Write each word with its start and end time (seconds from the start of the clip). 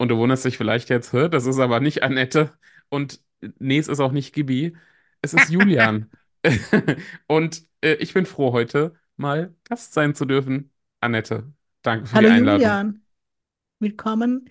Und 0.00 0.08
du 0.08 0.16
wunderst 0.16 0.46
dich 0.46 0.56
vielleicht 0.56 0.88
jetzt, 0.88 1.12
das 1.12 1.44
ist 1.44 1.58
aber 1.58 1.78
nicht 1.78 2.02
Annette 2.02 2.54
und 2.88 3.20
nee, 3.58 3.76
es 3.76 3.86
ist 3.86 4.00
auch 4.00 4.12
nicht 4.12 4.34
Gibi, 4.34 4.74
es 5.20 5.34
ist 5.34 5.50
Julian. 5.50 6.10
Und 7.26 7.66
äh, 7.82 7.96
ich 7.96 8.14
bin 8.14 8.24
froh, 8.24 8.54
heute 8.54 8.94
mal 9.18 9.54
Gast 9.64 9.92
sein 9.92 10.14
zu 10.14 10.24
dürfen. 10.24 10.72
Annette, 11.00 11.52
danke 11.82 12.06
für 12.06 12.14
Hallo 12.14 12.28
die 12.28 12.32
Einladung. 12.32 12.60
Julian, 12.62 13.02
willkommen 13.78 14.48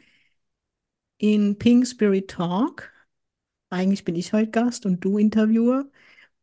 in 1.17 1.57
Pink 1.57 1.87
Spirit 1.87 2.29
Talk. 2.29 2.91
Eigentlich 3.71 4.03
bin 4.03 4.15
ich 4.15 4.33
heute 4.33 4.51
Gast 4.51 4.85
und 4.85 5.03
du 5.03 5.17
Interviewer. 5.17 5.89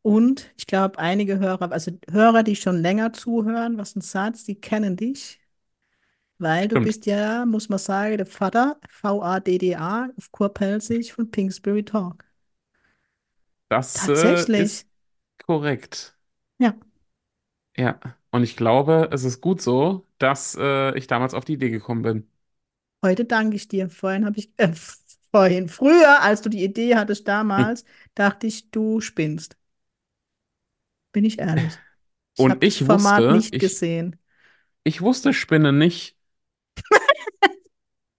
Und 0.03 0.53
ich 0.57 0.67
glaube, 0.67 0.99
einige 0.99 1.39
Hörer, 1.39 1.71
also 1.71 1.93
Hörer, 2.11 2.43
die 2.43 2.57
schon 2.57 2.83
länger 2.83 3.13
zuhören, 3.13 3.79
was 3.79 3.95
ein 3.95 4.01
Satz, 4.01 4.43
die 4.43 4.61
kennen 4.61 4.97
dich. 4.97 5.39
Weil 6.39 6.69
du 6.69 6.77
Stimmt. 6.77 6.79
bist 6.79 7.07
ja, 7.07 7.45
muss 7.47 7.69
man 7.69 7.79
sagen, 7.79 8.17
der 8.19 8.27
Vater, 8.27 8.79
V-A-D-D-A, 8.89 10.11
auf 10.17 10.33
Kurpelzig 10.33 11.13
von 11.13 11.31
Pink 11.31 11.53
Spirit 11.53 11.89
Talk. 11.91 12.25
Das 13.69 14.09
äh, 14.09 14.47
Tatsächlich. 14.47 14.47
ist 14.55 14.89
korrekt. 15.47 16.17
Ja, 16.59 16.77
Ja. 17.77 18.01
Und 18.31 18.43
ich 18.43 18.57
glaube, 18.57 19.09
es 19.13 19.25
ist 19.25 19.41
gut 19.41 19.61
so, 19.63 20.07
dass 20.19 20.57
äh, 20.61 20.97
ich 20.99 21.07
damals 21.07 21.33
auf 21.35 21.45
die 21.45 21.55
Idee 21.55 21.71
gekommen 21.71 22.03
bin. 22.03 22.31
heute 23.03 23.25
danke 23.25 23.57
ich 23.57 23.69
dir. 23.69 23.89
Vorhin 23.91 24.25
habe 24.27 24.39
ich, 24.39 24.51
äh, 24.59 24.73
vorhin, 25.33 25.69
früher, 25.69 26.21
als 26.23 26.43
du 26.43 26.49
die 26.51 26.65
Idee 26.65 26.97
hattest, 26.97 27.27
Hm. 27.57 27.67
damals, 27.69 27.85
dachte 28.15 28.47
ich, 28.47 28.71
du 28.71 29.01
spinnst. 29.01 29.57
Bin 31.13 31.25
ich 31.25 31.39
ehrlich. 31.41 31.81
Ich 32.35 32.49
Und 32.49 32.51
habe 32.51 32.63
das 32.65 32.79
ich 32.79 32.87
Format 32.87 33.29
wusste, 33.29 33.31
nicht 33.31 33.59
ich, 33.59 33.59
gesehen. 33.59 34.17
ich 34.85 35.03
wusste 35.03 35.33
Spinne 35.35 35.73
nicht. 35.73 36.16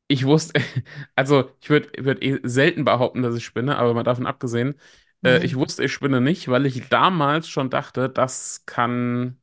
Ich 0.08 0.26
wusste, 0.26 0.62
also 1.16 1.52
ich 1.62 1.70
würde 1.70 1.90
würd 2.06 2.24
eh 2.24 2.40
selten 2.44 2.86
behaupten, 2.86 3.24
dass 3.24 3.36
ich 3.36 3.46
spinne, 3.46 3.78
aber 3.78 3.94
mal 3.94 4.04
davon 4.04 4.26
abgesehen, 4.26 4.80
äh, 5.26 5.44
ich 5.44 5.56
Nee, 5.56 5.58
wusste, 5.58 5.84
ich 5.84 5.92
spinne 5.94 6.22
nicht, 6.22 6.48
weil 6.48 6.66
ich 6.66 6.88
damals 6.90 7.50
schon 7.50 7.70
dachte, 7.70 8.10
das 8.10 8.66
kann 8.66 9.42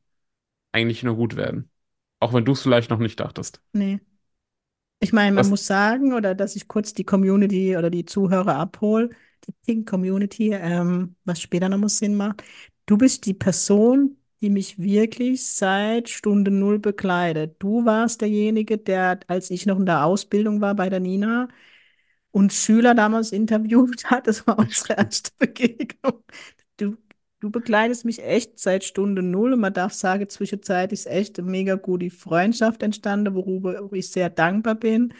eigentlich 0.73 1.03
nur 1.03 1.15
gut 1.17 1.35
werden. 1.37 1.71
Auch 2.19 2.33
wenn 2.33 2.45
du 2.45 2.53
es 2.53 2.61
vielleicht 2.63 2.89
noch 2.91 2.99
nicht 2.99 3.19
dachtest. 3.21 3.61
nee. 3.73 3.99
Ich 4.99 5.13
meine, 5.13 5.35
man 5.35 5.47
Was? 5.47 5.49
muss 5.49 5.67
sagen, 5.67 6.13
oder 6.13 6.33
dass 6.35 6.55
ich 6.55 6.67
kurz 6.67 6.93
die 6.93 7.03
Community 7.03 7.77
oder 7.77 7.89
die 7.89 8.05
Zuhörer 8.05 8.55
abhole, 8.55 9.09
die 9.47 9.51
Pink 9.65 9.89
Community, 9.89 10.51
ähm, 10.53 11.15
was 11.25 11.41
später 11.41 11.69
noch 11.69 11.77
mal 11.77 11.89
Sinn 11.89 12.15
macht. 12.15 12.43
Du 12.85 12.97
bist 12.97 13.25
die 13.25 13.33
Person, 13.33 14.17
die 14.41 14.49
mich 14.49 14.79
wirklich 14.79 15.47
seit 15.47 16.09
Stunde 16.09 16.51
Null 16.51 16.79
begleitet. 16.79 17.55
Du 17.59 17.85
warst 17.85 18.21
derjenige, 18.21 18.77
der, 18.77 19.19
als 19.27 19.49
ich 19.49 19.65
noch 19.65 19.79
in 19.79 19.85
der 19.85 20.05
Ausbildung 20.05 20.61
war 20.61 20.75
bei 20.75 20.89
der 20.89 20.99
Nina 20.99 21.47
und 22.31 22.53
Schüler 22.53 22.95
damals 22.95 23.31
interviewt 23.31 24.05
hat, 24.05 24.27
das 24.27 24.45
war 24.47 24.59
unsere 24.59 24.95
erste 24.97 25.31
Begegnung. 25.39 26.23
Du, 26.77 26.97
du 27.39 27.49
begleitest 27.51 28.05
mich 28.05 28.23
echt 28.23 28.59
seit 28.59 28.83
Stunde 28.83 29.21
Null 29.23 29.53
und 29.53 29.61
man 29.61 29.73
darf 29.73 29.93
sagen, 29.93 30.29
zwischenzeitlich 30.29 31.01
ist 31.01 31.07
echt 31.07 31.39
eine 31.39 31.49
mega 31.49 31.75
gute 31.75 32.09
Freundschaft 32.09 32.83
entstanden, 32.83 33.35
worüber 33.35 33.89
ich 33.93 34.11
sehr 34.11 34.29
dankbar 34.29 34.75
bin. 34.75 35.13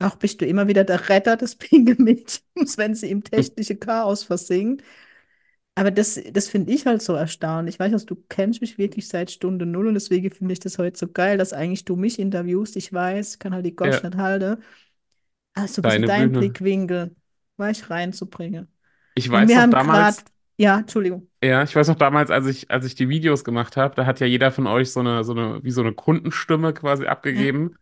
Auch 0.00 0.16
bist 0.16 0.40
du 0.40 0.46
immer 0.46 0.68
wieder 0.68 0.84
der 0.84 1.08
Retter 1.08 1.36
des 1.36 1.56
Pingelmädchens, 1.58 2.78
wenn 2.78 2.94
sie 2.94 3.10
im 3.10 3.24
technischen 3.24 3.80
Chaos 3.80 4.22
versinkt. 4.24 4.82
Aber 5.78 5.90
das, 5.92 6.20
das 6.32 6.48
finde 6.48 6.72
ich 6.72 6.86
halt 6.86 7.02
so 7.02 7.14
erstaunlich. 7.14 7.76
Ich 7.76 7.80
weiß, 7.80 7.92
also, 7.92 8.06
du 8.06 8.16
kennst 8.28 8.60
mich 8.60 8.78
wirklich 8.78 9.06
seit 9.08 9.30
Stunde 9.30 9.64
Null 9.66 9.86
und 9.88 9.94
deswegen 9.94 10.30
finde 10.30 10.52
ich 10.52 10.60
das 10.60 10.78
heute 10.78 10.98
so 10.98 11.08
geil, 11.08 11.38
dass 11.38 11.52
eigentlich 11.52 11.84
du 11.84 11.94
mich 11.96 12.18
interviewst. 12.18 12.76
Ich 12.76 12.92
weiß, 12.92 13.34
ich 13.34 13.38
kann 13.38 13.54
halt 13.54 13.64
die 13.66 13.76
Gosch 13.76 14.02
Ja, 14.02 14.04
nicht 14.04 14.16
halten. 14.16 14.62
Aber 15.54 15.68
so 15.68 15.82
ein 15.82 15.84
bisschen 15.84 16.06
deine 16.06 16.08
deinen 16.08 16.32
Bühne. 16.32 16.32
Blickwinkel, 16.32 17.16
weiß 17.58 17.90
reinzubringen. 17.90 18.68
Ich 19.14 19.30
Und 19.30 19.48
weiß 19.48 19.56
wir 19.56 19.66
noch 19.66 19.68
damals, 19.68 20.24
ja, 20.58 20.80
Entschuldigung. 20.80 21.30
ja, 21.42 21.62
ich 21.62 21.74
weiß 21.76 21.88
noch 21.88 21.96
damals, 21.96 22.30
als 22.30 22.46
ich, 22.46 22.70
als 22.70 22.84
ich 22.84 22.94
die 22.94 23.08
Videos 23.08 23.44
gemacht 23.44 23.76
habe, 23.76 23.94
da 23.94 24.06
hat 24.06 24.20
ja 24.20 24.26
jeder 24.26 24.50
von 24.52 24.66
euch 24.66 24.90
so 24.92 25.00
eine, 25.00 25.22
so 25.24 25.32
eine, 25.32 25.62
wie 25.62 25.70
so 25.70 25.80
eine 25.82 25.92
Kundenstimme 25.94 26.74
quasi 26.74 27.06
Ja. 27.32 27.46
abgegeben. 27.46 27.76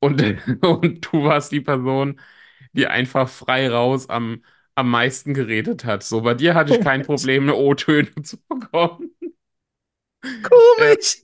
Und, 0.00 0.22
und 0.64 1.06
du 1.12 1.24
warst 1.24 1.52
die 1.52 1.60
Person, 1.62 2.20
die 2.72 2.86
einfach 2.88 3.28
frei 3.28 3.70
raus 3.70 4.08
am, 4.10 4.44
am 4.74 4.90
meisten 4.90 5.34
geredet 5.34 5.84
hat. 5.84 6.02
So, 6.02 6.22
bei 6.22 6.34
dir 6.34 6.54
hatte 6.54 6.72
ich 6.72 6.80
kein. 6.80 7.02
Problem, 7.06 7.44
eine 7.44 7.54
O-Töne 7.56 8.10
zu 8.22 8.38
bekommen. 8.48 9.10
Komisch. 10.42 11.22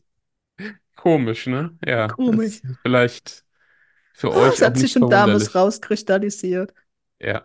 komisch, 0.96 1.46
ne? 1.46 1.76
Ja, 1.84 2.08
Komisch. 2.08 2.62
vielleicht 2.82 3.44
für 4.12 4.32
Es 4.32 4.36
euch 4.36 4.62
auch 4.62 4.66
hat 4.66 4.78
sich 4.78 4.92
schon 4.92 5.08
damals 5.08 5.54
rauskristallisiert. 5.54 6.74
Ja, 7.20 7.42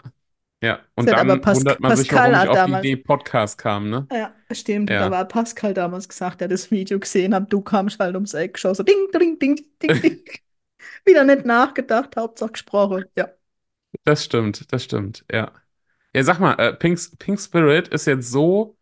ja. 0.64 0.80
Und 0.96 1.12
hat 1.12 1.20
aber 1.20 1.34
dann 1.34 1.42
Pas 1.42 1.58
wundert 1.58 1.80
man 1.80 1.94
sich, 1.96 2.10
Pascal 2.10 2.32
warum 2.32 2.36
ich 2.40 2.48
auf 2.48 2.64
die 2.64 2.72
damals, 2.72 2.86
Idee 2.86 2.98
Podcast 2.98 3.58
kam, 3.58 3.90
ne? 3.90 4.08
ja, 4.12 4.34
stimmt, 4.52 5.00
da 5.00 5.06
Ja, 5.06 5.12
war 5.12 5.26
Pascal 5.28 5.74
damals 5.74 6.08
gesagt, 6.10 6.42
der 6.42 6.48
das 6.48 6.72
Video 6.72 7.00
gesehen 7.00 7.36
hat, 7.36 7.52
du 7.52 7.62
kamst 7.62 8.00
halt 8.00 8.16
ums 8.16 8.34
Eck, 8.34 8.58
schon 8.60 8.74
so 8.76 8.84
ding, 8.84 9.10
ding, 9.14 9.40
ding, 9.40 9.58
ding, 9.82 10.02
ding. 10.02 10.24
Wieder 11.06 11.24
nicht 11.26 11.46
nachgedacht, 11.46 12.16
Hauptsache 12.16 12.54
gesprochen. 12.54 13.06
Ja. 13.18 13.30
das 14.06 14.24
stimmt, 14.26 14.72
das 14.72 14.84
stimmt, 14.86 15.26
ja. 15.32 15.52
Ja, 16.16 16.24
sag 16.24 16.40
mal, 16.40 16.54
äh, 16.60 16.74
Pink, 16.74 17.00
Pink 17.20 17.40
Spirit 17.40 17.88
ist 17.88 18.06
jetzt 18.06 18.30
so, 18.32 18.78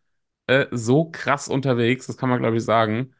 äh, 0.46 0.66
so 0.70 1.10
krass 1.10 1.48
unterwegs, 1.48 2.06
das 2.06 2.16
kann 2.18 2.28
man, 2.28 2.40
glaube 2.40 2.58
ich, 2.58 2.64
sagen. 2.64 3.14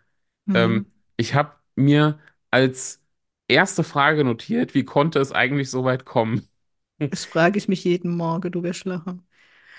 Hm. 0.47 0.53
Ähm, 0.55 0.93
ich 1.17 1.35
habe 1.35 1.55
mir 1.77 2.21
als 2.51 3.03
erste 3.49 3.85
Frage 3.85 4.25
notiert, 4.25 4.75
wie 4.75 4.85
konnte 4.85 5.21
es 5.21 5.33
eigentlich 5.33 5.71
so 5.71 5.85
weit 5.85 6.05
kommen? 6.07 6.49
Das 6.99 7.25
frage 7.27 7.59
ich 7.59 7.69
mich 7.69 7.85
jeden 7.85 8.17
Morgen, 8.17 8.51
du 8.53 8.63
wirst 8.63 8.85
lachen. 8.87 9.27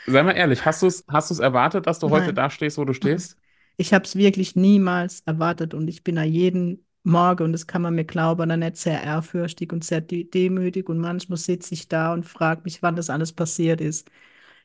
Sei 0.06 0.22
mal 0.24 0.32
ehrlich, 0.34 0.66
hast 0.66 0.82
du 0.82 0.88
es, 0.88 1.04
hast 1.10 1.40
erwartet, 1.40 1.88
dass 1.88 2.00
du 2.00 2.10
heute 2.10 2.34
Nein. 2.34 2.34
da 2.34 2.50
stehst, 2.50 2.78
wo 2.78 2.86
du 2.86 2.94
Mhm. 3.02 3.12
stehst? 3.14 3.38
Ich 3.78 3.94
habe 3.94 4.06
es 4.06 4.16
wirklich 4.16 4.56
niemals 4.58 5.22
erwartet 5.22 5.74
und 5.76 5.88
ich 5.90 6.04
bin 6.04 6.16
da 6.18 6.24
jeden 6.24 6.83
Morgen, 7.06 7.44
und 7.44 7.52
das 7.52 7.68
kann 7.68 7.82
man 7.82 7.96
mir 7.96 8.06
glauben, 8.06 8.48
dann 8.50 8.62
nicht 8.62 8.78
sehr 8.78 9.04
ehrfürchtig 9.04 9.74
und 9.74 9.84
sehr 9.84 10.00
de 10.02 10.24
demütig 10.24 10.88
und 10.88 11.00
manchmal 11.00 11.38
sitze 11.38 11.74
ich 11.74 11.90
da 11.90 12.14
und 12.14 12.24
frage 12.26 12.62
mich, 12.64 12.82
wann 12.82 12.96
das 12.96 13.10
alles 13.10 13.34
passiert 13.34 13.82
ist. 13.82 14.10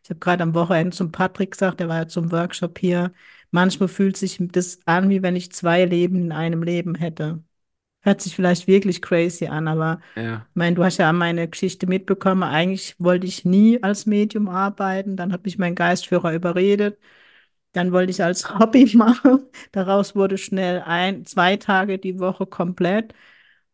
Ich 0.05 0.11
habe 0.11 0.21
gerade 0.21 0.45
am 0.45 0.55
Wochenende 0.55 0.97
zum 0.97 1.11
Patrick 1.13 1.53
gesagt, 1.53 1.81
der 1.81 1.89
war 1.89 1.97
ja 1.99 2.09
zum 2.09 2.31
Workshop 2.33 2.79
hier, 2.79 3.13
manchmal 3.51 3.89
fühlt 3.89 4.17
sich 4.17 4.39
das 4.53 4.79
an, 4.87 5.11
wie 5.11 5.23
wenn 5.23 5.35
ich 5.37 5.51
zwei 5.53 5.85
Leben 5.85 6.17
in 6.23 6.33
einem 6.33 6.63
Leben 6.63 6.95
hätte. 6.95 7.43
Hört 8.03 8.21
sich 8.23 8.37
vielleicht 8.37 8.67
wirklich 8.69 9.03
crazy 9.03 9.47
an, 9.47 9.69
aber 9.69 10.01
Ja, 10.15 10.49
ich 10.51 10.55
meine, 10.57 10.77
du 10.77 10.85
hast 10.85 10.99
ja 10.99 11.13
meine 11.13 11.49
Geschichte 11.49 11.87
mitbekommen. 11.87 12.43
Eigentlich 12.45 12.97
wollte 12.99 13.27
ich 13.27 13.45
nie 13.45 13.83
als 13.83 14.07
Medium 14.07 14.49
arbeiten. 14.49 15.17
Dann 15.17 15.33
hat 15.33 15.45
mich 15.45 15.59
mein 15.59 15.75
Geistführer 15.77 16.35
überredet. 16.35 16.99
Dann 17.79 17.93
wollte 17.93 18.11
ich 18.11 18.25
als 18.25 18.59
Hobby 18.59 18.91
machen. 18.97 19.47
Daraus 19.71 20.17
wurde 20.17 20.37
schnell 20.37 20.81
ein, 20.81 21.25
zwei 21.27 21.57
Tage 21.57 21.99
die 22.01 22.19
Woche 22.19 22.45
komplett. 22.45 23.15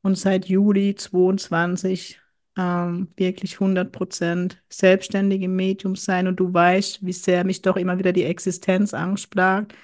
Und 0.03 0.19
seit 0.19 0.45
Juli 0.45 0.95
22 0.95 2.21
ähm, 2.59 3.09
wirklich 3.17 3.55
100 3.55 3.91
Prozent 3.93 4.63
selbstständig 4.69 5.41
im 5.41 5.57
Medium 5.57 5.97
sein. 5.97 6.27
Und 6.27 6.37
du 6.37 6.53
weißt, 6.53 7.07
wie 7.07 7.15
sehr 7.15 7.45
mich 7.45 7.63
doch 7.63 7.77
immer 7.79 7.99
wieder 7.99 8.13
die 8.13 8.25
Existenzangst 8.25 9.31
plagt. 9.31 9.75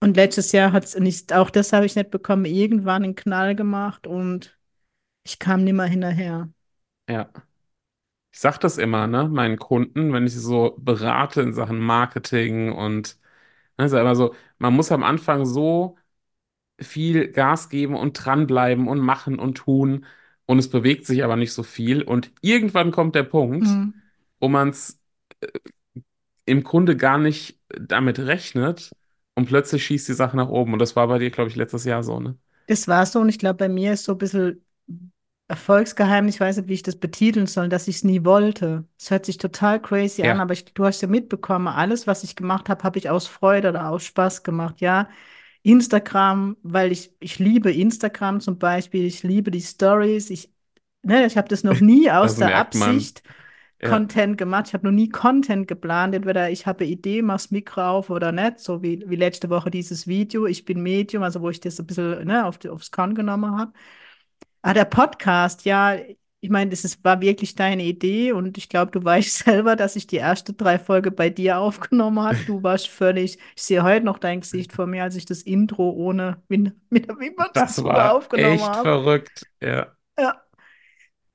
Und 0.00 0.16
letztes 0.16 0.52
Jahr 0.52 0.72
hat 0.72 0.84
es 0.84 0.98
nicht, 0.98 1.34
auch 1.34 1.50
das 1.50 1.74
habe 1.74 1.84
ich 1.84 1.94
nicht 1.94 2.10
bekommen, 2.10 2.46
irgendwann 2.46 3.04
einen 3.04 3.14
Knall 3.14 3.54
gemacht 3.54 4.06
und 4.06 4.58
ich 5.22 5.38
kam 5.38 5.64
nimmer 5.64 5.84
hinterher. 5.84 6.48
ja. 7.08 7.30
Ich 8.32 8.40
sag 8.40 8.58
das 8.58 8.78
immer, 8.78 9.06
ne, 9.06 9.28
meinen 9.28 9.58
Kunden, 9.58 10.12
wenn 10.12 10.26
ich 10.26 10.32
sie 10.32 10.40
so 10.40 10.74
berate 10.78 11.42
in 11.42 11.52
Sachen 11.52 11.78
Marketing 11.80 12.72
und, 12.72 13.18
ne, 13.78 13.86
ist 13.86 13.92
ja 13.92 14.00
immer 14.00 14.16
so, 14.16 14.34
man 14.58 14.74
muss 14.74 14.92
am 14.92 15.04
Anfang 15.04 15.46
so 15.46 15.96
viel 16.80 17.28
Gas 17.32 17.68
geben 17.70 17.96
und 17.96 18.14
dranbleiben 18.14 18.88
und 18.88 19.00
machen 19.00 19.38
und 19.38 19.56
tun 19.56 20.06
und 20.46 20.58
es 20.58 20.70
bewegt 20.70 21.06
sich 21.06 21.24
aber 21.24 21.36
nicht 21.36 21.52
so 21.52 21.62
viel 21.64 22.02
und 22.02 22.32
irgendwann 22.42 22.90
kommt 22.92 23.14
der 23.16 23.24
Punkt, 23.24 23.66
Hm. 23.66 23.90
wo 24.40 24.48
man 24.48 24.70
es 24.70 25.00
im 26.44 26.62
Grunde 26.64 26.96
gar 26.96 27.18
nicht 27.18 27.60
damit 27.68 28.18
rechnet 28.18 28.94
und 29.34 29.46
plötzlich 29.46 29.84
schießt 29.84 30.08
die 30.08 30.12
Sache 30.14 30.36
nach 30.36 30.48
oben 30.48 30.72
und 30.72 30.78
das 30.78 30.96
war 30.96 31.08
bei 31.08 31.18
dir, 31.18 31.30
glaube 31.30 31.50
ich, 31.50 31.56
letztes 31.56 31.84
Jahr 31.84 32.02
so, 32.02 32.20
ne? 32.20 32.36
Das 32.66 32.88
war 32.88 33.04
so 33.06 33.20
und 33.20 33.28
ich 33.28 33.38
glaube, 33.38 33.56
bei 33.58 33.68
mir 33.68 33.92
ist 33.92 34.04
so 34.04 34.12
ein 34.12 34.18
bisschen 34.18 34.64
Erfolgsgeheimnis, 35.52 36.36
ich 36.36 36.40
weiß 36.40 36.56
nicht, 36.58 36.68
wie 36.68 36.74
ich 36.74 36.82
das 36.82 36.96
betiteln 36.96 37.46
soll, 37.46 37.68
dass 37.68 37.86
ich 37.86 37.96
es 37.96 38.04
nie 38.04 38.24
wollte. 38.24 38.86
Es 38.98 39.10
hört 39.10 39.26
sich 39.26 39.36
total 39.36 39.80
crazy 39.82 40.24
an, 40.24 40.40
Ja, 40.40 40.40
aber 40.40 40.54
ich, 40.54 40.64
du 40.72 40.84
hast 40.86 41.02
ja 41.02 41.08
mitbekommen, 41.08 41.68
alles, 41.68 42.06
was 42.06 42.24
ich 42.24 42.36
gemacht 42.36 42.70
habe, 42.70 42.82
habe 42.84 42.98
ich 42.98 43.10
aus 43.10 43.26
Freude 43.26 43.68
oder 43.68 43.88
aus 43.90 44.04
Spaß 44.04 44.44
gemacht. 44.44 44.80
Ja, 44.80 45.10
Instagram, 45.62 46.56
weil 46.62 46.90
ich, 46.92 47.14
ich 47.20 47.38
liebe 47.38 47.70
Instagram 47.72 48.40
zum 48.40 48.58
Beispiel, 48.58 49.04
ich 49.04 49.22
liebe 49.22 49.50
die 49.50 49.60
Stories, 49.60 50.30
ich, 50.30 50.50
ne, 51.02 51.26
ich 51.26 51.36
habe 51.36 51.48
das 51.48 51.64
noch 51.64 51.80
nie 51.80 52.10
aus 52.10 52.36
der. 52.36 52.54
Absicht 52.56 53.22
Ja, 53.80 53.88
Content 53.88 54.38
gemacht. 54.38 54.68
Ich 54.68 54.74
habe 54.74 54.86
noch 54.86 54.92
nie 54.92 55.08
Content 55.08 55.66
geplant. 55.68 56.14
Entweder 56.14 56.50
ich 56.50 56.66
habe 56.66 56.84
eine 56.84 56.92
Idee, 56.92 57.20
mach's 57.22 57.50
Mikro 57.50 57.82
auf 57.82 58.10
oder 58.10 58.30
nicht, 58.32 58.60
so 58.60 58.82
wie, 58.82 59.02
wie 59.08 59.16
letzte 59.16 59.50
Woche 59.50 59.70
dieses 59.72 60.06
Video. 60.06 60.46
Ich 60.46 60.64
bin 60.64 60.82
Medium, 60.82 61.22
also 61.24 61.40
wo 61.42 61.50
ich 61.50 61.60
das 61.60 61.80
ein 61.80 61.86
bisschen 61.86 62.26
ne, 62.26 62.46
auf, 62.46 62.64
aufs 62.66 62.90
Korn 62.92 63.14
genommen 63.14 63.56
habe. 63.58 63.72
Ah, 64.62 64.74
der 64.74 64.84
Podcast, 64.84 65.64
ja, 65.64 65.96
ich 66.40 66.50
meine, 66.50 66.70
das 66.70 66.84
ist, 66.84 67.04
war 67.04 67.20
wirklich 67.20 67.54
deine 67.54 67.84
Idee 67.84 68.32
und 68.32 68.58
ich 68.58 68.68
glaube, 68.68 68.90
du 68.90 69.02
weißt 69.04 69.38
selber, 69.44 69.76
dass 69.76 69.96
ich 69.96 70.06
die 70.06 70.16
erste 70.16 70.52
drei 70.52 70.78
Folgen 70.78 71.14
bei 71.14 71.30
dir 71.30 71.58
aufgenommen 71.58 72.20
habe. 72.20 72.38
Du 72.46 72.62
warst 72.62 72.88
völlig, 72.88 73.38
ich 73.56 73.62
sehe 73.62 73.82
heute 73.82 74.04
noch 74.04 74.18
dein 74.18 74.40
Gesicht 74.40 74.72
vor 74.72 74.86
mir, 74.86 75.04
als 75.04 75.16
ich 75.16 75.24
das 75.26 75.42
Intro 75.42 75.90
ohne 75.90 76.42
mit, 76.48 76.72
mit 76.90 77.08
der 77.08 77.16
das 77.52 77.84
Wimperntusche 77.84 77.84
war 77.84 78.14
aufgenommen 78.14 78.54
echt 78.54 78.64
habe. 78.64 78.82
verrückt. 78.82 79.46
Ja, 79.62 79.96
Ja. 80.18 80.42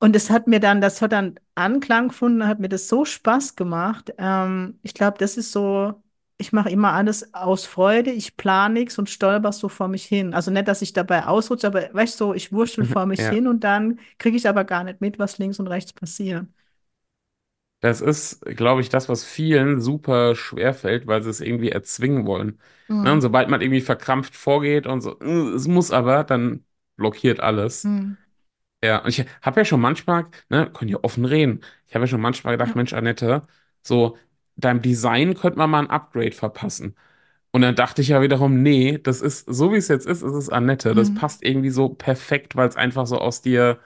Und 0.00 0.14
es 0.14 0.30
hat 0.30 0.46
mir 0.46 0.60
dann, 0.60 0.80
das 0.80 1.02
hat 1.02 1.12
dann 1.12 1.40
Anklang 1.54 2.08
gefunden, 2.08 2.46
hat 2.46 2.60
mir 2.60 2.68
das 2.68 2.88
so 2.88 3.04
Spaß 3.04 3.56
gemacht. 3.56 4.12
Ähm, 4.18 4.78
ich 4.82 4.94
glaube, 4.94 5.18
das 5.18 5.36
ist 5.36 5.52
so, 5.52 6.02
ich 6.38 6.52
mache 6.52 6.70
immer 6.70 6.92
alles 6.92 7.34
aus 7.34 7.66
Freude, 7.66 8.10
ich 8.12 8.36
plane 8.36 8.74
nichts 8.74 8.98
und 8.98 9.10
stolper 9.10 9.52
so 9.52 9.68
vor 9.68 9.88
mich 9.88 10.04
hin. 10.06 10.34
Also 10.34 10.50
nicht, 10.52 10.68
dass 10.68 10.82
ich 10.82 10.92
dabei 10.92 11.26
ausrutsche, 11.26 11.66
aber 11.66 11.92
weißt 11.92 12.20
du, 12.20 12.26
so, 12.26 12.34
ich 12.34 12.52
wurschtel 12.52 12.84
vor 12.84 13.06
mich 13.06 13.20
ja. 13.20 13.28
hin 13.28 13.48
und 13.48 13.64
dann 13.64 13.98
kriege 14.18 14.36
ich 14.36 14.48
aber 14.48 14.64
gar 14.64 14.84
nicht 14.84 15.00
mit, 15.00 15.18
was 15.18 15.38
links 15.38 15.58
und 15.60 15.66
rechts 15.68 15.92
passiert. 15.92 16.46
Das 17.80 18.00
ist, 18.00 18.40
glaube 18.44 18.80
ich, 18.80 18.88
das, 18.88 19.08
was 19.08 19.24
vielen 19.24 19.80
super 19.80 20.34
schwer 20.34 20.74
fällt, 20.74 21.06
weil 21.06 21.22
sie 21.22 21.30
es 21.30 21.40
irgendwie 21.40 21.70
erzwingen 21.70 22.26
wollen. 22.26 22.60
Ne? 23.00 23.12
Und 23.12 23.20
Mhm. 23.20 23.20
sobald 23.20 23.48
man 23.48 23.60
irgendwie 23.60 23.80
verkrampft 23.80 24.34
vorgeht 24.34 24.86
und 24.88 25.00
so, 25.00 25.18
"Äh, 25.20 25.54
es 25.54 25.68
muss 25.68 25.92
aber, 25.92 26.24
dann 26.24 26.64
blockiert 26.96 27.38
alles. 27.40 27.84
Mhm. 27.84 28.16
Ja, 28.82 28.98
und 29.04 29.10
ich 29.10 29.26
habe 29.42 29.60
ja 29.60 29.64
schon 29.66 29.80
manchmal, 29.80 30.26
ne, 30.50 30.70
können 30.72 30.90
ja 30.90 30.98
offen 31.02 31.24
reden. 31.26 31.62
Ich 31.86 31.94
habe 31.94 32.04
ja 32.04 32.08
schon 32.08 32.20
manchmal 32.20 32.54
gedacht, 32.54 32.74
Ja. 32.74 32.76
Mensch, 32.76 32.92
Annette, 32.94 33.46
so 33.82 34.18
deinem 34.58 34.82
Design 34.82 35.34
könnte 35.34 35.58
man 35.58 35.70
mal 35.70 35.80
ein 35.80 35.90
Upgrade 35.90 36.32
verpassen. 36.32 36.96
Und 37.52 37.62
dann 37.62 37.76
dachte 37.76 38.02
ich 38.02 38.08
ja 38.08 38.22
wiederum, 38.22 38.62
nee, 38.62 38.98
das 38.98 39.22
ist, 39.22 39.46
so 39.48 39.72
wie 39.72 39.76
es 39.78 39.88
jetzt 39.88 40.06
ist, 40.06 40.22
ist 40.22 40.34
es 40.34 40.50
Annette. 40.50 40.94
Das 40.94 41.10
Mhm. 41.10 41.14
passt 41.14 41.44
irgendwie 41.44 41.70
so 41.70 41.90
perfekt, 41.90 42.56
weil 42.56 42.68
es 42.68 42.76
einfach 42.76 43.06
so 43.06 43.18
aus 43.18 43.42
dir, 43.42 43.80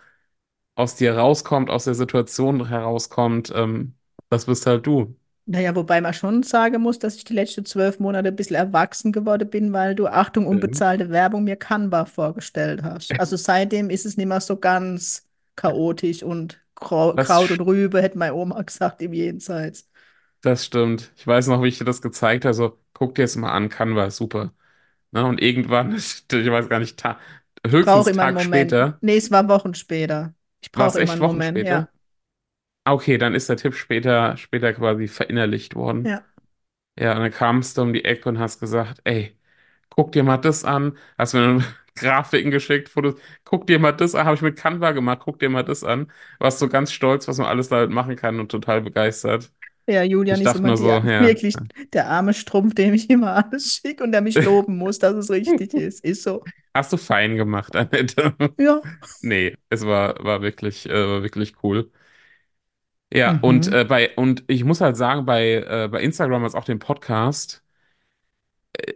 aus 0.77 0.97
dir 0.97 1.17
rauskommt, 1.19 1.71
aus 1.71 1.85
der 1.85 1.95
Situation 1.95 2.67
herauskommt. 2.69 3.53
Ähm, 3.55 3.97
das 4.31 4.47
bist 4.47 4.67
halt 4.67 4.87
du. 4.87 5.17
Naja, 5.45 5.75
wobei 5.75 6.01
man 6.01 6.15
schon 6.15 6.43
sagen 6.45 6.81
muss, 6.83 7.01
dass 7.01 7.17
ich 7.17 7.25
die 7.25 7.35
letzten 7.35 7.65
zwölf 7.67 7.99
Monate 7.99 8.29
ein 8.29 8.37
bisschen 8.37 8.55
erwachsen 8.57 9.11
geworden 9.13 9.51
bin, 9.51 9.73
weil 9.73 9.95
du, 9.97 10.07
Achtung, 10.07 10.47
Stimmt. 10.51 10.85
unbezahlte 10.87 11.11
Werbung 11.11 11.43
mir 11.45 11.57
Canva 11.57 12.05
vorgestellt 12.05 12.83
hast. 12.85 13.19
Also 13.19 13.37
seitdem 13.37 13.91
ist 13.91 14.07
es 14.07 14.17
nicht 14.17 14.27
mehr 14.27 14.41
so 14.41 14.57
ganz 14.57 15.27
chaotisch 15.57 16.23
und 16.23 16.61
Krau- 16.77 17.19
Kraut 17.19 17.51
und 17.51 17.61
Rübe, 17.61 18.01
hätte 18.03 18.19
meine 18.19 18.35
Oma 18.35 18.63
gesagt, 18.63 19.03
im 19.03 19.13
Jenseits. 19.13 19.89
Das 20.43 20.67
stimmt. 20.67 21.13
Ich 21.17 21.27
weiß 21.27 21.47
noch, 21.49 21.63
wie 21.63 21.69
ich 21.69 21.79
dir 21.79 21.85
das 21.85 22.03
gezeigt 22.03 22.45
habe. 22.45 22.55
So, 22.55 22.79
guck 22.95 23.15
dir 23.15 23.23
das 23.23 23.37
mal 23.37 23.53
an, 23.53 23.69
Canva, 23.69 24.11
super. 24.11 24.53
Ne? 25.13 25.25
Und 25.27 25.41
irgendwann, 25.43 25.95
ich 25.97 26.27
weiß 26.33 26.69
gar 26.71 26.81
nicht, 26.81 26.99
ta 26.99 27.21
Ich 27.71 27.81
brauche 27.81 28.11
höchstens 28.11 28.11
immer 28.11 28.23
einen 28.25 28.33
Tag 28.33 28.41
Moment. 28.45 28.79
später, 28.81 29.01
Nee, 29.01 29.17
es 29.17 29.31
war 29.31 29.49
Wochen 29.49 29.75
später. 29.75 30.35
Ich 30.61 30.73
war 30.75 30.87
es 30.87 30.95
brauche 30.95 30.99
immer 30.99 31.13
echt 31.13 31.15
einen 31.15 31.23
Wochen 31.23 31.41
Moment, 31.41 31.63
später. 31.63 31.63
ja. 31.63 31.89
Ah, 32.85 32.95
Okay, 32.95 33.19
dann 33.19 33.35
ist 33.35 33.49
der 33.49 33.57
Tipp 33.57 33.75
später, 33.75 34.37
später 34.37 34.73
quasi 34.75 35.09
verinnerlicht 35.09 35.75
worden. 35.75 36.13
Ja. 36.13 36.25
Ja, 36.99 37.13
und 37.15 37.21
dann 37.23 37.33
kamst 37.33 37.79
du 37.79 37.83
um 37.83 37.93
die 37.95 38.05
Ecke 38.05 38.29
und 38.29 38.39
hast 38.41 38.61
gesagt, 38.61 39.01
ey, 39.05 39.39
guck 39.91 40.13
dir 40.13 40.25
mal 40.25 40.39
das 40.39 40.65
an. 40.65 40.99
Hast 41.19 41.35
mir 41.35 41.43
dann 41.43 41.65
Grafiken 41.97 42.51
geschickt, 42.53 42.89
Fotos. 42.91 43.17
Guck 43.45 43.67
dir 43.69 43.79
mal 43.81 43.93
das 43.93 44.15
an. 44.15 44.27
Habe 44.27 44.37
ich 44.37 44.43
mit 44.43 44.57
Canva 44.59 44.93
gemacht. 44.93 45.21
Guck 45.25 45.39
dir 45.41 45.51
mal 45.51 45.65
das 45.65 45.85
an. 45.85 46.13
Warst 46.41 46.59
so 46.61 46.69
ganz 46.69 46.93
stolz, 46.93 47.29
was 47.29 47.39
man 47.39 47.49
alles 47.49 47.69
damit 47.71 47.91
machen 47.91 48.17
kann 48.17 48.41
und 48.41 48.51
total 48.51 48.83
begeistert. 48.83 49.53
Ja, 49.89 50.03
Julian 50.05 50.41
Ich 50.41 50.43
ist 50.43 50.55
immer 50.55 50.77
so, 50.77 51.05
ja, 51.05 51.05
wirklich 51.19 51.61
der 51.93 52.09
arme 52.09 52.35
Strumpf, 52.35 52.75
dem 52.75 52.95
ich 52.95 53.11
immer 53.11 53.45
alles 53.45 53.75
schicke 53.77 54.05
und 54.05 54.13
der 54.13 54.21
mich 54.23 54.41
loben 54.41 54.77
muss, 54.77 54.99
dass 54.99 55.15
es 55.15 55.31
richtig 55.31 55.75
ist. 55.75 56.05
Ist 56.05 56.23
so. 56.23 56.45
hast 56.75 56.93
du 56.93 56.97
fein 56.97 57.37
gemacht, 57.37 57.75
Annette. 57.77 58.35
Ja. 58.59 58.83
Nee, 59.21 59.57
es 59.71 59.87
war, 59.87 60.23
war 60.25 60.43
wirklich, 60.43 60.89
äh, 60.89 60.93
war 61.09 61.23
wirklich 61.23 61.55
cool. 61.63 61.91
Ja, 63.15 63.39
und 63.43 63.67
Mhm. 63.67 63.73
äh, 63.73 63.85
bei, 63.85 64.15
und 64.17 64.43
ich 64.49 64.65
muss 64.65 64.81
halt 64.81 64.97
sagen, 64.97 65.27
bei, 65.27 65.55
äh, 65.57 65.89
bei 65.91 66.01
Instagram 66.03 66.45
als 66.45 66.55
auch 66.55 66.65
dem 66.65 66.79
Podcast, 66.79 67.63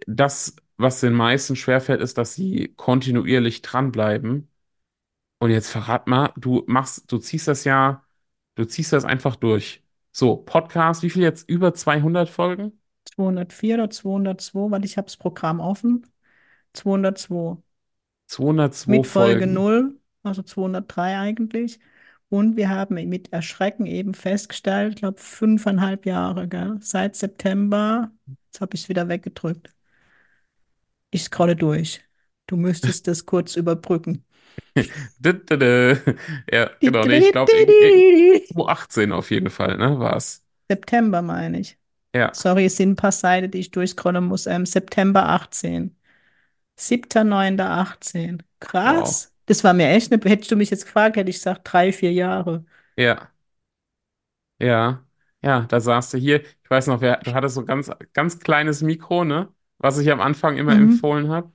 das, 0.06 0.56
was 0.76 1.00
den 1.00 1.12
meisten 1.14 1.56
schwerfällt, 1.56 2.00
ist, 2.00 2.18
dass 2.18 2.34
sie 2.34 2.72
kontinuierlich 2.76 3.62
dranbleiben. 3.62 4.50
Und 5.40 5.50
jetzt 5.52 5.70
verrat 5.70 6.08
mal, 6.08 6.32
du 6.38 6.64
machst, 6.68 7.12
du 7.12 7.18
ziehst 7.18 7.48
das 7.48 7.64
ja, 7.64 8.04
du 8.56 8.66
ziehst 8.66 8.94
das 8.94 9.06
einfach 9.06 9.36
durch. 9.36 9.84
So, 10.18 10.36
Podcast, 10.38 11.02
wie 11.02 11.10
viel 11.10 11.22
jetzt? 11.24 11.46
Über 11.46 11.74
200 11.74 12.30
Folgen? 12.30 12.80
204 13.04 13.74
oder 13.74 13.90
202, 13.90 14.70
weil 14.70 14.84
ich 14.86 14.96
habe 14.96 15.04
das 15.06 15.18
Programm 15.18 15.60
offen. 15.60 16.06
202. 16.72 17.58
202 18.26 18.90
Mit 18.90 19.06
Folge 19.06 19.40
Folgen. 19.40 19.52
null, 19.52 20.00
also 20.22 20.42
203 20.42 21.18
eigentlich. 21.18 21.80
Und 22.30 22.56
wir 22.56 22.70
haben 22.70 22.94
mit 22.94 23.30
Erschrecken 23.32 23.84
eben 23.84 24.14
festgestellt, 24.14 24.94
ich 24.94 25.00
glaube, 25.00 25.20
fünfeinhalb 25.20 26.06
Jahre, 26.06 26.48
gell? 26.48 26.78
Seit 26.80 27.14
September, 27.14 28.10
jetzt 28.46 28.60
habe 28.62 28.74
ich 28.74 28.84
es 28.84 28.88
wieder 28.88 29.08
weggedrückt. 29.08 29.74
Ich 31.10 31.24
scrolle 31.24 31.56
durch. 31.56 32.02
Du 32.46 32.56
müsstest 32.56 33.06
das 33.08 33.26
kurz 33.26 33.54
überbrücken. 33.56 34.24
Ja, 36.52 36.70
genau, 36.84 37.06
nee, 37.06 37.18
ich 37.18 37.32
glaube, 37.32 37.52
September 37.56 38.02
2018 38.44 39.12
auf 39.12 39.30
jeden 39.30 39.50
Fall, 39.50 39.76
ne, 39.78 39.98
war's. 39.98 40.44
meine 41.22 41.60
ich. 41.60 41.78
Ja, 42.12 42.32
Sorry, 42.32 42.66
es 42.66 42.76
sind 42.76 42.92
ein 42.92 42.96
paar 42.96 43.12
Seiten, 43.12 43.50
die 43.52 43.60
ich 43.60 43.70
durchscrollen 43.72 44.24
muss. 44.26 44.46
Ähm, 44.46 44.66
September 44.66 45.28
18. 45.30 45.96
7.9.18. 46.76 48.44
wow. 48.84 49.20
Krass. 49.20 49.32
Das 49.46 49.64
war 49.64 49.74
mir 49.74 49.88
echt, 49.90 50.10
ne, 50.12 50.20
hättest 50.24 50.50
du 50.52 50.56
mich 50.56 50.70
jetzt 50.70 50.86
gefragt, 50.86 51.16
hätte 51.16 51.30
ich 51.30 51.36
gesagt, 51.38 51.62
drei, 51.72 51.92
vier 51.92 52.12
Jahre. 52.12 52.64
Ja, 52.96 53.32
ja, 54.60 55.04
ja, 55.42 55.60
da 55.62 55.80
saß 55.80 56.10
du 56.10 56.18
hier. 56.18 56.42
Ich 56.62 56.70
weiß 56.70 56.86
noch, 56.88 57.00
wer, 57.00 57.18
du 57.18 57.34
hattest 57.34 57.54
so 57.54 57.64
ganz, 57.64 57.90
ganz 58.12 58.38
kleines 58.38 58.82
Mikro, 58.82 59.24
ne, 59.24 59.52
was 59.78 59.98
ich 59.98 60.10
am 60.10 60.20
Anfang 60.20 60.56
immer 60.56 60.72
Mhm. 60.72 60.76
empfohlen 60.76 61.28
habe. 61.30 61.52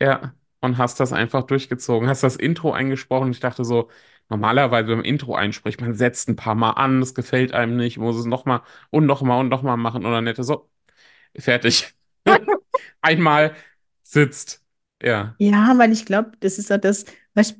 Ja, 0.00 0.34
und 0.60 0.78
hast 0.78 1.00
das 1.00 1.12
einfach 1.12 1.44
durchgezogen. 1.44 2.08
Hast 2.08 2.22
das 2.22 2.36
Intro 2.36 2.72
eingesprochen. 2.72 3.30
Ich 3.30 3.40
dachte 3.40 3.64
so, 3.64 3.88
normalerweise 4.28 4.88
beim 4.88 5.02
Intro 5.04 5.34
einspricht, 5.34 5.80
man 5.80 5.94
setzt 5.94 6.28
ein 6.28 6.36
paar 6.36 6.54
Mal 6.54 6.72
an, 6.72 7.00
das 7.00 7.14
gefällt 7.14 7.52
einem 7.52 7.76
nicht, 7.76 7.98
muss 7.98 8.16
es 8.16 8.26
nochmal 8.26 8.62
und 8.90 9.06
nochmal 9.06 9.40
und 9.40 9.48
nochmal 9.48 9.76
machen 9.76 10.06
oder 10.06 10.20
nette. 10.20 10.44
So, 10.44 10.68
fertig. 11.38 11.94
Einmal 13.02 13.54
sitzt. 14.02 14.64
Ja, 15.02 15.36
Ja, 15.38 15.76
weil 15.78 15.92
ich 15.92 16.04
glaube, 16.06 16.32
das 16.40 16.58
ist 16.58 16.70
ja 16.70 16.78
das, 16.78 17.04
weißt, 17.34 17.56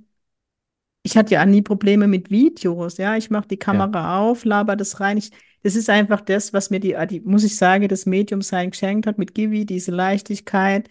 ich 1.02 1.16
hatte 1.16 1.34
ja 1.34 1.46
nie 1.46 1.62
Probleme 1.62 2.06
mit 2.08 2.30
Videos, 2.30 2.98
ja. 2.98 3.16
Ich 3.16 3.30
mache 3.30 3.48
die 3.48 3.58
ja. 3.70 3.86
Kamera 3.86 4.18
auf, 4.20 4.44
laber 4.44 4.76
das 4.76 5.00
rein. 5.00 5.16
Ich, 5.16 5.30
das 5.62 5.74
ist 5.76 5.88
einfach 5.90 6.20
das, 6.20 6.52
was 6.52 6.70
mir 6.70 6.80
die, 6.80 6.96
die, 7.08 7.20
muss 7.20 7.44
ich 7.44 7.56
sagen, 7.56 7.88
das 7.88 8.06
Medium 8.06 8.42
sein 8.42 8.70
geschenkt 8.70 9.06
hat 9.06 9.18
mit 9.18 9.34
Givi, 9.34 9.64
diese 9.66 9.92
Leichtigkeit. 9.92 10.88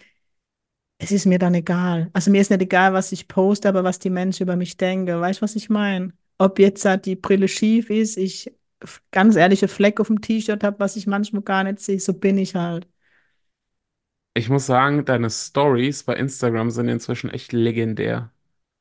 Es 1.00 1.12
ist 1.12 1.25
mir 1.25 1.39
dann 1.39 1.53
egal. 1.56 2.10
Also 2.13 2.29
mir 2.32 2.41
ist 2.41 2.51
nicht 2.51 2.62
egal, 2.62 2.94
was 2.94 3.12
ich 3.13 3.27
poste, 3.27 3.70
aber 3.70 3.84
was 3.86 4.00
die 4.00 4.10
Menschen 4.10 4.44
über 4.44 4.56
mich 4.58 4.77
denken. 4.77 5.20
Weißt 5.22 5.39
du, 5.41 5.44
was 5.44 5.56
ich 5.56 5.70
meine? 5.70 6.13
Ob 6.38 6.60
jetzt 6.60 6.86
halt 6.86 7.06
die 7.06 7.15
Brille 7.15 7.48
schief 7.48 7.89
ist, 7.89 8.18
ich 8.18 8.53
ganz 9.12 9.36
ehrliche 9.36 9.68
Fleck 9.70 10.00
auf 10.01 10.08
dem 10.08 10.22
T-Shirt 10.22 10.63
habe, 10.63 10.79
was 10.79 10.96
ich 10.98 11.08
manchmal 11.08 11.44
gar 11.44 11.63
nicht 11.65 11.79
sehe, 11.79 12.00
so 12.00 12.13
bin 12.13 12.38
ich 12.38 12.56
halt. 12.56 12.88
Ich 14.34 14.50
muss 14.50 14.65
sagen, 14.65 15.06
deine 15.06 15.29
Stories 15.29 16.03
bei 16.03 16.15
Instagram 16.15 16.72
sind 16.72 16.88
inzwischen 16.89 17.29
echt 17.29 17.53
legendär. 17.53 18.34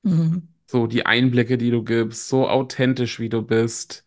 Mhm. 0.05 0.49
So 0.67 0.87
die 0.87 1.05
Einblicke, 1.05 1.59
die 1.59 1.71
du 1.73 1.83
gibst, 1.83 2.29
so 2.29 2.49
authentisch, 2.49 3.19
wie 3.19 3.29
du 3.29 3.43
bist. 3.43 4.07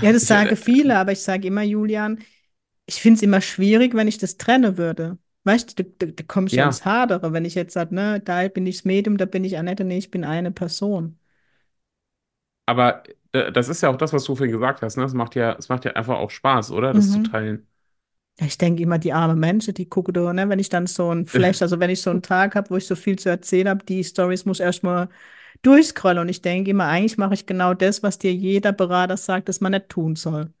Ja, 0.00 0.12
das 0.12 0.26
Ich, 0.26 0.30
äh, 0.30 0.36
sage 0.42 0.56
viele, 0.56 0.98
aber 0.98 1.12
ich 1.12 1.20
sage 1.22 1.46
immer, 1.48 1.62
Julian, 1.62 2.22
ich 2.86 3.00
finde 3.02 3.16
es 3.18 3.22
immer 3.22 3.40
schwierig, 3.40 3.94
wenn 3.94 4.08
ich 4.08 4.18
das 4.18 4.36
trenne 4.38 4.78
würde. 4.78 5.18
Weißt 5.44 5.78
du, 5.78 5.84
da, 5.84 6.06
da, 6.06 6.22
komme 6.26 6.46
ich 6.48 6.56
ja 6.56 6.64
ins 6.64 6.84
Hadere, 6.84 7.32
wenn 7.32 7.44
ich 7.44 7.54
jetzt 7.54 7.74
sage, 7.74 7.94
ne, 7.94 8.20
da 8.20 8.46
bin 8.48 8.66
ich 8.66 8.78
das 8.78 8.84
Medium, 8.84 9.16
da 9.18 9.24
bin 9.26 9.44
ich 9.44 9.56
Annette, 9.58 9.84
nee, 9.84 9.98
ich 9.98 10.10
bin 10.10 10.24
eine 10.24 10.52
Person. 10.52 11.18
aber 12.66 13.02
äh, 13.32 13.52
das 13.52 13.68
ist 13.68 13.82
ja 13.82 13.90
auch 13.90 13.96
das, 13.96 14.12
was 14.12 14.24
du 14.24 14.34
vorhin 14.36 14.52
gesagt 14.52 14.82
hast, 14.82 14.96
ne? 14.96 15.04
Es 15.04 15.14
macht 15.14 15.34
ja, 15.34 15.52
es 15.58 15.68
macht 15.68 15.84
ja 15.84 15.92
einfach 15.92 16.16
auch 16.18 16.30
Spaß, 16.30 16.70
oder? 16.72 16.94
Das 16.94 17.10
zu 17.10 17.20
Mhm. 17.20 17.22
teilen. 17.22 17.66
Ja, 18.40 18.46
Ich 18.46 18.58
denke 18.58 18.82
immer, 18.82 18.98
die 18.98 19.12
armen 19.12 19.38
Menschen, 19.38 19.74
die 19.74 19.88
gucken 19.88 20.14
da, 20.14 20.32
ne, 20.32 20.48
wenn 20.48 20.58
ich 20.58 20.68
dann 20.68 20.86
so 20.86 21.10
ein 21.14 21.26
Flash, 21.26 21.62
also 21.62 21.80
wenn 21.80 21.90
ich 21.90 22.00
so 22.02 22.10
einen 22.10 22.22
Tag 22.22 22.54
habe, 22.54 22.70
wo 22.70 22.76
ich 22.76 22.86
so 22.86 22.96
viel 22.96 23.18
zu 23.18 23.28
erzählen 23.28 23.68
habe, 23.68 23.84
die 23.84 24.02
Stories 24.04 24.44
muss 24.46 24.60
erstmal 24.60 25.08
durchscrolle 25.62 26.20
und 26.20 26.28
ich 26.28 26.42
denke 26.42 26.70
immer, 26.70 26.86
eigentlich 26.86 27.18
mache 27.18 27.34
ich 27.34 27.46
genau 27.46 27.74
das, 27.74 28.02
was 28.02 28.18
dir 28.18 28.32
jeder 28.34 28.72
Berater 28.72 29.16
sagt, 29.16 29.48
dass 29.48 29.60
man 29.60 29.72
nicht 29.72 29.88
tun 29.90 30.16
soll. 30.16 30.52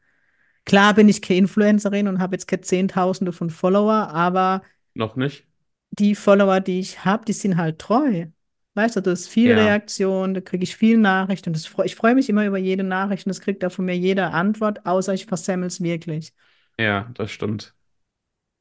Klar 0.66 0.94
bin 0.94 1.08
ich 1.08 1.22
keine 1.22 1.40
Influencerin 1.40 2.08
und 2.08 2.20
habe 2.20 2.36
jetzt 2.36 2.48
keine 2.48 2.62
Zehntausende 2.62 3.32
von 3.32 3.50
Follower, 3.50 4.08
aber 4.10 4.62
Noch 4.94 5.16
nicht? 5.16 5.46
die 5.90 6.14
Follower, 6.14 6.60
die 6.60 6.80
ich 6.80 7.04
habe, 7.04 7.24
die 7.24 7.32
sind 7.32 7.56
halt 7.56 7.78
treu. 7.78 8.26
Weißt 8.74 8.96
du, 8.96 9.00
das 9.02 9.20
ist 9.22 9.28
viel 9.28 9.50
Ja, 9.50 9.52
Reaktion, 9.52 10.32
da 10.34 10.40
kriege 10.40 10.64
ich 10.64 10.76
viel 10.76 10.96
Nachricht 10.98 11.46
und 11.46 11.52
das 11.54 11.66
freu, 11.66 11.84
ich 11.84 11.94
freue 11.96 12.14
mich 12.14 12.28
immer 12.30 12.46
über 12.46 12.56
jede 12.58 12.84
Nachricht 12.84 13.26
und 13.26 13.30
das 13.30 13.40
kriegt 13.40 13.62
da 13.62 13.68
von 13.70 13.84
mir 13.84 13.96
jede 13.96 14.28
Antwort, 14.30 14.86
außer 14.86 15.12
ich 15.14 15.26
versemmel 15.26 15.66
es 15.68 15.82
wirklich. 15.82 16.32
ja, 16.78 17.10
das 17.14 17.30
stimmt. 17.30 17.74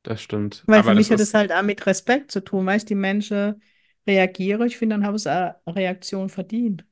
Das 0.03 0.21
stimmt. 0.21 0.67
Weil 0.67 0.83
für 0.83 0.91
Aber 0.91 0.95
das 0.95 1.09
mich 1.09 1.11
hat 1.11 1.19
es 1.19 1.33
halt 1.35 1.51
auch 1.51 1.61
mit 1.63 1.85
Respekt 1.85 2.31
zu 2.31 2.43
tun, 2.43 2.65
weißt 2.65 2.85
du, 2.85 2.89
die 2.89 2.95
Menschen 2.95 3.61
reagieren, 4.07 4.65
ich 4.67 4.77
finde, 4.77 4.95
dann 4.95 5.05
habe 5.05 5.17
ich 5.17 5.27
eine 5.27 5.55
Reaktion 5.67 6.29
verdient. 6.29 6.85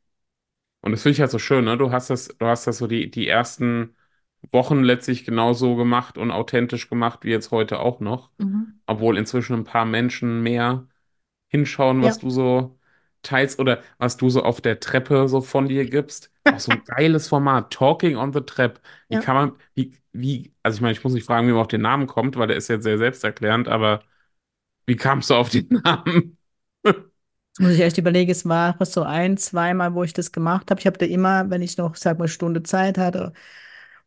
und 0.81 0.91
das 0.91 1.01
finde 1.03 1.13
ich 1.13 1.21
halt 1.21 1.31
so 1.31 1.39
schön, 1.39 1.65
ne? 1.65 1.77
Du 1.77 1.91
hast 1.91 2.09
das, 2.09 2.27
du 2.29 2.45
hast 2.45 2.67
das 2.67 2.77
so 2.77 2.87
die, 2.87 3.09
die 3.11 3.27
ersten 3.27 3.95
Wochen 4.51 4.83
letztlich 4.83 5.25
genauso 5.25 5.75
gemacht 5.75 6.17
und 6.17 6.31
authentisch 6.31 6.89
gemacht 6.89 7.19
wie 7.23 7.29
jetzt 7.31 7.51
heute 7.51 7.79
auch 7.79 7.99
noch. 7.99 8.31
Mhm. 8.39 8.79
Obwohl 8.87 9.17
inzwischen 9.17 9.55
ein 9.55 9.63
paar 9.65 9.85
Menschen 9.85 10.41
mehr 10.43 10.87
hinschauen, 11.49 12.01
was 12.03 12.17
Ja, 12.17 12.19
du 12.19 12.29
so 12.29 12.79
teilst 13.23 13.59
oder 13.59 13.83
was 13.97 14.17
du 14.17 14.29
so 14.29 14.43
auf 14.43 14.61
der 14.61 14.79
Treppe 14.79 15.27
so 15.29 15.41
von 15.41 15.67
dir 15.67 15.85
gibst. 15.89 16.31
Auch 16.49 16.59
so 16.59 16.71
ein 16.73 16.83
geiles 16.85 17.27
Format, 17.29 17.71
Talking 17.73 18.17
on 18.17 18.33
the 18.33 18.41
Trap. 18.41 18.81
Wie 19.09 19.15
ja. 19.15 19.19
kann 19.19 19.35
man, 19.35 19.53
wie, 19.75 19.95
wie, 20.13 20.53
also 20.63 20.77
ich 20.77 20.81
meine, 20.81 20.93
ich 20.93 21.03
muss 21.03 21.13
nicht 21.13 21.25
fragen, 21.25 21.47
wie 21.47 21.51
man 21.51 21.61
auf 21.61 21.67
den 21.67 21.81
Namen 21.81 22.07
kommt, 22.07 22.37
weil 22.37 22.47
der 22.47 22.57
ist 22.57 22.67
jetzt 22.69 22.83
sehr 22.83 22.97
selbsterklärend, 22.97 23.67
aber 23.67 24.03
wie 24.87 24.95
kamst 24.97 25.29
du 25.29 25.35
auf 25.35 25.49
den 25.49 25.67
Namen? 25.85 26.37
Muss 27.59 27.71
ich 27.73 27.81
echt 27.81 27.97
überlegen, 27.97 28.31
es 28.31 28.45
war 28.47 28.77
so 28.85 29.03
ein, 29.03 29.35
zweimal, 29.37 29.93
wo 29.93 30.03
ich 30.03 30.13
das 30.13 30.31
gemacht 30.31 30.71
habe. 30.71 30.79
Ich 30.79 30.87
habe 30.87 30.97
da 30.97 31.05
immer, 31.05 31.49
wenn 31.49 31.61
ich 31.61 31.77
noch, 31.77 31.95
sag 31.95 32.17
mal, 32.17 32.27
Stunde 32.29 32.63
Zeit 32.63 32.97
hatte. 32.97 33.33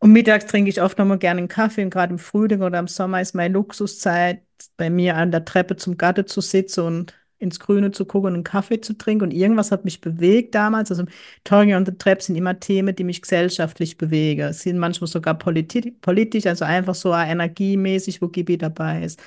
Und 0.02 0.10
mittags 0.12 0.46
trinke 0.46 0.68
ich 0.68 0.82
oft 0.82 0.98
noch 0.98 1.04
mal 1.04 1.16
gerne 1.16 1.38
einen 1.38 1.46
Kaffee. 1.48 1.84
Und 1.84 1.90
gerade 1.90 2.12
im 2.12 2.18
Frühling 2.18 2.62
oder 2.62 2.80
im 2.80 2.88
Sommer 2.88 3.20
ist 3.20 3.36
meine 3.36 3.54
Luxuszeit, 3.54 4.42
bei 4.76 4.90
mir 4.90 5.16
an 5.16 5.30
der 5.30 5.44
Treppe 5.44 5.76
zum 5.76 5.96
Gatte 5.96 6.24
zu 6.24 6.40
sitzen 6.40 6.80
und 6.80 7.14
ins 7.38 7.60
Grüne 7.60 7.92
zu 7.92 8.04
gucken 8.04 8.30
und 8.30 8.34
einen 8.34 8.42
Kaffee 8.42 8.80
zu 8.80 8.94
trinken. 8.98 9.26
Und 9.26 9.30
irgendwas 9.32 9.70
hat 9.70 9.84
mich 9.84 10.00
bewegt 10.00 10.56
damals. 10.56 10.90
Also 10.90 11.04
Talking 11.44 11.76
on 11.76 11.86
the 11.86 11.92
Trap 11.92 12.20
sind 12.20 12.34
immer 12.34 12.58
Themen, 12.58 12.96
die 12.96 13.04
mich 13.04 13.22
gesellschaftlich 13.22 13.96
bewegen. 13.96 14.40
Es 14.40 14.62
sind 14.62 14.76
manchmal 14.76 15.06
sogar 15.06 15.38
politi 15.38 15.92
politisch, 15.92 16.46
also 16.46 16.64
einfach 16.64 16.96
so 16.96 17.14
energiemäßig, 17.14 18.20
wo 18.20 18.26
Gibi 18.26 18.58
dabei 18.58 19.04
ist. 19.04 19.22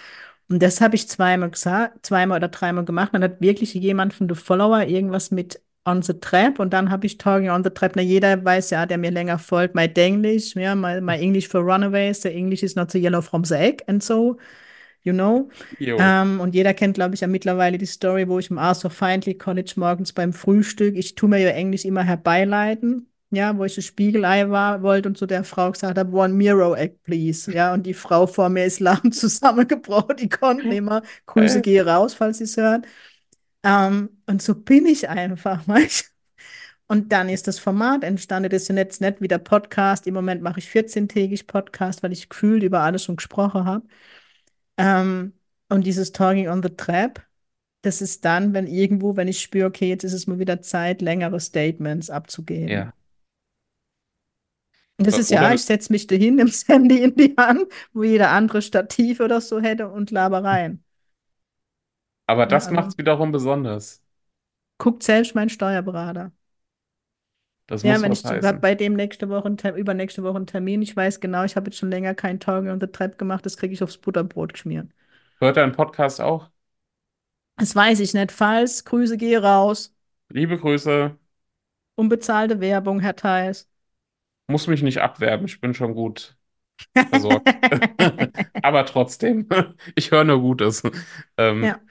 Und 0.49 0.61
das 0.61 0.81
habe 0.81 0.95
ich 0.95 1.07
zweimal 1.07 1.51
gesagt, 1.51 2.05
zweimal 2.05 2.39
oder 2.39 2.49
dreimal 2.49 2.83
gemacht. 2.83 3.11
Dann 3.13 3.23
hat 3.23 3.39
wirklich 3.39 3.73
jemand 3.75 4.13
von 4.13 4.27
den 4.27 4.35
Follower 4.35 4.83
irgendwas 4.83 5.31
mit 5.31 5.61
on 5.85 6.01
the 6.01 6.13
trap 6.13 6.59
und 6.59 6.73
dann 6.73 6.89
habe 6.89 7.05
ich 7.05 7.17
Talking 7.17 7.49
on 7.49 7.63
the 7.63 7.69
Trap. 7.69 7.95
Na, 7.95 8.01
jeder 8.01 8.43
weiß 8.43 8.71
ja, 8.71 8.85
der 8.85 8.97
mir 8.97 9.11
länger 9.11 9.37
folgt, 9.39 9.75
my 9.75 9.87
Denglish, 9.87 10.55
ja, 10.55 10.75
my, 10.75 10.99
my 11.01 11.15
English 11.19 11.47
for 11.47 11.61
Runaways, 11.61 12.21
the 12.23 12.29
English 12.29 12.63
is 12.63 12.75
not 12.75 12.91
so 12.91 12.97
yellow 12.97 13.21
from 13.21 13.43
the 13.45 13.55
egg 13.55 13.83
and 13.87 14.03
so, 14.03 14.37
you 15.03 15.13
know. 15.13 15.49
Ähm, 15.97 16.39
und 16.41 16.55
jeder 16.55 16.73
kennt, 16.73 16.95
glaube 16.95 17.15
ich, 17.15 17.21
ja 17.21 17.27
mittlerweile 17.27 17.77
die 17.77 17.85
Story, 17.85 18.27
wo 18.27 18.39
ich 18.39 18.49
im 18.51 18.57
Arthur 18.57 18.89
Findlay 18.91 19.35
College 19.35 19.73
morgens 19.77 20.11
beim 20.13 20.33
Frühstück, 20.33 20.95
ich 20.97 21.15
tue 21.15 21.29
mir 21.29 21.39
ja 21.39 21.49
Englisch 21.51 21.85
immer 21.85 22.03
herbeileiten. 22.03 23.09
Ja, 23.31 23.57
wo 23.57 23.65
ich 23.65 23.75
das 23.75 23.85
Spiegelei 23.85 24.49
war, 24.49 24.81
wollte 24.83 25.09
und 25.09 25.17
zu 25.17 25.25
der 25.25 25.43
Frau 25.43 25.71
gesagt 25.71 25.97
habe, 25.97 26.15
one 26.15 26.33
Miro 26.33 26.75
Egg, 26.75 26.97
please. 27.03 27.51
Ja, 27.51 27.73
und 27.73 27.85
die 27.85 27.93
Frau 27.93 28.27
vor 28.27 28.49
mir 28.49 28.65
ist 28.65 28.79
lachend 28.81 29.15
zusammengebrochen, 29.15 30.17
die 30.17 30.29
konnte 30.29 30.67
nicht 30.67 30.81
mehr. 30.81 31.01
Grüße 31.25 31.59
Äh, 31.59 31.61
gehe 31.61 31.85
raus, 31.85 32.13
falls 32.13 32.37
sie 32.37 32.43
es 32.45 32.57
hört. 32.57 32.85
Ähm, 33.65 34.11
und 34.27 34.43
so 34.43 34.55
bin 34.55 34.87
ich 34.87 35.09
einfach, 35.09 35.67
weißt 35.69 36.13
Und 36.87 37.11
dann 37.13 37.29
ist 37.29 37.47
das 37.47 37.59
Format 37.59 38.03
entstanden, 38.05 38.49
das 38.51 38.63
ist 38.63 38.69
ja 38.69 38.75
jetzt 38.77 39.01
nicht 39.01 39.21
wie 39.21 39.29
der 39.29 39.39
Podcast. 39.39 40.07
Im 40.07 40.15
Moment 40.15 40.43
mache 40.43 40.59
ich 40.59 40.69
14-tägig 40.69 41.47
Podcast, 41.47 42.03
weil 42.03 42.13
ich 42.13 42.29
gefühlt 42.29 42.63
über 42.63 42.81
alles 42.81 43.03
schon 43.05 43.17
gesprochen 43.17 43.65
habe. 43.65 43.87
Ähm, 44.77 45.33
und 45.69 45.85
dieses 45.87 46.13
Talking 46.13 46.49
on 46.49 46.63
the 46.63 46.69
Trap, 46.69 47.25
das 47.83 48.01
ist 48.01 48.25
dann, 48.25 48.53
wenn 48.53 48.67
irgendwo, 48.67 49.17
wenn 49.17 49.27
ich 49.29 49.41
spüre, 49.41 49.67
okay, 49.67 49.89
jetzt 49.89 50.05
ist 50.05 50.13
es 50.13 50.27
mal 50.27 50.39
wieder 50.39 50.61
Zeit, 50.61 51.01
längere 51.03 51.39
Statements 51.41 52.09
abzugeben. 52.11 52.87
Ja. 52.87 52.93
Und 54.97 55.07
das 55.07 55.17
Äh, 55.17 55.19
ist 55.19 55.31
ja, 55.31 55.39
Oder, 55.39 55.53
ich 55.53 55.63
setze 55.63 55.91
mich 55.91 56.07
dahin, 56.07 56.35
nimm 56.35 56.47
das 56.47 56.67
Handy 56.67 57.01
in 57.03 57.15
die 57.15 57.35
Hand, 57.37 57.65
wo 57.93 58.03
jeder 58.03 58.31
andere 58.31 58.61
Stativ 58.61 59.19
oder 59.19 59.41
so 59.41 59.59
hätte 59.61 59.89
und 59.89 60.11
laber 60.11 60.43
rein. 60.43 60.84
Aber 62.27 62.45
Ja, 62.47 62.47
das 62.47 62.69
also 62.69 62.71
macht's 62.71 62.97
wiederum 62.97 63.31
besonders. 63.31 64.03
guckt 64.77 65.03
selbst 65.03 65.35
mein 65.35 65.49
Steuerberater. 65.49 66.31
Das 67.67 67.83
Ja, 67.83 68.01
muss 68.01 68.01
wenn 68.01 68.11
was 68.11 68.23
ich 68.25 68.25
habe 68.41 68.41
heißen. 68.41 68.59
bei 68.59 68.75
dem 68.75 68.93
nächste 68.95 69.29
Woche, 69.29 69.45
einen 69.45 69.55
Ter- 69.57 69.75
übernächste 69.75 70.23
Woche 70.23 70.35
einen 70.37 70.47
Termin, 70.47 70.81
ich 70.81 70.93
weiß 70.95 71.19
genau, 71.21 71.43
ich 71.45 71.55
habe 71.55 71.67
jetzt 71.69 71.77
schon 71.77 71.89
länger 71.91 72.13
kein 72.15 72.39
Talking 72.41 72.69
on 72.71 72.79
the 72.81 72.87
Trap 72.87 73.17
gemacht, 73.17 73.45
das 73.45 73.55
kriege 73.57 73.73
ich 73.73 73.81
aufs 73.83 73.97
Butterbrot 73.97 74.53
geschmiert. 74.53 74.89
Hört 75.39 75.55
dein 75.57 75.71
Podcast 75.71 76.19
auch? 76.19 76.49
Das 77.57 77.75
weiß 77.75 77.99
ich 78.01 78.13
nicht. 78.13 78.31
Falls, 78.31 78.85
Grüße 78.85 79.17
gehe 79.17 79.41
raus. 79.41 79.93
Liebe 80.29 80.57
Grüße. 80.59 81.17
Unbezahlte 81.95 82.61
Werbung, 82.61 83.01
Herr 83.01 83.17
Theis. 83.17 83.67
Muss 84.47 84.67
mich 84.67 84.83
nicht 84.83 84.99
abwerben, 85.01 85.45
ich 85.45 85.59
bin 85.61 85.73
schon 85.73 85.95
gut 85.95 86.37
versorgt. 87.09 87.47
Aber 88.61 88.85
trotzdem, 88.85 89.47
ich 89.95 90.11
höre 90.11 90.23
nur 90.25 90.41
Gutes. 90.41 90.83
Ähm, 91.37 91.75
Ja. 91.75 91.81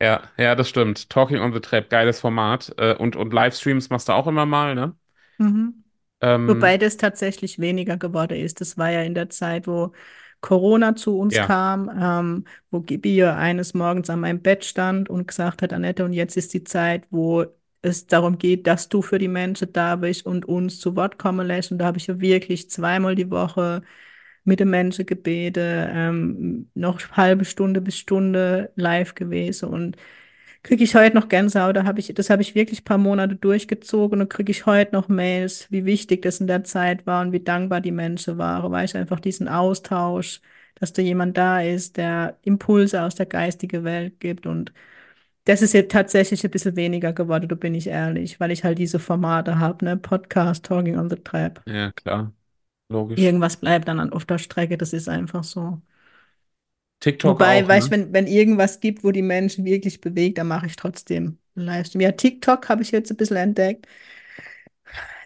Ja, 0.00 0.22
ja, 0.38 0.54
das 0.54 0.68
stimmt. 0.68 1.10
Talking 1.10 1.40
on 1.40 1.52
the 1.52 1.60
Trap, 1.60 1.90
geiles 1.90 2.20
Format. 2.20 2.72
Äh, 2.78 2.94
und, 2.94 3.16
und 3.16 3.32
Livestreams 3.32 3.90
machst 3.90 4.08
du 4.08 4.12
auch 4.12 4.26
immer 4.26 4.46
mal, 4.46 4.74
ne? 4.74 4.94
Mhm. 5.38 5.84
Ähm, 6.20 6.48
Wobei 6.48 6.78
das 6.78 6.96
tatsächlich 6.96 7.58
weniger 7.58 7.96
geworden 7.96 8.38
ist. 8.38 8.60
Das 8.60 8.76
war 8.78 8.90
ja 8.90 9.02
in 9.02 9.14
der 9.14 9.30
Zeit, 9.30 9.66
wo 9.66 9.92
Corona 10.40 10.96
zu 10.96 11.18
uns 11.18 11.36
ja, 11.36 11.46
kam, 11.46 11.90
ähm, 12.00 12.44
wo 12.70 12.80
Gibi 12.80 13.24
eines 13.24 13.74
Morgens 13.74 14.10
an 14.10 14.20
meinem 14.20 14.40
Bett 14.40 14.64
stand 14.64 15.10
und 15.10 15.28
gesagt 15.28 15.62
hat, 15.62 15.72
Annette, 15.72 16.04
und 16.04 16.12
jetzt 16.12 16.36
ist 16.36 16.54
die 16.54 16.64
Zeit, 16.64 17.06
wo 17.10 17.44
es 17.82 18.06
darum 18.06 18.38
geht, 18.38 18.66
dass 18.66 18.88
du 18.88 19.02
für 19.02 19.18
die 19.18 19.28
Menschen 19.28 19.72
da 19.72 19.96
bist 19.96 20.26
und 20.26 20.46
uns 20.46 20.80
zu 20.80 20.96
Wort 20.96 21.18
kommen 21.18 21.46
lässt. 21.46 21.72
Und 21.72 21.78
da 21.78 21.86
habe 21.86 21.98
ich 21.98 22.06
ja 22.06 22.20
wirklich 22.20 22.70
zweimal 22.70 23.14
die 23.14 23.30
Woche 23.30 23.82
mit 24.44 24.60
den 24.60 24.70
Menschen 24.70 25.06
gebetet, 25.06 25.90
ähm, 25.92 26.70
noch 26.74 27.00
halbe 27.12 27.44
Stunde 27.44 27.80
bis 27.80 27.96
Stunde 27.98 28.72
live 28.76 29.14
gewesen 29.14 29.68
und 29.70 29.96
kriege 30.62 30.84
ich 30.84 30.94
heute 30.94 31.16
noch 31.16 31.28
Gänsehaut. 31.28 31.76
Da 31.76 31.84
habe 31.84 32.00
ich, 32.00 32.12
das 32.14 32.30
habe 32.30 32.42
ich 32.42 32.54
wirklich 32.54 32.82
ein 32.82 32.84
paar 32.84 32.98
Monate 32.98 33.36
durchgezogen 33.36 34.20
und 34.20 34.28
kriege 34.30 34.50
ich 34.52 34.66
heute 34.66 34.94
noch 34.94 35.08
Mails, 35.08 35.66
wie 35.70 35.84
wichtig 35.84 36.22
das 36.22 36.40
in 36.40 36.46
der 36.46 36.64
Zeit 36.64 37.06
war 37.06 37.22
und 37.22 37.32
wie 37.32 37.40
dankbar 37.40 37.80
die 37.80 37.92
Menschen 37.92 38.38
waren, 38.38 38.72
weil 38.72 38.84
ich 38.84 38.96
einfach 38.96 39.20
diesen 39.20 39.48
Austausch, 39.48 40.40
dass 40.76 40.92
da 40.92 41.02
jemand 41.02 41.36
da 41.36 41.60
ist, 41.60 41.96
der 41.96 42.38
Impulse 42.42 43.02
aus 43.02 43.14
der 43.14 43.26
geistigen 43.26 43.84
Welt 43.84 44.20
gibt 44.20 44.46
und 44.46 44.72
das 45.44 45.62
ist 45.62 45.74
jetzt 45.74 45.92
tatsächlich 45.92 46.44
ein 46.44 46.50
bisschen 46.50 46.76
weniger 46.76 47.12
geworden, 47.12 47.48
da 47.48 47.54
bin 47.56 47.74
ich 47.74 47.86
ehrlich, 47.88 48.40
weil 48.40 48.50
ich 48.52 48.64
halt 48.64 48.78
diese 48.78 48.98
Formate 48.98 49.58
habe, 49.58 49.84
ne? 49.84 49.96
Podcast, 49.96 50.64
Talking 50.64 50.98
on 50.98 51.10
the 51.10 51.16
Trap. 51.16 51.64
ja, 51.66 51.92
klar, 51.92 52.32
logisch. 52.90 53.38
Irgendwas 53.38 53.56
bleibt 53.58 53.88
dann 53.88 54.00
an- 54.00 54.12
auf 54.12 54.24
der 54.26 54.38
Strecke, 54.38 54.76
das 54.78 54.92
ist 54.92 55.08
einfach 55.08 55.44
so. 55.44 55.80
TikTok 57.00 57.42
Wobei, 57.42 57.66
auch, 57.66 57.68
weißt 57.68 57.88
du, 57.88 57.90
ne? 57.90 57.96
wenn, 57.96 58.12
wenn 58.14 58.26
irgendwas 58.26 58.80
gibt, 58.80 59.04
wo 59.04 59.10
die 59.12 59.20
Menschen 59.22 59.64
wirklich 59.64 60.00
bewegt, 60.00 60.38
dann 60.38 60.48
mache 60.48 60.66
ich 60.66 60.76
trotzdem 60.76 61.38
einen 61.54 61.66
Livestream. 61.66 62.00
Ja, 62.00 62.12
TikTok 62.12 62.68
habe 62.70 62.82
ich 62.82 62.92
jetzt 62.92 63.10
ein 63.10 63.16
bisschen 63.18 63.36
entdeckt. 63.36 63.86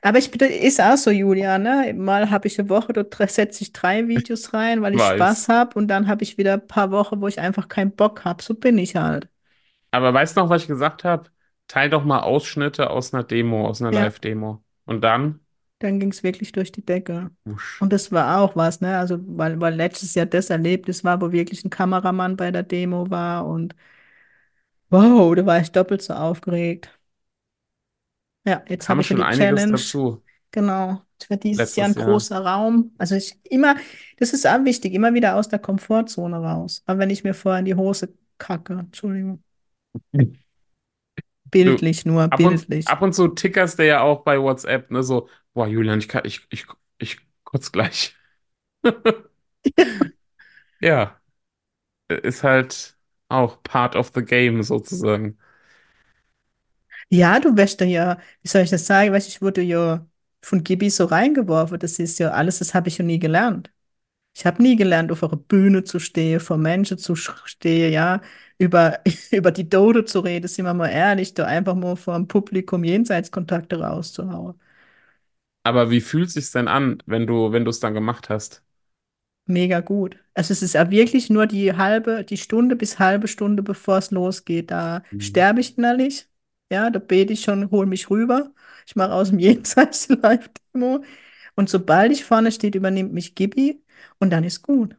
Aber 0.03 0.19
ich 0.19 0.31
bin- 0.31 0.41
ist 0.51 0.81
auch 0.81 0.97
so, 0.97 1.11
Julia, 1.11 1.59
ne? 1.59 1.95
Mal 1.97 2.31
habe 2.31 2.47
ich 2.49 2.59
eine 2.59 2.69
Woche, 2.69 2.93
dort 2.93 3.15
setze 3.31 3.63
ich 3.63 3.73
drei 3.73 4.07
Videos 4.09 4.53
rein, 4.53 4.83
weil 4.83 4.95
ich 4.95 5.07
Spaß 5.07 5.49
Weiß. 5.49 5.49
habe. 5.49 5.79
Und 5.79 5.89
dann 5.89 6.07
habe 6.09 6.23
ich 6.25 6.37
wieder 6.39 6.55
ein 6.55 6.67
paar 6.67 6.91
Wochen, 6.91 7.21
wo 7.21 7.29
ich 7.29 7.41
einfach 7.41 7.69
keinen 7.69 7.93
Bock 7.93 8.25
habe. 8.25 8.43
So 8.43 8.55
bin 8.55 8.79
ich 8.79 8.97
halt. 8.97 9.29
Aber 9.91 10.13
weißt 10.15 10.37
du 10.37 10.41
noch, 10.41 10.51
was 10.51 10.63
ich 10.63 10.69
gesagt 10.69 11.05
habe? 11.05 11.31
Teil 11.69 11.89
doch 11.91 12.05
mal 12.05 12.21
Ausschnitte 12.21 12.91
aus 12.91 13.15
einer 13.15 13.25
Demo, 13.25 13.67
aus 13.69 13.81
einer 13.81 13.91
Ja, 13.91 14.11
Live-Demo. 14.11 14.63
Und 14.85 15.01
dann, 15.03 15.41
dann 15.85 16.01
ging 16.01 16.11
es 16.11 16.23
wirklich 16.23 16.53
durch 16.53 16.73
die 16.73 16.85
Decke. 16.85 17.31
wusch. 17.45 17.81
Und 17.81 17.93
das 17.93 18.11
war 18.11 18.41
auch 18.41 18.57
was, 18.57 18.81
ne? 18.81 18.99
Also, 18.99 19.19
weil, 19.27 19.61
weil 19.61 19.75
letztes 19.75 20.15
Jahr 20.15 20.27
das 20.27 20.51
Erlebnis 20.51 21.05
war, 21.05 21.21
wo 21.21 21.31
wirklich 21.33 21.65
ein 21.65 21.71
Kameramann 21.71 22.37
bei 22.37 22.51
der 22.51 22.63
Demo 22.63 23.11
war. 23.11 23.47
Und 23.47 23.75
wow, 24.91 25.35
da 25.35 25.47
war 25.47 25.61
ich 25.61 25.71
doppelt 25.71 26.03
so 26.03 26.15
aufgeregt. 26.15 26.91
Ja, 28.47 28.63
jetzt 28.69 28.89
habe 28.89 29.01
ich 29.01 29.07
schon 29.07 29.19
die 29.19 29.23
einiges 29.23 29.39
Challenge. 29.39 29.73
dazu 29.73 30.23
Genau. 30.55 31.03
Es 31.21 31.31
wird 31.31 31.43
dieses 31.43 31.75
Jahr 31.75 31.89
letztes 31.89 31.97
ein 31.97 32.01
Jahr. 32.01 32.13
großer 32.13 32.39
Raum. 32.39 32.93
Also 32.97 33.17
ich 33.17 33.37
immer, 33.45 33.77
das 34.19 34.33
ist 34.33 34.47
auch 34.47 34.65
wichtig, 34.65 34.95
immer 34.95 35.13
wieder 35.13 35.37
aus 35.37 35.49
der 35.49 35.59
Komfortzone 35.59 36.37
raus. 36.37 36.83
Aber 36.87 37.01
wenn 37.01 37.11
ich 37.11 37.25
mir 37.25 37.35
vorher 37.35 37.59
in 37.59 37.65
die 37.65 37.75
Hose 37.75 38.15
kacke, 38.39 38.75
Entschuldigung, 38.75 39.43
bildlich 41.51 42.05
nur, 42.07 42.23
ab 42.25 42.39
und, 42.39 42.49
bildlich. 42.49 42.87
ab 42.87 43.03
und 43.03 43.15
zu 43.15 43.29
tickerst 43.29 43.79
du 43.79 43.87
ja 43.87 44.03
auch 44.03 44.23
bei 44.23 44.41
WhatsApp, 44.41 44.91
ne? 44.91 45.03
So, 45.03 45.29
boah, 45.55 45.67
Julian, 45.69 45.99
ich 45.99 46.09
kann, 46.09 46.23
ich, 46.25 46.47
ich, 46.51 46.67
ich 46.99 47.19
kurz 47.45 47.73
gleich. 47.73 48.17
Ja, 50.81 51.21
ist 52.09 52.43
halt 52.45 52.97
auch 53.29 53.63
part 53.63 53.97
of 53.97 54.13
the 54.15 54.23
game 54.25 54.63
sozusagen. 54.63 55.39
Ja, 57.11 57.39
du 57.41 57.57
wirst 57.57 57.81
da 57.81 57.85
ja, 57.85 58.19
wie 58.43 58.49
soll 58.49 58.63
ich 58.63 58.71
das 58.71 58.87
sagen? 58.87 59.13
Weißt, 59.13 59.29
du, 59.29 59.31
ich 59.31 59.43
wurde 59.43 59.63
ja 59.63 60.07
von 60.43 60.63
Gibi 60.65 60.91
so 60.91 61.05
reingeworfen. 61.07 61.79
Das 61.79 61.99
ist 61.99 62.19
ja 62.19 62.31
alles, 62.33 62.59
das 62.59 62.75
habe 62.75 62.89
ich 62.89 62.99
ja 62.99 63.05
nie 63.05 63.19
gelernt. 63.19 63.71
Ich 64.37 64.47
habe 64.47 64.63
nie 64.63 64.77
gelernt, 64.77 65.13
auf 65.13 65.25
einer 65.25 65.37
Bühne 65.37 65.85
zu 65.85 66.01
stehen, 66.01 66.41
vor 66.41 66.59
Menschen 66.59 66.99
zu 66.99 67.17
stehen, 67.17 67.93
ja, 67.93 68.23
über, 68.59 69.01
über 69.33 69.53
die 69.53 69.69
Tode 69.69 70.05
zu 70.07 70.21
reden, 70.21 70.49
sind 70.49 70.67
wir 70.67 70.75
mal 70.75 70.89
ehrlich, 70.91 71.35
da 71.35 71.47
einfach 71.47 71.75
mal 71.77 71.97
vor 71.97 72.17
dem 72.17 72.29
Publikum 72.29 72.85
Jenseitskontakte 72.85 73.81
rauszuhauen. 73.81 74.61
Aber 75.65 75.91
wie 75.91 76.01
fühlt 76.01 76.31
sich's 76.31 76.53
denn 76.53 76.69
an, 76.69 77.03
wenn 77.07 77.27
du, 77.27 77.51
wenn 77.53 77.65
du 77.65 77.71
es 77.71 77.81
dann 77.81 77.93
gemacht 77.95 78.29
hast? 78.31 78.65
Mega 79.47 79.81
gut. 79.81 80.19
Also 80.35 80.53
es 80.53 80.63
ist 80.63 80.73
ja 80.75 80.91
wirklich 80.91 81.29
nur 81.31 81.47
die 81.47 81.75
halbe, 81.77 82.25
die 82.25 82.39
Stunde 82.39 82.77
bis 82.77 82.99
halbe 82.99 83.29
Stunde, 83.29 83.63
bevor 83.63 83.99
es 83.99 84.11
losgeht. 84.11 84.71
Da 84.71 85.03
Mhm. 85.13 85.19
sterbe 85.19 85.61
ich 85.61 85.77
innerlich. 85.77 86.29
Ja, 86.73 86.89
da 86.91 86.99
bete 86.99 87.33
ich 87.35 87.43
schon, 87.43 87.71
hol 87.71 87.85
mich 87.87 88.09
rüber. 88.11 88.53
Ich 88.87 88.97
mache 88.97 89.13
aus 89.13 89.29
dem 89.31 89.39
Jenseits 89.41 90.09
die 90.09 90.15
Live-Demo. 90.15 91.05
Und 91.57 91.69
sobald 91.69 92.11
ich 92.13 92.25
vorne 92.25 92.53
stehe, 92.53 92.73
übernimmt 92.75 93.13
mich 93.13 93.35
Gibi 93.35 93.83
und 94.19 94.31
dann 94.31 94.45
ist 94.45 94.63
gut. 94.63 94.97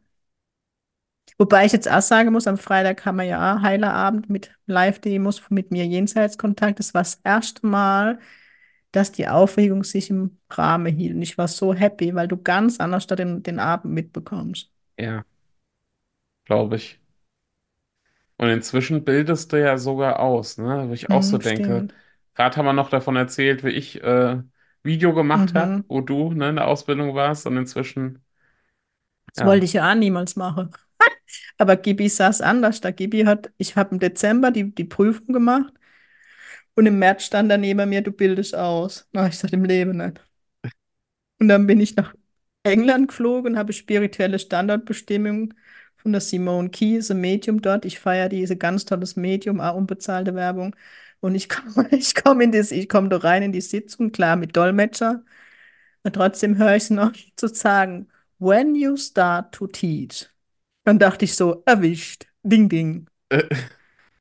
Wobei 1.38 1.66
ich 1.66 1.74
jetzt 1.74 1.90
auch 1.92 2.02
sagen 2.02 2.32
muss, 2.32 2.48
am 2.48 2.58
Freitag 2.58 3.06
haben 3.06 3.18
wir 3.18 3.26
ja 3.26 3.56
auch 3.58 3.62
Heilerabend 3.62 4.30
mit 4.30 4.52
Live-Demos 4.68 5.50
mit 5.50 5.72
mir 5.72 5.86
Jenseitskontakt. 5.86 6.80
Das 6.80 6.94
war 6.94 7.02
das 7.02 7.20
erste 7.24 7.66
Mal, 7.68 8.20
dass 8.96 9.12
die 9.12 9.28
Aufregung 9.28 9.84
sich 9.84 10.10
im 10.10 10.38
Rahmen 10.52 10.96
hielt. 10.96 11.16
Und 11.16 11.22
ich 11.22 11.38
war 11.38 11.48
so 11.48 11.74
happy, 11.74 12.16
weil 12.16 12.28
du 12.28 12.38
ganz 12.38 12.80
anders 12.80 13.08
den, 13.08 13.44
den 13.44 13.60
Abend 13.60 13.94
mitbekommst. 13.94 14.72
Ja, 14.98 15.26
glaube 16.46 16.76
ich. 16.76 17.00
Und 18.38 18.50
inzwischen 18.50 19.04
bildest 19.06 19.54
du 19.54 19.62
ja 19.62 19.78
sogar 19.78 20.20
aus, 20.20 20.58
ne? 20.58 20.90
Wo 20.90 20.94
ich 20.94 21.12
auch 21.12 21.24
so 21.24 21.38
Mhm, 21.38 21.40
denke. 21.40 21.88
stimmt. 21.88 21.96
Gerade 22.34 22.58
haben 22.58 22.66
wir 22.66 22.74
noch 22.74 22.90
davon 22.90 23.16
erzählt, 23.16 23.64
wie 23.64 23.70
ich 23.70 24.02
äh, 24.04 24.42
Video 24.84 25.14
gemacht 25.14 25.54
habe, 25.56 25.74
Mhm. 25.74 25.86
wo 25.88 26.02
du, 26.02 26.34
ne, 26.34 26.50
in 26.50 26.56
der 26.58 26.68
Ausbildung 26.68 27.16
warst. 27.16 27.46
Und 27.48 27.56
inzwischen, 27.58 28.24
Das 29.34 29.44
wollte 29.44 29.66
ja. 29.66 29.66
ich 29.66 29.74
ja 29.74 29.92
auch 29.92 29.96
niemals 29.96 30.36
machen. 30.36 30.72
Aber 31.60 31.78
Gibi 31.78 32.10
saß 32.10 32.42
anders. 32.42 32.82
Da 32.82 32.92
Gibi 32.92 33.24
hat, 33.26 33.52
ich 33.60 33.78
habe 33.78 33.96
im 33.96 34.00
Dezember 34.02 34.52
die, 34.52 34.76
die 34.76 34.86
Prüfung 34.86 35.34
gemacht 35.34 35.74
und 36.76 36.86
im 36.86 37.00
März 37.00 37.24
stand 37.26 37.52
er 37.52 37.58
neben 37.58 37.90
mir, 37.90 38.02
du 38.02 38.12
bildest 38.12 38.56
aus. 38.56 39.08
Na, 39.14 39.28
ich 39.28 39.38
sagte 39.38 39.56
im 39.56 39.66
Leben 39.66 39.98
nicht. 39.98 40.22
Und 41.40 41.48
dann 41.48 41.68
bin 41.68 41.80
ich 41.80 41.96
nach 41.96 42.16
England 42.64 43.10
geflogen 43.10 43.54
und 43.54 43.58
habe 43.60 43.74
spirituelle 43.74 44.40
Standardbestimmung 44.40 45.54
von 45.96 46.12
der 46.12 46.22
Simone 46.22 46.70
Key, 46.70 47.00
ein 47.10 47.22
Medium 47.22 47.62
dort. 47.62 47.86
Ich 47.86 48.00
feiere 48.00 48.30
diese 48.30 48.58
ganz 48.58 48.86
tolles 48.86 49.16
Medium, 49.16 49.60
auch 49.60 49.76
unbezahlte 49.76 50.36
Werbung. 50.36 50.76
Und 51.20 51.36
ich 51.36 51.50
komme 51.50 51.88
ich 51.92 52.16
komm 52.16 52.42
in 52.42 52.52
das, 52.52 52.72
ich 52.72 52.90
komme 52.90 53.10
da 53.10 53.18
rein 53.18 53.44
in 53.44 53.52
die 53.52 53.62
Sitzung, 53.62 54.12
klar 54.12 54.36
mit 54.36 54.56
Dolmetscher. 54.56 55.24
Und 56.04 56.14
trotzdem 56.14 56.58
höre 56.58 56.76
ich 56.76 56.84
es 56.84 56.90
noch 56.92 57.12
zu 57.36 57.48
sagen, 57.48 58.10
when 58.40 58.76
you 58.76 58.98
start 58.98 59.54
to 59.54 59.68
teach. 59.68 60.30
Dann 60.84 61.00
dachte 61.00 61.26
ich 61.26 61.36
so, 61.36 61.64
erwischt, 61.66 62.28
ding, 62.44 62.70
ding. 62.70 63.08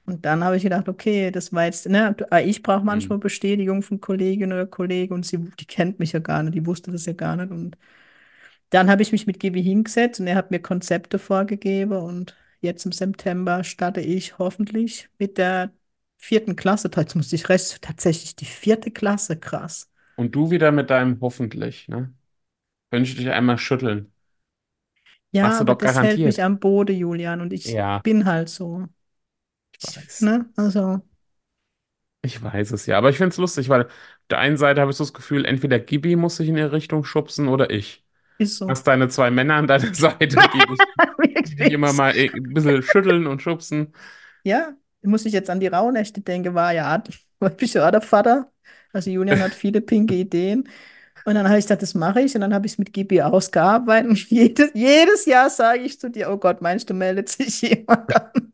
Und 0.06 0.24
dann 0.26 0.44
habe 0.44 0.56
ich 0.56 0.62
gedacht, 0.64 0.88
okay, 0.88 1.30
das 1.30 1.52
war 1.52 1.64
jetzt, 1.64 1.88
ne, 1.88 2.14
äh, 2.30 2.44
ich 2.48 2.62
brauche 2.62 2.84
hm. 2.90 3.08
manchmal 3.08 3.18
Bestätigung 3.18 3.82
von 3.82 4.00
Kolleginnen 4.00 4.52
oder 4.52 4.66
Kollegen 4.66 5.14
und 5.14 5.24
sie, 5.26 5.38
die 5.58 5.66
kennt 5.66 5.98
mich 5.98 6.12
ja 6.12 6.18
gar 6.20 6.42
nicht, 6.42 6.54
die 6.54 6.66
wusste 6.66 6.92
das 6.92 7.06
ja 7.06 7.14
gar 7.14 7.36
nicht. 7.36 7.50
Und 7.50 7.76
dann 8.70 8.90
habe 8.90 9.02
ich 9.02 9.12
mich 9.12 9.26
mit 9.26 9.40
Gibi 9.40 9.62
hingesetzt 9.62 10.20
und 10.20 10.26
er 10.26 10.36
hat 10.36 10.50
mir 10.50 10.60
Konzepte 10.60 11.18
vorgegeben 11.18 11.92
und 11.94 12.36
jetzt 12.60 12.86
im 12.86 12.92
September 12.92 13.64
starte 13.64 14.00
ich 14.00 14.38
hoffentlich 14.38 15.08
mit 15.18 15.38
der 15.38 15.72
vierten 16.18 16.56
Klasse. 16.56 16.90
Jetzt 16.96 17.14
muss 17.16 17.32
ich 17.32 17.48
recht, 17.48 17.82
tatsächlich 17.82 18.36
die 18.36 18.46
vierte 18.46 18.90
Klasse, 18.90 19.36
krass. 19.38 19.90
Und 20.16 20.34
du 20.34 20.50
wieder 20.50 20.72
mit 20.72 20.90
deinem 20.90 21.20
hoffentlich, 21.20 21.88
ne? 21.88 22.12
Ich 22.92 23.16
dich 23.16 23.30
einmal 23.30 23.58
schütteln. 23.58 24.12
Ja, 25.32 25.48
Machst 25.48 25.60
du 25.60 25.64
aber 25.64 25.74
doch 25.74 25.80
das 25.80 26.00
hält 26.02 26.24
mich 26.24 26.40
garantiert. 26.40 26.42
am 26.42 26.58
Boden, 26.60 26.96
Julian, 26.96 27.40
und 27.40 27.52
ich 27.52 27.78
Ja, 27.78 28.02
bin 28.02 28.24
halt 28.24 28.48
so. 28.48 28.86
Weiß. 29.84 30.20
ne, 30.20 30.46
also 30.56 31.00
Ich 32.22 32.42
weiß 32.42 32.72
es 32.72 32.86
ja. 32.86 32.96
Aber 32.98 33.10
ich 33.10 33.16
finde 33.18 33.30
es 33.30 33.36
lustig, 33.36 33.68
weil 33.68 33.82
auf 33.84 33.90
der 34.30 34.38
einen 34.38 34.56
Seite 34.56 34.80
habe 34.80 34.90
ich 34.90 34.96
so 34.96 35.04
das 35.04 35.12
Gefühl, 35.12 35.44
entweder 35.44 35.78
Gibi 35.78 36.16
muss 36.16 36.36
sich 36.36 36.48
in 36.48 36.56
ihre 36.56 36.72
Richtung 36.72 37.04
schubsen 37.04 37.48
oder 37.48 37.70
ich. 37.70 38.04
ist 38.38 38.56
so. 38.58 38.66
Hast 38.68 38.86
deine 38.86 39.08
zwei 39.08 39.30
Männer 39.30 39.56
an 39.56 39.66
deiner 39.68 39.94
Seite, 39.94 40.48
die 40.48 40.66
dich, 40.66 40.88
die 41.48 41.56
dich 41.56 41.72
immer 41.72 41.92
mal 41.94 42.12
ein 42.14 42.54
bisschen 42.54 42.82
schütteln 42.82 43.26
und 43.26 43.42
schubsen. 43.42 43.94
Ja, 44.42 44.74
muss 45.02 45.24
ich 45.26 45.32
jetzt 45.32 45.50
an 45.50 45.60
die 45.60 45.66
Rauhnächte 45.68 46.20
denken, 46.20 46.54
war 46.54 46.72
ja, 46.72 47.02
war 47.38 47.52
ich 47.60 47.74
ja 47.74 47.86
auch 47.86 47.90
der 47.90 48.00
Vater. 48.00 48.52
Also 48.92 49.10
Julian 49.10 49.42
hat 49.42 49.54
viele 49.54 49.80
pinke 49.80 50.14
Ideen. 50.14 50.68
Und 51.24 51.36
dann 51.36 51.48
habe 51.48 51.58
ich 51.58 51.66
gesagt, 51.66 51.82
das 51.82 51.94
mache 51.94 52.22
ich. 52.22 52.34
Und 52.36 52.42
dann 52.42 52.54
habe 52.54 52.66
ich 52.66 52.74
es 52.74 52.78
mit 52.78 52.92
Gibi 52.94 53.22
ausgearbeitet. 53.22 54.10
Und 54.10 54.30
jedes, 54.30 54.72
jedes 54.74 55.26
Jahr 55.26 55.50
sage 55.50 55.80
ich 55.82 56.00
zu 56.00 56.10
dir, 56.10 56.30
oh 56.30 56.38
Gott, 56.38 56.62
meinst 56.62 56.90
du, 56.90 56.94
meldet 56.94 57.30
sich 57.30 57.62
jemand 57.62 58.14
an? 58.16 58.53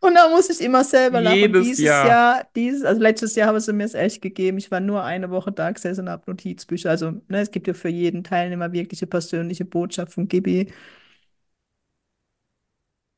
Und 0.00 0.14
dann 0.14 0.30
muss 0.30 0.50
ich 0.50 0.60
immer 0.60 0.84
selber 0.84 1.20
lachen. 1.20 1.36
Jedes 1.36 1.64
dieses 1.64 1.84
Jahr. 1.84 2.06
Jahr, 2.06 2.46
dieses, 2.54 2.84
also 2.84 3.00
letztes 3.00 3.34
Jahr 3.34 3.48
habe 3.48 3.60
sie 3.60 3.72
mir 3.72 3.84
es 3.84 3.94
echt 3.94 4.22
gegeben. 4.22 4.58
Ich 4.58 4.70
war 4.70 4.80
nur 4.80 5.02
eine 5.04 5.30
Woche 5.30 5.52
da 5.52 5.70
gesessen 5.70 6.02
und 6.02 6.10
habe 6.10 6.24
Notizbücher. 6.26 6.90
Also, 6.90 7.12
ne, 7.28 7.40
es 7.40 7.50
gibt 7.50 7.66
ja 7.66 7.74
für 7.74 7.88
jeden 7.88 8.24
Teilnehmer 8.24 8.72
wirkliche 8.72 9.06
persönliche 9.06 9.64
Botschaft 9.64 10.14
von 10.14 10.28
Gibi. 10.28 10.72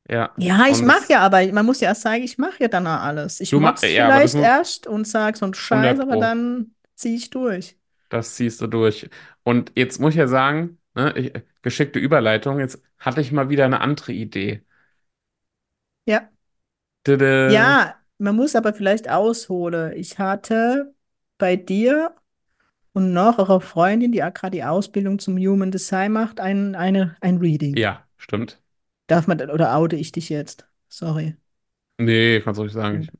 Ja. 0.08 0.32
Ja, 0.36 0.66
ich 0.68 0.82
mache 0.82 1.04
ja, 1.08 1.20
aber 1.20 1.46
man 1.52 1.64
muss 1.64 1.80
ja 1.80 1.88
erst 1.88 2.02
sagen, 2.02 2.22
ich 2.22 2.36
mache 2.36 2.60
ja 2.60 2.68
dann 2.68 2.86
auch 2.86 3.00
alles. 3.00 3.40
Ich 3.40 3.50
du 3.50 3.60
machst, 3.60 3.84
motz 3.84 3.92
ja, 3.92 4.06
vielleicht 4.06 4.34
erst 4.34 4.86
und 4.86 5.06
sag 5.06 5.36
so 5.36 5.44
einen 5.44 5.54
Scheiß, 5.54 6.00
100 6.00 6.00
aber 6.00 6.20
dann 6.20 6.74
ziehe 6.94 7.16
ich 7.16 7.30
durch. 7.30 7.76
Das 8.08 8.34
ziehst 8.34 8.60
du 8.60 8.66
durch. 8.66 9.08
Und 9.42 9.72
jetzt 9.74 10.00
muss 10.00 10.10
ich 10.10 10.18
ja 10.18 10.26
sagen, 10.28 10.78
ne, 10.94 11.14
ich, 11.16 11.32
geschickte 11.62 11.98
Überleitung, 11.98 12.58
jetzt 12.58 12.82
hatte 12.98 13.20
ich 13.20 13.32
mal 13.32 13.48
wieder 13.48 13.64
eine 13.64 13.80
andere 13.80 14.12
Idee. 14.12 14.62
Ja. 16.06 16.28
Tada. 17.04 17.50
Ja, 17.50 17.96
man 18.18 18.36
muss 18.36 18.54
aber 18.54 18.72
vielleicht 18.72 19.10
ausholen. 19.10 19.92
Ich 19.96 20.18
hatte 20.18 20.94
bei 21.38 21.56
dir 21.56 22.14
und 22.92 23.12
noch 23.12 23.38
eurer 23.38 23.60
Freundin, 23.60 24.12
die 24.12 24.22
auch 24.22 24.32
gerade 24.32 24.56
die 24.56 24.64
Ausbildung 24.64 25.18
zum 25.18 25.36
Human 25.36 25.70
Design 25.70 26.12
macht, 26.12 26.40
ein, 26.40 26.74
eine, 26.74 27.16
ein 27.20 27.38
Reading. 27.38 27.76
Ja, 27.76 28.04
stimmt. 28.16 28.60
Darf 29.06 29.26
man, 29.26 29.40
oder 29.50 29.76
oute 29.76 29.96
ich 29.96 30.12
dich 30.12 30.28
jetzt? 30.28 30.66
Sorry. 30.88 31.36
Nee, 31.98 32.40
kannst 32.40 32.58
du 32.58 32.62
ruhig 32.62 32.72
sagen. 32.72 33.00
Gut. 33.00 33.10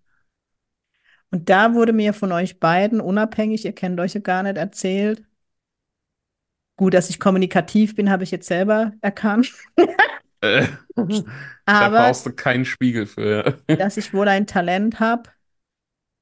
Und 1.30 1.48
da 1.48 1.74
wurde 1.74 1.94
mir 1.94 2.12
von 2.12 2.30
euch 2.30 2.60
beiden 2.60 3.00
unabhängig, 3.00 3.64
ihr 3.64 3.74
kennt 3.74 3.98
euch 3.98 4.14
ja 4.14 4.20
gar 4.20 4.42
nicht, 4.42 4.58
erzählt. 4.58 5.24
Gut, 6.76 6.94
dass 6.94 7.10
ich 7.10 7.18
kommunikativ 7.18 7.94
bin, 7.94 8.10
habe 8.10 8.24
ich 8.24 8.30
jetzt 8.30 8.46
selber 8.46 8.92
erkannt. 9.00 9.52
äh, 10.42 10.66
da 11.78 11.88
brauchst 11.88 12.26
du 12.26 12.32
keinen 12.32 12.64
Spiegel 12.64 13.06
für. 13.06 13.58
dass 13.76 13.96
ich 13.98 14.12
wohl 14.14 14.28
ein 14.28 14.46
Talent 14.46 14.98
habe, 15.00 15.30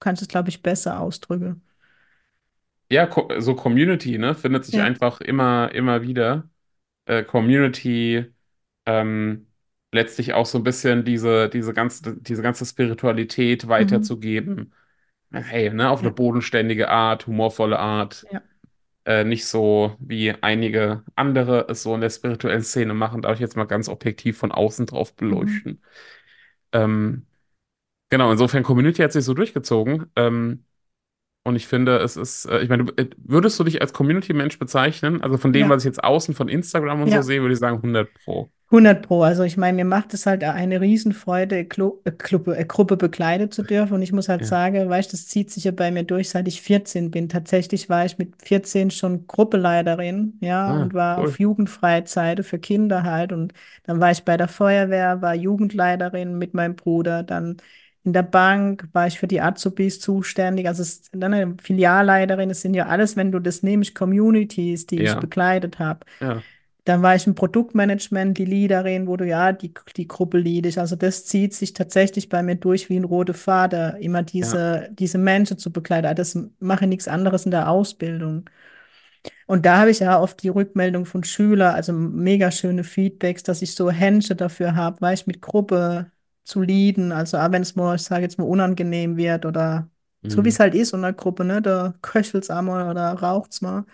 kannst 0.00 0.22
du 0.22 0.24
es, 0.24 0.28
glaube 0.30 0.48
ich, 0.50 0.62
besser 0.62 1.00
ausdrücken. 1.00 1.62
Ja, 2.92 3.08
so 3.38 3.54
Community, 3.54 4.18
ne, 4.18 4.34
findet 4.34 4.64
sich 4.64 4.74
Ja. 4.76 4.84
einfach 4.84 5.20
immer, 5.20 5.70
immer 5.72 6.02
wieder. 6.02 6.48
Äh, 7.06 7.24
Community, 7.24 8.26
ähm, 8.86 9.48
letztlich 9.92 10.34
auch 10.34 10.46
so 10.46 10.58
ein 10.58 10.64
bisschen 10.64 11.04
diese, 11.04 11.48
diese 11.50 11.74
ganze, 11.74 12.16
diese 12.18 12.42
ganze 12.42 12.66
Spiritualität 12.66 13.68
Mhm. 13.68 13.68
weiterzugeben. 13.68 14.74
Hey, 15.32 15.70
ne, 15.72 15.90
auf 15.90 16.00
eine 16.00 16.10
Ja. 16.10 16.14
bodenständige 16.14 16.90
Art, 16.90 17.26
humorvolle 17.28 17.78
Art. 17.78 18.28
Ja. 18.30 18.42
Äh, 19.06 19.24
nicht 19.24 19.46
so 19.46 19.96
wie 20.00 20.32
einige 20.42 21.04
andere 21.16 21.66
es 21.68 21.82
so 21.82 21.94
in 21.94 22.00
der 22.02 22.10
spirituellen 22.10 22.62
Szene 22.62 22.94
machen, 22.94 23.22
darf 23.22 23.34
ich 23.34 23.40
jetzt 23.40 23.56
mal 23.56 23.64
ganz 23.64 23.88
objektiv 23.88 24.38
von 24.38 24.52
außen 24.52 24.86
drauf 24.86 25.14
Mhm. 25.20 25.26
beleuchten. 25.28 25.82
Ähm, 26.72 27.26
genau, 28.10 28.32
insofern 28.32 28.62
Community 28.64 29.02
hat 29.02 29.12
sich 29.12 29.24
so 29.24 29.34
durchgezogen. 29.34 30.06
Ähm, 30.16 30.64
und 31.44 31.56
ich 31.56 31.66
finde, 31.66 31.98
es 31.98 32.16
ist, 32.16 32.46
äh, 32.46 32.60
ich 32.60 32.68
meine, 32.68 32.84
du, 32.84 32.92
äh, 32.96 33.08
würdest 33.16 33.58
du 33.58 33.64
dich 33.64 33.80
als 33.80 33.92
Community-Mensch 33.92 34.58
bezeichnen? 34.58 35.22
Also 35.22 35.36
von 35.38 35.52
dem, 35.52 35.68
Ja. 35.68 35.68
was 35.68 35.82
ich 35.82 35.86
jetzt 35.86 36.02
außen 36.04 36.34
von 36.34 36.48
Instagram 36.48 37.02
und 37.02 37.12
so 37.12 37.14
Ja. 37.16 37.22
sehe, 37.22 37.40
würde 37.40 37.54
ich 37.54 37.58
sagen 37.60 37.80
100 37.82 38.12
Pro. 38.24 38.50
100 38.70 39.02
Pro. 39.06 39.22
Also 39.24 39.42
ich 39.42 39.56
meine, 39.56 39.74
mir 39.76 39.84
macht 39.84 40.14
es 40.14 40.26
halt 40.26 40.44
eine 40.44 40.80
Riesenfreude, 40.80 41.64
Klu 41.64 41.98
äh, 42.04 42.12
Kluppe, 42.12 42.56
äh, 42.56 42.64
Gruppe 42.64 42.96
begleitet 42.96 43.52
zu 43.52 43.62
dürfen. 43.64 43.94
Und 43.94 44.02
ich 44.02 44.12
muss 44.12 44.28
halt 44.28 44.42
Ja. 44.42 44.46
sagen, 44.46 44.88
weißt, 44.88 45.12
das 45.12 45.26
zieht 45.26 45.50
sich 45.50 45.64
ja 45.64 45.72
bei 45.72 45.90
mir 45.90 46.04
durch, 46.04 46.28
seit 46.30 46.46
ich 46.46 46.62
14 46.62 47.10
bin. 47.10 47.28
Tatsächlich 47.28 47.88
war 47.88 48.04
ich 48.04 48.16
mit 48.18 48.40
14 48.42 48.90
schon 48.92 49.26
Gruppeleiterin, 49.26 50.38
ja, 50.40 50.68
Ah, 50.68 50.82
und 50.82 50.94
war 50.94 51.18
cool. 51.18 51.24
auf 51.24 51.40
Jugendfreizeit 51.40 52.44
für 52.46 52.58
Kinder 52.60 53.02
halt. 53.02 53.32
Und 53.32 53.52
dann 53.84 53.98
war 54.00 54.12
ich 54.12 54.24
bei 54.24 54.36
der 54.36 54.46
Feuerwehr, 54.48 55.20
war 55.20 55.34
Jugendleiterin 55.34 56.38
mit 56.38 56.54
meinem 56.54 56.76
Bruder. 56.76 57.24
Dann 57.24 57.56
in 58.04 58.12
der 58.14 58.22
Bank 58.22 58.88
war 58.92 59.06
ich 59.06 59.18
für 59.18 59.26
die 59.28 59.40
Azubis 59.40 60.00
zuständig. 60.00 60.66
Also 60.68 60.82
es, 60.82 61.02
dann 61.12 61.34
eine 61.34 61.56
Filialleiterin, 61.62 62.50
es 62.50 62.62
sind 62.62 62.74
ja 62.74 62.86
alles, 62.86 63.16
wenn 63.16 63.32
du 63.32 63.38
das 63.40 63.62
nimmst, 63.62 63.94
Communities, 63.94 64.86
die 64.86 65.02
ich 65.02 65.18
Ja, 65.18 65.20
begleitet 65.20 65.78
habe. 65.78 66.00
ja. 66.20 66.44
Dann 66.84 67.02
war 67.02 67.14
ich 67.14 67.26
im 67.26 67.34
Produktmanagement, 67.34 68.38
die 68.38 68.46
Leaderin, 68.46 69.06
wo 69.06 69.16
du 69.16 69.26
ja 69.26 69.52
die, 69.52 69.72
die 69.96 70.08
Gruppe 70.08 70.38
leadest. 70.38 70.78
Also 70.78 70.96
das 70.96 71.26
zieht 71.26 71.54
sich 71.54 71.74
tatsächlich 71.74 72.28
bei 72.30 72.42
mir 72.42 72.56
durch 72.56 72.88
wie 72.90 72.96
ein 72.98 73.04
roter 73.04 73.34
Faden, 73.34 73.96
immer 73.98 74.22
Ja. 74.40 74.60
diese, 74.62 74.88
diese 74.92 75.18
Menschen 75.18 75.58
zu 75.58 75.72
begleiten. 75.72 76.06
Ah, 76.08 76.14
Das 76.14 76.38
mache 76.60 76.84
ich 76.86 76.88
nichts 76.88 77.08
anderes 77.08 77.44
in 77.44 77.50
der 77.52 77.68
Ausbildung. 77.70 78.48
Und 79.46 79.66
da 79.66 79.78
habe 79.78 79.90
ich 79.90 80.00
ja 80.00 80.20
oft 80.20 80.42
die 80.42 80.48
Rückmeldung 80.48 81.04
von 81.06 81.24
Schülern, 81.24 81.74
also 81.74 81.92
mega 81.92 82.50
schöne 82.50 82.84
Feedbacks, 82.84 83.42
dass 83.42 83.62
ich 83.62 83.74
so 83.74 83.90
Händchen 83.90 84.36
dafür 84.36 84.74
habe, 84.76 85.00
weil 85.00 85.14
ich 85.14 85.26
mit 85.26 85.42
Gruppe 85.42 86.10
zu 86.50 86.62
leaden, 86.62 87.12
also 87.12 87.38
auch 87.38 87.52
wenn 87.52 87.62
es 87.62 87.76
mal, 87.76 87.96
ich 87.96 88.02
sage 88.02 88.22
jetzt 88.22 88.38
mal, 88.38 88.44
unangenehm 88.46 89.16
wird 89.16 89.46
oder 89.46 89.90
so 90.28 90.44
wie 90.44 90.48
Mhm. 90.48 90.50
es 90.50 90.60
halt 90.60 90.74
ist 90.74 90.92
in 90.94 91.02
der 91.02 91.12
Gruppe, 91.14 91.44
ne, 91.44 91.62
da 91.62 91.94
köchelt's 92.02 92.50
einmal 92.50 92.88
oder 92.90 93.12
raucht's 93.14 93.60
mal. 93.62 93.84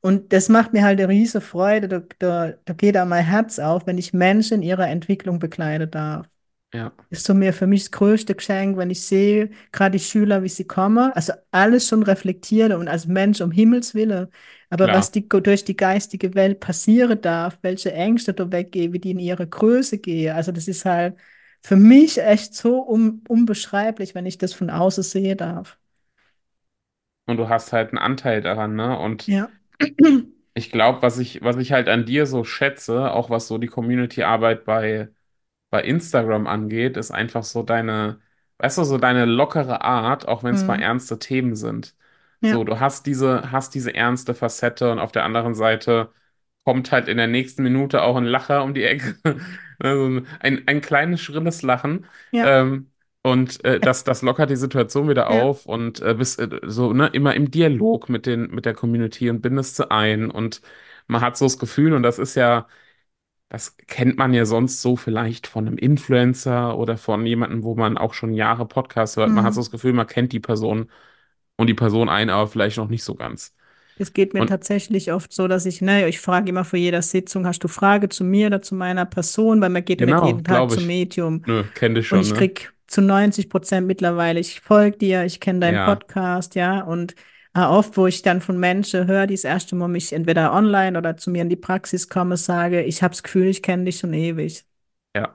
Und 0.00 0.32
das 0.32 0.48
macht 0.48 0.72
mir 0.72 0.82
halt 0.84 0.98
eine 1.00 1.08
riese 1.08 1.40
Freude, 1.40 1.88
da, 1.88 2.00
da, 2.18 2.52
da 2.64 2.72
geht 2.74 2.96
auch 2.98 3.06
mein 3.06 3.24
Herz 3.24 3.58
auf, 3.58 3.86
wenn 3.86 3.98
ich 3.98 4.12
Menschen 4.12 4.54
in 4.56 4.62
ihrer 4.62 4.88
Entwicklung 4.88 5.38
begleiten 5.38 5.90
darf 5.90 6.26
Ja. 6.72 6.92
ist 7.10 7.26
so 7.26 7.34
mir 7.34 7.52
für 7.52 7.66
mich 7.66 7.84
das 7.84 7.92
größte 7.92 8.34
Geschenk, 8.34 8.76
wenn 8.78 8.90
ich 8.90 9.02
sehe, 9.06 9.50
gerade 9.72 9.98
die 9.98 10.04
Schüler, 10.04 10.42
wie 10.42 10.48
sie 10.50 10.66
kommen, 10.66 11.12
also 11.12 11.32
alles 11.52 11.88
schon 11.88 12.02
reflektiert 12.02 12.72
und 12.72 12.88
als 12.88 13.06
Mensch 13.06 13.40
um 13.42 13.50
Himmels 13.52 13.94
Willen, 13.94 14.28
aber 14.70 14.92
was 14.92 15.10
Klar. 15.10 15.12
die, 15.12 15.28
durch 15.28 15.64
die 15.64 15.76
geistige 15.76 16.34
Welt 16.34 16.60
passieren 16.60 17.20
darf, 17.20 17.58
welche 17.62 17.92
Ängste 17.92 18.34
da 18.34 18.50
weggehen, 18.52 18.92
wie 18.94 18.98
die 19.00 19.12
in 19.12 19.20
ihre 19.20 19.46
Größe 19.46 19.98
gehen, 19.98 20.34
also 20.36 20.52
das 20.52 20.68
ist 20.68 20.84
halt 20.86 21.16
für 21.62 21.76
mich 21.76 22.18
echt 22.20 22.54
so 22.54 22.82
un 22.88 23.22
unbeschreiblich, 23.28 24.14
wenn 24.14 24.26
ich 24.26 24.38
das 24.38 24.52
von 24.54 24.70
außen 24.70 25.02
sehen 25.04 25.38
darf. 25.38 25.78
Und 27.26 27.36
du 27.38 27.48
hast 27.48 27.72
halt 27.72 27.88
einen 27.90 27.98
Anteil 27.98 28.40
daran, 28.42 28.76
ne? 28.76 28.96
Und 28.98 29.26
Ja. 29.26 29.50
ich 30.54 30.70
glaube, 30.70 31.02
was 31.02 31.18
ich, 31.18 31.42
was 31.42 31.56
ich 31.56 31.72
halt 31.72 31.88
an 31.88 32.04
dir 32.04 32.26
so 32.26 32.44
schätze, 32.44 33.12
auch 33.12 33.30
was 33.30 33.48
so 33.48 33.58
die 33.58 33.66
Community-Arbeit 33.68 34.64
bei 34.64 35.08
bei 35.70 35.82
Instagram 35.82 36.46
angeht, 36.48 36.96
ist 36.96 37.10
einfach 37.12 37.44
so 37.44 37.62
deine, 37.62 38.20
weißt 38.58 38.78
du, 38.78 38.84
so 38.84 38.98
deine 38.98 39.26
lockere 39.26 39.82
Art, 39.82 40.28
auch 40.28 40.44
wenn 40.44 40.54
es 40.54 40.66
mal 40.68 40.76
Mhm. 40.76 40.82
ernste 40.82 41.18
Themen 41.18 41.56
sind. 41.56 41.96
So, 42.44 42.62
Ja. 42.62 42.64
du 42.64 42.80
hast 42.80 43.06
diese, 43.06 43.52
hast 43.52 43.74
diese 43.74 43.94
ernste 43.94 44.34
Facette 44.34 44.92
und 44.92 45.00
auf 45.00 45.12
der 45.12 45.24
anderen 45.24 45.54
Seite 45.54 46.12
kommt 46.64 46.92
halt 46.92 47.08
in 47.08 47.18
der 47.18 47.26
nächsten 47.28 47.62
Minute 47.64 48.02
auch 48.02 48.16
ein 48.16 48.24
Lacher 48.24 48.64
um 48.64 48.74
die 48.74 48.84
Ecke. 48.84 49.16
Also 49.82 50.22
ein, 50.40 50.66
ein 50.68 50.80
kleines, 50.80 51.20
schrilles 51.20 51.62
Lachen. 51.62 52.06
Ja. 52.30 52.48
Ähm, 52.48 52.90
und 53.22 53.64
äh, 53.64 53.80
das, 53.80 54.04
das 54.04 54.22
lockert 54.22 54.50
die 54.50 54.56
Situation 54.56 55.08
wieder 55.08 55.28
Ja. 55.34 55.42
auf 55.42 55.66
und 55.66 56.00
äh, 56.00 56.14
bist 56.14 56.40
äh, 56.40 56.60
so, 56.64 56.92
ne, 56.92 57.08
immer 57.08 57.34
im 57.34 57.50
Dialog 57.50 58.08
mit 58.08 58.26
den, 58.26 58.48
mit 58.50 58.64
der 58.66 58.74
Community 58.74 59.30
und 59.30 59.40
bindest 59.42 59.76
sie 59.76 59.90
ein 59.90 60.30
und 60.30 60.60
man 61.06 61.20
hat 61.20 61.36
so 61.36 61.44
das 61.46 61.58
Gefühl, 61.58 61.92
und 61.94 62.02
das 62.02 62.18
ist 62.18 62.34
ja 62.36 62.66
das 63.48 63.76
kennt 63.76 64.16
man 64.18 64.32
ja 64.34 64.46
sonst 64.46 64.80
so 64.82 64.96
vielleicht 64.96 65.46
von 65.46 65.66
einem 65.66 65.76
Influencer 65.78 66.76
oder 66.78 66.96
von 66.96 67.26
jemandem, 67.26 67.62
wo 67.64 67.74
man 67.74 67.98
auch 67.98 68.14
schon 68.14 68.32
Jahre 68.34 68.66
Podcasts 68.66 69.16
hört. 69.16 69.34
Man 69.34 69.44
hat 69.44 69.54
so 69.54 69.60
Mhm. 69.60 69.60
das 69.60 69.70
Gefühl, 69.70 69.92
man 69.92 70.06
kennt 70.06 70.32
die 70.32 70.40
Person 70.40 70.90
und 71.56 71.66
die 71.68 71.74
Person 71.74 72.08
einen 72.08 72.30
aber 72.30 72.48
vielleicht 72.48 72.78
noch 72.78 72.88
nicht 72.88 73.04
so 73.04 73.14
ganz. 73.14 73.54
Es 74.02 74.12
geht 74.12 74.34
mir 74.34 74.40
Und 74.40 74.46
tatsächlich 74.46 75.12
oft 75.12 75.32
so, 75.32 75.48
dass 75.48 75.66
ich, 75.66 75.80
ne, 75.80 76.08
ich 76.08 76.20
frage 76.20 76.48
immer 76.50 76.64
vor 76.64 76.78
jeder 76.78 77.02
Sitzung, 77.02 77.46
hast 77.46 77.60
du 77.64 77.68
Frage 77.68 78.08
zu 78.08 78.24
mir 78.24 78.48
oder 78.48 78.62
zu 78.62 78.74
meiner 78.74 79.06
Person, 79.06 79.60
weil 79.60 79.70
man 79.70 79.84
geht 79.84 80.00
genau, 80.00 80.22
jeden 80.22 80.44
Tag 80.44 80.54
glaube 80.54 80.74
zum 80.74 80.84
ich. 80.84 80.86
Medium. 80.86 81.44
Nö, 81.46 81.64
kenn 81.74 81.94
dich 81.94 82.06
Und 82.08 82.20
schon, 82.20 82.20
ich 82.20 82.34
ne? 82.34 82.34
krieg 82.34 82.72
zu 82.86 83.00
90 83.02 83.48
Prozent 83.50 83.86
mittlerweile, 83.86 84.40
ich 84.40 84.60
folge 84.60 84.98
dir, 84.98 85.24
ich 85.24 85.40
kenne 85.40 85.60
deinen 85.60 85.74
Ja, 85.74 85.84
Podcast, 85.84 86.54
ja. 86.56 86.82
Und 86.82 87.14
äh, 87.54 87.60
oft, 87.62 87.96
wo 87.96 88.06
ich 88.06 88.22
dann 88.22 88.40
von 88.42 88.58
Menschen 88.58 89.06
höre, 89.06 89.26
die 89.26 89.34
das 89.34 89.44
erste 89.44 89.76
Mal 89.76 89.88
mich 89.88 90.12
entweder 90.12 90.52
online 90.54 90.98
oder 90.98 91.16
zu 91.16 91.30
mir 91.30 91.42
in 91.42 91.48
die 91.50 91.56
Praxis 91.56 92.08
kommen, 92.08 92.36
sage, 92.36 92.82
ich 92.84 93.02
habe 93.02 93.12
das 93.12 93.22
Gefühl, 93.22 93.46
ich 93.48 93.62
kenne 93.62 93.84
dich 93.84 93.98
schon 93.98 94.14
ewig. 94.14 94.64
ja, 95.14 95.34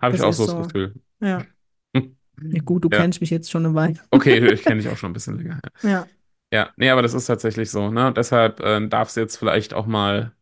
habe 0.00 0.16
ich 0.16 0.22
auch 0.22 0.32
so 0.32 0.46
das. 0.46 0.56
Gefühl. 0.56 0.94
Ja. 1.20 1.46
Ja, 2.42 2.60
gut, 2.62 2.84
du 2.84 2.90
Ja, 2.90 2.98
kennst 2.98 3.20
mich 3.20 3.30
jetzt 3.30 3.50
schon 3.50 3.64
eine 3.66 3.74
Weile. 3.74 4.00
okay, 4.10 4.38
ich 4.52 4.64
kenne 4.64 4.80
dich 4.82 4.90
auch 4.92 4.96
schon 4.96 5.10
ein 5.10 5.14
bisschen 5.14 5.38
länger. 5.38 5.60
Ja, 5.82 6.08
Ja. 6.52 6.70
nee, 6.76 6.90
aber 6.90 7.02
das 7.02 7.14
ist 7.14 7.26
tatsächlich 7.26 7.70
so, 7.70 7.90
ne? 7.90 8.12
Deshalb 8.14 8.60
äh, 8.60 8.86
darf 8.88 9.08
es 9.08 9.14
jetzt 9.14 9.36
vielleicht 9.36 9.72
auch 9.74 9.86
mal 9.86 10.34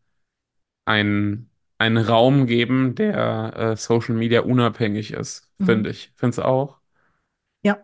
einen, 0.86 1.50
einen 1.78 1.98
Raum 1.98 2.46
geben, 2.46 2.94
der 2.96 3.54
äh, 3.56 3.76
Social 3.76 4.14
Media 4.16 4.42
unabhängig 4.42 5.12
ist, 5.12 5.50
finde 5.60 5.90
Mhm. 5.90 5.92
ich. 5.92 6.12
Findest 6.16 6.38
du 6.40 6.44
auch? 6.46 6.78
Ja. 7.62 7.78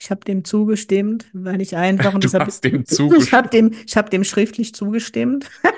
Ich 0.00 0.10
habe 0.10 0.20
dem 0.24 0.44
zugestimmt, 0.44 1.26
weil 1.34 1.60
ich 1.62 1.76
einfach, 1.76 2.14
und 2.14 2.24
Du 2.24 2.28
das 2.28 2.38
habe 2.38 2.46
hast 2.46 2.64
dem 2.64 2.84
ich 3.16 3.32
habe 3.32 3.48
zugestimmt. 3.48 3.50
dem, 3.50 3.72
ich 3.86 3.96
habe 3.96 4.10
dem 4.10 4.24
schriftlich 4.24 4.74
zugestimmt. 4.74 5.50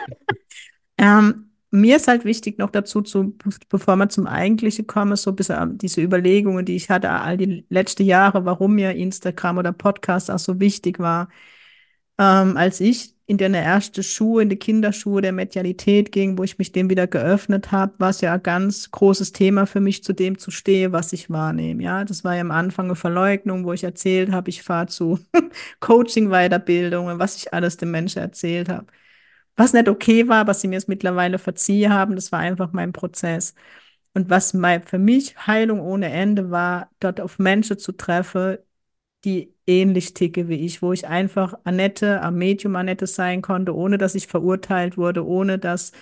Ähm, 0.99 1.51
mir 1.71 1.97
ist 1.97 2.09
halt 2.09 2.25
wichtig 2.25 2.59
noch 2.59 2.71
dazu, 2.71 3.03
zu, 3.03 3.37
bevor 3.69 3.97
wir 3.97 4.09
zum 4.09 4.27
Eigentlichen 4.27 4.87
kommen, 4.87 5.17
so 5.17 5.31
ein 5.31 5.37
bisschen 5.37 5.79
diese 5.79 6.01
Überlegungen, 6.03 6.65
die 6.65 6.77
ich 6.77 6.89
hatte, 6.91 7.11
all 7.11 7.37
die 7.37 7.67
letzten 7.69 8.05
Jahre, 8.05 8.45
warum 8.45 8.75
mir 8.75 8.93
Instagram 8.95 9.59
oder 9.59 9.73
Podcast 9.73 10.31
auch 10.31 10.39
so 10.39 10.61
wichtig 10.61 10.99
war. 10.99 11.29
Ähm, 12.19 12.57
als 12.57 12.81
ich 12.81 13.15
in 13.27 13.37
der 13.39 13.51
ersten 13.63 14.03
Schuhe, 14.03 14.43
in 14.43 14.49
die 14.49 14.57
Kinderschuhe 14.57 15.21
der 15.21 15.33
Medialität 15.33 16.13
ging, 16.13 16.39
wo 16.39 16.45
ich 16.45 16.59
mich 16.59 16.73
dem 16.73 16.89
wieder 16.89 17.07
geöffnet 17.07 17.71
habe, 17.73 17.93
war 17.99 18.09
es 18.11 18.23
ja 18.23 18.33
ein 18.35 18.43
ganz 18.43 18.91
großes 18.91 19.33
Thema 19.33 19.67
für 19.67 19.81
mich, 19.81 20.03
zu 20.03 20.15
dem 20.15 20.39
zu 20.39 20.51
stehen, 20.51 20.93
was 20.93 21.13
ich 21.13 21.29
wahrnehme. 21.31 21.83
Ja, 21.83 22.05
das 22.05 22.25
war 22.25 22.35
ja 22.35 22.41
am 22.41 22.51
Anfang 22.51 22.87
eine 22.87 22.97
Verleugnung, 22.97 23.65
wo 23.67 23.73
ich 23.75 23.85
erzählt 23.85 24.33
habe, 24.33 24.49
ich 24.49 24.63
fahre 24.63 24.87
zu 24.87 25.21
Coaching-Weiterbildungen, 25.81 27.19
was 27.19 27.37
ich 27.37 27.53
alles 27.53 27.77
den 27.77 27.91
Menschen 27.91 28.21
erzählt 28.23 28.69
habe. 28.71 28.87
Was 29.57 29.73
nicht 29.73 29.89
okay 29.89 30.29
war, 30.29 30.47
was 30.47 30.61
sie 30.61 30.69
mir 30.69 30.77
jetzt 30.77 30.89
mittlerweile 30.89 31.39
verziehen 31.39 31.93
haben, 31.93 32.15
das 32.17 32.33
war 32.33 32.41
einfach 32.41 32.73
mein 32.73 32.93
Prozess. 32.93 33.55
Und 34.15 34.31
was 34.31 34.55
mein, 34.55 34.83
für 34.83 34.99
mich 34.99 35.37
Heilung 35.47 35.81
ohne 35.81 36.11
Ende 36.11 36.51
war, 36.51 36.91
dort 37.01 37.21
auf 37.21 37.39
Menschen 37.39 37.79
zu 37.79 37.93
treffen, 37.93 38.59
die 39.25 39.55
ähnlich 39.67 40.15
ticke 40.15 40.49
wie 40.49 40.57
ich, 40.67 40.83
wo 40.83 40.93
ich 40.93 41.07
einfach 41.07 41.55
Annette, 41.65 42.21
am 42.23 42.37
Medium 42.37 42.77
Annette 42.77 43.07
sein 43.07 43.43
konnte, 43.43 43.75
ohne 43.75 43.99
dass 43.99 44.15
ich 44.15 44.27
verurteilt 44.29 44.97
wurde, 44.97 45.27
ohne 45.27 45.59
dass, 45.59 45.93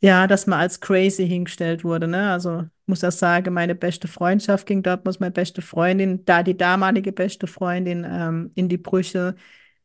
ja, 0.00 0.26
dass 0.26 0.46
man 0.46 0.60
als 0.60 0.80
crazy 0.80 1.26
hingestellt 1.28 1.84
wurde, 1.84 2.08
ne? 2.08 2.30
Also, 2.32 2.62
ich 2.62 2.68
muss 2.88 3.00
das 3.00 3.18
sagen, 3.18 3.52
meine 3.54 3.74
beste 3.74 4.08
Freundschaft 4.08 4.66
ging 4.66 4.82
dort, 4.82 5.04
muss 5.04 5.20
meine 5.20 5.32
beste 5.32 5.62
Freundin, 5.62 6.24
da 6.24 6.42
die 6.42 6.56
damalige 6.56 7.12
beste 7.12 7.46
Freundin, 7.46 8.06
ähm, 8.08 8.52
in 8.54 8.68
die 8.68 8.78
Brüche, 8.78 9.34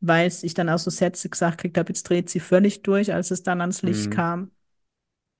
weil 0.01 0.31
ich 0.43 0.53
dann 0.53 0.69
auch 0.69 0.79
so 0.79 0.91
Sätze 0.91 1.29
gesagt 1.29 1.57
gekriegt 1.59 1.77
habe, 1.77 1.89
jetzt 1.89 2.03
dreht 2.09 2.29
sie 2.29 2.39
völlig 2.39 2.83
durch, 2.83 3.13
als 3.13 3.31
es 3.31 3.43
dann 3.43 3.61
ans 3.61 3.81
Licht 3.81 4.11
Hm, 4.11 4.11
kam. 4.11 4.51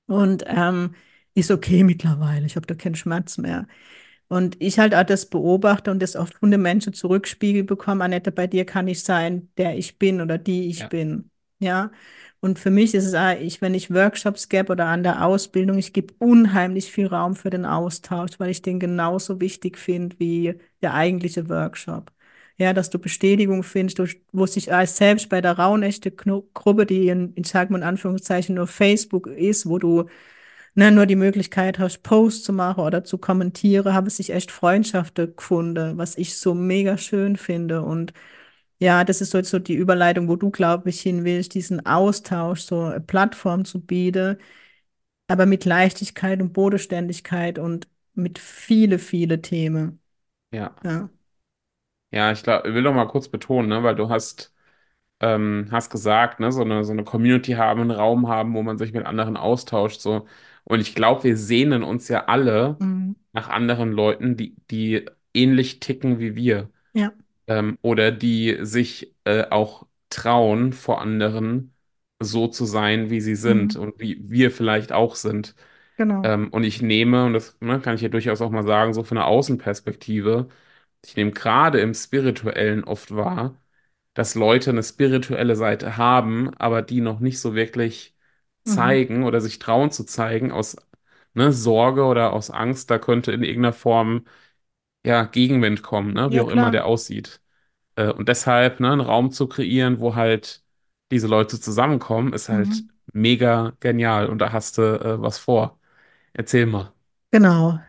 Und 0.07 0.43
ähm, 0.47 0.95
ist 1.33 1.51
okay 1.51 1.83
mittlerweile, 1.83 2.45
ich 2.45 2.55
habe 2.55 2.67
da 2.67 2.75
keinen 2.75 2.95
Schmerz 2.95 3.37
mehr. 3.37 3.67
Und 4.27 4.55
ich 4.59 4.79
halt 4.79 4.95
auch 4.95 5.03
das 5.03 5.27
beobachte 5.27 5.91
und 5.91 6.01
das 6.01 6.15
oft 6.15 6.35
von 6.35 6.51
den 6.51 6.61
Menschen 6.61 6.93
zurückspiegelt 6.93 7.67
bekomme, 7.67 8.03
Annette, 8.03 8.31
bei 8.31 8.47
dir 8.47 8.65
kann 8.65 8.87
ich 8.87 9.03
sein, 9.03 9.49
der 9.57 9.77
ich 9.77 9.99
bin 9.99 10.21
oder 10.21 10.37
die 10.37 10.69
ich 10.69 10.79
ja. 10.79 10.87
bin. 10.87 11.29
Ja. 11.59 11.91
Und 12.39 12.59
für 12.59 12.71
mich 12.71 12.93
ist 12.93 13.05
es 13.05 13.13
auch, 13.13 13.39
ich, 13.39 13.61
wenn 13.61 13.73
ich 13.73 13.93
Workshops 13.93 14.49
gebe 14.49 14.73
oder 14.73 14.87
an 14.87 15.03
der 15.03 15.25
Ausbildung, 15.25 15.77
ich 15.77 15.93
gebe 15.93 16.13
unheimlich 16.19 16.91
viel 16.91 17.07
Raum 17.07 17.35
für 17.37 17.49
den 17.49 17.65
Austausch, 17.65 18.31
weil 18.37 18.49
ich 18.49 18.61
den 18.61 18.79
genauso 18.79 19.39
wichtig 19.39 19.77
finde 19.77 20.19
wie 20.19 20.55
der 20.81 20.93
eigentliche 20.93 21.47
Workshop. 21.47 22.11
Ja, 22.57 22.73
dass 22.73 22.89
du 22.89 22.99
Bestätigung 22.99 23.63
findest, 23.63 23.99
du, 23.99 24.07
wo 24.31 24.45
sich 24.45 24.73
als 24.73 24.97
selbst 24.97 25.29
bei 25.29 25.41
der 25.41 25.57
Raunechte 25.57 26.11
Gruppe, 26.11 26.85
die 26.85 27.07
in, 27.07 27.33
in 27.35 27.43
sag 27.45 27.69
mal 27.69 27.77
in 27.77 27.83
Anführungszeichen 27.83 28.55
nur 28.55 28.67
Facebook 28.67 29.27
ist, 29.27 29.65
wo 29.67 29.79
du 29.79 30.05
ne, 30.75 30.91
nur 30.91 31.05
die 31.05 31.15
Möglichkeit 31.15 31.79
hast, 31.79 32.03
Posts 32.03 32.43
zu 32.45 32.53
machen 32.53 32.81
oder 32.83 33.03
zu 33.03 33.17
kommentieren, 33.17 33.93
habe 33.93 34.09
sich 34.09 34.31
echt 34.31 34.51
Freundschaften 34.51 35.35
gefunden, 35.35 35.97
was 35.97 36.17
ich 36.17 36.37
so 36.37 36.53
mega 36.53 36.97
schön 36.97 37.37
finde. 37.37 37.81
Und 37.83 38.13
ja, 38.79 39.03
das 39.03 39.21
ist 39.21 39.31
so, 39.31 39.41
so 39.43 39.59
die 39.59 39.75
Überleitung, 39.75 40.27
wo 40.29 40.35
du, 40.35 40.51
glaube 40.51 40.89
ich, 40.89 41.01
hin 41.01 41.23
willst, 41.25 41.53
diesen 41.55 41.85
Austausch, 41.85 42.61
so 42.61 42.81
eine 42.83 43.01
Plattform 43.01 43.65
zu 43.65 43.81
bieten, 43.81 44.37
aber 45.27 45.45
mit 45.45 45.65
Leichtigkeit 45.65 46.41
und 46.41 46.53
Bodenständigkeit 46.53 47.59
und 47.59 47.87
mit 48.15 48.39
viele, 48.39 48.99
viele 48.99 49.41
Themen. 49.41 50.01
Ja, 50.51 50.75
Ja. 50.83 51.09
ja, 52.11 52.31
ich 52.31 52.43
glaub, 52.43 52.65
ich 52.65 52.73
will 52.73 52.83
doch 52.83 52.93
mal 52.93 53.07
kurz 53.07 53.27
betonen, 53.29 53.69
ne, 53.69 53.83
weil 53.83 53.95
du 53.95 54.09
hast, 54.09 54.53
ähm, 55.21 55.67
hast 55.71 55.89
gesagt, 55.91 56.39
ne, 56.39 56.51
so 56.51 56.61
eine, 56.63 56.83
so 56.85 56.91
eine 56.93 57.03
Community 57.03 57.53
haben, 57.53 57.81
einen 57.81 57.91
Raum 57.91 58.27
haben, 58.29 58.55
wo 58.55 58.63
man 58.63 58.77
sich 58.77 58.93
mit 58.93 59.05
anderen 59.05 59.37
austauscht, 59.37 60.01
so. 60.01 60.27
Und 60.65 60.79
ich 60.79 60.95
glaube, 60.95 61.23
wir 61.23 61.37
sehnen 61.37 61.83
uns 61.83 62.07
ja 62.07 62.25
alle 62.25 62.77
Mhm. 62.79 63.15
nach 63.33 63.49
anderen 63.49 63.91
Leuten, 63.91 64.37
die, 64.37 64.55
die 64.71 65.05
ähnlich 65.33 65.79
ticken 65.79 66.19
wie 66.19 66.35
wir. 66.35 66.69
Ja, 66.93 67.11
ähm, 67.47 67.77
oder 67.81 68.11
die 68.11 68.57
sich 68.61 69.13
äh, 69.25 69.45
auch 69.49 69.85
trauen, 70.09 70.73
vor 70.73 71.01
anderen 71.01 71.73
so 72.19 72.47
zu 72.47 72.65
sein, 72.65 73.09
wie 73.09 73.21
sie 73.21 73.35
sind 73.35 73.75
mhm. 73.75 73.81
und 73.81 73.99
wie 73.99 74.19
wir 74.29 74.51
vielleicht 74.51 74.91
auch 74.91 75.15
sind. 75.15 75.55
Genau. 75.97 76.21
Ähm, 76.23 76.49
und 76.49 76.63
ich 76.63 76.81
nehme, 76.81 77.25
und 77.25 77.33
das 77.33 77.57
ne, 77.59 77.79
kann 77.79 77.95
ich 77.95 78.01
ja 78.01 78.09
durchaus 78.09 78.41
auch 78.41 78.49
mal 78.51 78.63
sagen, 78.63 78.93
so 78.93 79.03
von 79.03 79.15
der 79.15 79.27
Außenperspektive, 79.27 80.47
ich 81.05 81.15
nehme 81.15 81.31
gerade 81.31 81.79
im 81.81 81.93
Spirituellen 81.93 82.83
oft 82.83 83.15
wahr, 83.15 83.55
dass 84.13 84.35
Leute 84.35 84.71
eine 84.71 84.83
spirituelle 84.83 85.55
Seite 85.55 85.97
haben, 85.97 86.53
aber 86.57 86.81
die 86.81 87.01
noch 87.01 87.19
nicht 87.19 87.39
so 87.39 87.55
wirklich 87.55 88.15
Mhm. 88.65 89.03
zeigen 89.03 89.23
oder 89.23 89.41
sich 89.41 89.59
trauen 89.59 89.91
zu 89.91 90.03
zeigen 90.05 90.51
aus 90.51 90.75
ne, 91.33 91.51
Sorge 91.53 92.05
oder 92.05 92.33
aus 92.33 92.51
Angst, 92.51 92.89
da 92.91 92.99
könnte 92.99 93.31
in 93.31 93.43
irgendeiner 93.43 93.73
Form 93.73 94.25
ja 95.05 95.23
Gegenwind 95.25 95.83
kommen, 95.83 96.13
ne, 96.13 96.31
wie 96.33 96.39
Ja, 96.39 96.41
auch 96.41 96.49
immer 96.49 96.71
klar. 96.71 96.71
der 96.71 96.85
aussieht. 96.85 97.41
Äh, 97.95 98.09
und 98.11 98.29
deshalb, 98.29 98.79
ne, 98.81 98.91
einen 98.93 99.01
Raum 99.01 99.31
zu 99.31 99.47
kreieren, 99.47 99.99
wo 99.99 100.15
halt 100.15 100.63
diese 101.11 101.27
Leute 101.27 101.59
zusammenkommen, 101.61 102.33
ist 102.33 102.49
halt 102.49 102.83
Mhm. 102.83 102.89
mega 103.13 103.73
genial 103.81 104.27
und 104.29 104.39
da 104.39 104.51
hast 104.53 104.77
du 104.79 104.83
äh, 104.83 105.21
was 105.21 105.39
vor. 105.39 105.79
Erzähl 106.33 106.65
mal. 106.67 106.93
Genau. 107.31 107.79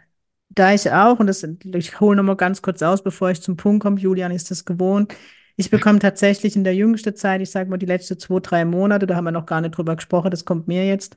Da 0.50 0.74
ich 0.74 0.90
auch, 0.90 1.20
und 1.20 1.26
das, 1.28 1.44
ich 1.74 2.00
hole 2.00 2.16
nochmal 2.16 2.36
ganz 2.36 2.62
kurz 2.62 2.82
aus, 2.82 3.02
bevor 3.04 3.30
ich 3.30 3.42
zum 3.42 3.56
Punkt 3.56 3.82
komme, 3.84 4.00
Julian 4.00 4.32
ist 4.32 4.50
das 4.50 4.64
gewohnt. 4.64 5.14
Ich 5.56 5.70
bekomme 5.70 5.98
tatsächlich 6.00 6.56
in 6.56 6.64
der 6.64 6.74
jüngsten 6.74 7.14
Zeit, 7.16 7.40
ich 7.40 7.50
sage 7.50 7.70
mal 7.70 7.76
die 7.78 7.86
letzten 7.86 8.18
zwei, 8.18 8.40
drei 8.40 8.64
Monate, 8.64 9.06
da 9.06 9.14
haben 9.16 9.24
wir 9.24 9.30
noch 9.32 9.46
gar 9.46 9.60
nicht 9.60 9.76
drüber 9.76 9.96
gesprochen, 9.96 10.30
das 10.30 10.44
kommt 10.44 10.66
mir 10.68 10.86
jetzt, 10.86 11.16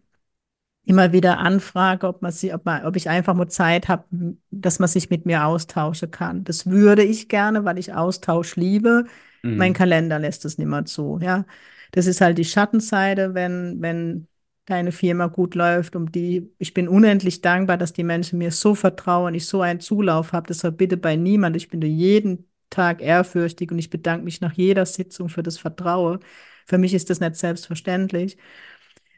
immer 0.86 1.12
wieder 1.12 1.39
anfrage, 1.39 2.08
ob 2.08 2.21
man 2.21 2.32
sie, 2.32 2.54
ob 2.54 2.65
man, 2.65 2.86
ob 2.86 2.95
ich 2.95 3.10
einfach 3.10 3.34
mal 3.34 3.47
Zeit 3.50 3.88
habe, 3.89 4.06
dass 4.52 4.80
man 4.80 4.88
sich 4.88 5.10
mit 5.10 5.26
mir 5.26 5.45
austauschen 5.45 6.12
kann. 6.12 6.43
Das 6.45 6.67
würde 6.67 7.04
ich 7.04 7.28
gerne, 7.30 7.65
weil 7.65 7.78
ich 7.78 7.93
Austausch 7.93 8.56
liebe. 8.56 9.06
Mein 9.43 9.71
Mhm. 9.71 9.76
Kalender 9.76 10.19
lässt 10.19 10.45
es 10.45 10.58
nicht 10.58 10.67
mehr 10.67 10.86
zu, 10.86 11.19
ja. 11.21 11.45
Das 11.91 12.06
ist 12.08 12.21
halt 12.21 12.38
die 12.38 12.45
Schattenseite, 12.45 13.34
wenn, 13.34 13.82
wenn 13.82 14.28
deine 14.65 14.91
Firma 14.91 15.28
gut 15.28 15.56
läuft, 15.56 15.95
um 15.95 16.12
die, 16.12 16.52
ich 16.58 16.73
bin 16.73 16.88
unendlich 16.88 17.41
dankbar, 17.41 17.78
dass 17.78 17.93
die 17.93 18.04
Menschen 18.04 18.39
mir 18.39 18.52
so 18.52 18.76
vertrauen, 18.76 19.34
ich 19.36 19.45
so 19.45 19.62
einen 19.62 19.80
Zulauf 19.80 20.34
habe. 20.34 20.47
Deshalb 20.47 20.78
bitte 20.78 20.97
bei 20.97 21.15
niemand. 21.15 21.56
Ich 21.56 21.69
bin 21.69 21.82
dir 21.82 21.89
jeden 21.89 22.45
Tag 22.69 23.01
ehrfürchtig 23.01 23.71
und 23.71 23.80
ich 23.80 23.89
bedanke 23.89 24.25
mich 24.25 24.41
nach 24.41 24.53
jeder 24.53 24.86
Sitzung 24.86 25.30
für 25.30 25.43
das 25.43 25.58
Vertrauen. 25.58 26.19
Für 26.65 26.77
mich 26.77 26.93
ist 26.93 27.10
das 27.10 27.19
nicht 27.19 27.36
selbstverständlich. 27.36 28.38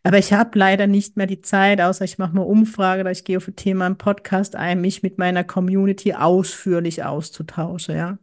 Aber 0.04 0.18
ich 0.18 0.34
habe 0.34 0.58
leider 0.58 0.88
nicht 0.88 1.18
mehr 1.18 1.28
die 1.28 1.42
Zeit, 1.42 1.82
außer 1.82 2.06
ich 2.06 2.18
mache 2.18 2.36
mal 2.36 2.44
Umfrage, 2.44 3.02
oder 3.02 3.12
ich 3.12 3.26
gehe 3.26 3.38
auf 3.38 3.48
ein 3.48 3.56
Thema 3.56 3.88
im 3.88 3.98
Podcast 3.98 4.56
ein, 4.56 4.82
mich 4.82 5.04
mit 5.04 5.18
meiner 5.18 5.44
Community 5.44 6.14
ausführlich 6.14 7.04
auszutauschen, 7.04 7.96
ja. 7.96 8.18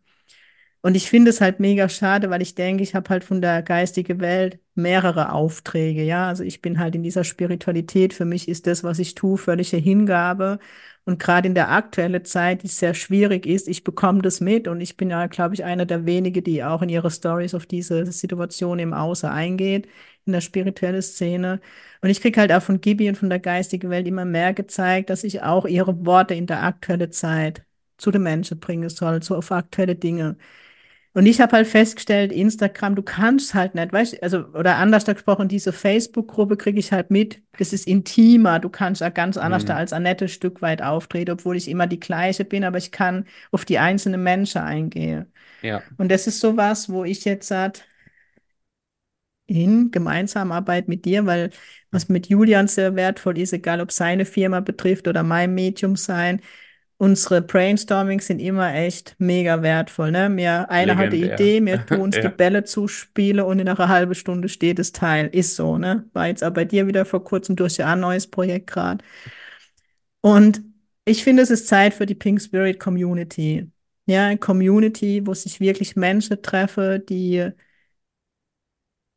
Und 0.82 0.94
ich 0.94 1.10
finde 1.10 1.30
es 1.30 1.40
halt 1.40 1.58
mega 1.58 1.88
schade, 1.88 2.30
weil 2.30 2.42
ich 2.42 2.54
denke, 2.54 2.82
ich 2.84 2.94
habe 2.94 3.08
halt 3.10 3.24
von 3.24 3.40
der 3.42 3.62
geistigen 3.62 4.20
Welt 4.20 4.60
mehrere 4.74 5.32
Aufträge, 5.32 6.04
ja. 6.04 6.28
Also 6.28 6.44
ich 6.44 6.62
bin 6.62 6.78
halt 6.78 6.94
in 6.94 7.02
dieser 7.02 7.24
Spiritualität. 7.24 8.14
Für 8.14 8.24
mich 8.24 8.48
ist 8.48 8.66
das, 8.68 8.84
was 8.84 8.98
ich 9.00 9.14
tue, 9.16 9.36
völlige 9.36 9.76
Hingabe. 9.78 10.60
Und 11.06 11.20
gerade 11.20 11.46
in 11.48 11.54
der 11.54 11.70
aktuellen 11.70 12.24
Zeit, 12.24 12.64
die 12.64 12.68
sehr 12.68 12.92
schwierig 12.94 13.46
ist, 13.46 13.68
ich 13.68 13.84
bekomme 13.84 14.22
das 14.22 14.40
mit 14.40 14.66
und 14.66 14.80
ich 14.80 14.96
bin 14.96 15.10
ja, 15.10 15.28
glaube 15.28 15.54
ich, 15.54 15.64
einer 15.64 15.86
der 15.86 16.04
wenigen, 16.04 16.42
die 16.42 16.64
auch 16.64 16.82
in 16.82 16.88
ihre 16.88 17.12
Stories 17.12 17.54
auf 17.54 17.64
diese 17.66 18.06
Situation 18.10 18.80
im 18.80 18.92
Außer 18.92 19.30
eingeht, 19.30 19.88
in 20.24 20.32
der 20.32 20.40
spirituellen 20.40 21.02
Szene. 21.02 21.60
Und 22.00 22.10
ich 22.10 22.20
kriege 22.20 22.40
halt 22.40 22.52
auch 22.52 22.62
von 22.62 22.80
Gibi 22.80 23.08
und 23.08 23.16
von 23.16 23.30
der 23.30 23.38
geistigen 23.38 23.88
Welt 23.90 24.08
immer 24.08 24.24
mehr 24.24 24.52
gezeigt, 24.52 25.10
dass 25.10 25.22
ich 25.22 25.42
auch 25.42 25.64
ihre 25.66 26.04
Worte 26.04 26.34
in 26.34 26.46
der 26.46 26.64
aktuellen 26.64 27.12
Zeit 27.12 27.64
zu 27.98 28.10
den 28.10 28.22
Menschen 28.24 28.58
bringen 28.58 28.88
soll, 28.88 29.22
so 29.22 29.36
auf 29.36 29.52
aktuelle 29.52 29.94
Dinge. 29.94 30.36
Und 31.16 31.24
ich 31.24 31.40
habe 31.40 31.57
halt 31.57 31.66
festgestellt, 31.66 32.31
Instagram, 32.31 32.94
du 32.94 33.02
kannst 33.02 33.55
halt 33.55 33.74
nicht, 33.74 33.90
weißt 33.90 34.12
du, 34.12 34.22
also, 34.22 34.48
oder 34.48 34.76
anders 34.76 35.07
gesprochen, 35.07 35.48
diese 35.48 35.72
Facebook-Gruppe 35.72 36.59
kriege 36.59 36.79
ich 36.79 36.92
halt 36.92 37.11
mit, 37.11 37.40
das 37.57 37.72
ist 37.72 37.87
intimer, 37.87 38.59
du 38.59 38.68
kannst 38.68 39.00
ja 39.00 39.09
ganz 39.09 39.38
anders 39.38 39.64
da 39.64 39.72
Mhm. 39.72 39.79
als 39.79 39.94
Annette 39.94 40.29
Stück 40.29 40.61
weit 40.61 40.83
auftreten, 40.83 41.31
obwohl 41.31 41.57
ich 41.57 41.68
immer 41.68 41.87
die 41.87 42.00
gleiche 42.00 42.44
bin, 42.44 42.64
aber 42.64 42.76
ich 42.76 42.92
kann 42.92 43.24
auf 43.50 43.64
die 43.64 43.79
einzelnen 43.79 44.22
Menschen 44.22 44.61
eingehen. 44.61 45.33
Ja, 45.62 45.83
Und 45.96 46.11
das 46.11 46.26
ist 46.26 46.38
sowas, 46.38 46.90
wo 46.90 47.02
ich 47.05 47.24
jetzt 47.24 47.48
sage, 47.48 47.81
in 49.46 49.90
Gemeinsamarbeit 49.90 50.88
mit 50.88 51.05
dir, 51.05 51.24
weil 51.24 51.50
was 51.90 52.09
mit 52.09 52.29
Julian 52.29 52.68
sehr 52.68 52.94
wertvoll 52.96 53.38
ist, 53.38 53.52
egal 53.55 53.81
ob 53.81 53.92
seine 53.92 54.24
Firma 54.26 54.61
betrifft 54.61 55.09
oder 55.09 55.22
mein 55.22 55.55
Medium 55.55 55.96
sein, 55.96 56.42
unsere 56.98 57.42
Brainstormings 57.42 58.26
sind 58.26 58.40
immer 58.40 58.74
echt 58.74 59.14
mega 59.18 59.62
wertvoll. 59.62 60.11
Ne? 60.12 60.28
Mir, 60.28 60.70
einer 60.70 60.96
hat 60.96 61.12
die. 61.12 61.24
Idee, 61.26 61.61
mir 61.61 61.85
tu 61.87 62.02
uns 62.02 62.20
die 62.20 62.28
Ja, 62.28 62.30
Bälle 62.30 62.64
zuspielen 62.64 63.44
und 63.44 63.59
in 63.61 63.68
einer 63.68 63.88
halben 63.88 64.14
Stunde 64.14 64.48
steht 64.48 64.78
das 64.78 64.92
Teil. 64.92 65.28
Ist 65.28 65.56
so, 65.56 65.78
ne? 65.78 66.09
War 66.14 66.28
jetzt 66.28 66.42
auch 66.44 66.52
bei 66.52 66.64
dir 66.64 66.87
wieder 66.87 67.04
vor 67.04 67.22
kurzem 67.24 67.56
durch 67.56 67.76
ja 67.78 67.92
ein 67.92 68.00
neues 68.00 68.26
Projekt 68.28 68.68
gerade. 68.68 69.04
Und 70.20 70.62
ich 71.04 71.22
finde, 71.24 71.42
es 71.42 71.50
ist 71.50 71.68
Zeit 71.68 71.94
für 71.94 72.06
die 72.06 72.14
Pink 72.14 72.40
Spirit 72.42 72.80
Community. 72.80 73.70
Ja, 74.06 74.26
eine 74.26 74.38
Community, 74.38 75.26
wo 75.26 75.35
sich 75.35 75.61
wirklich 75.61 75.96
Menschen 75.96 76.40
treffen, 76.42 77.04
die 77.06 77.50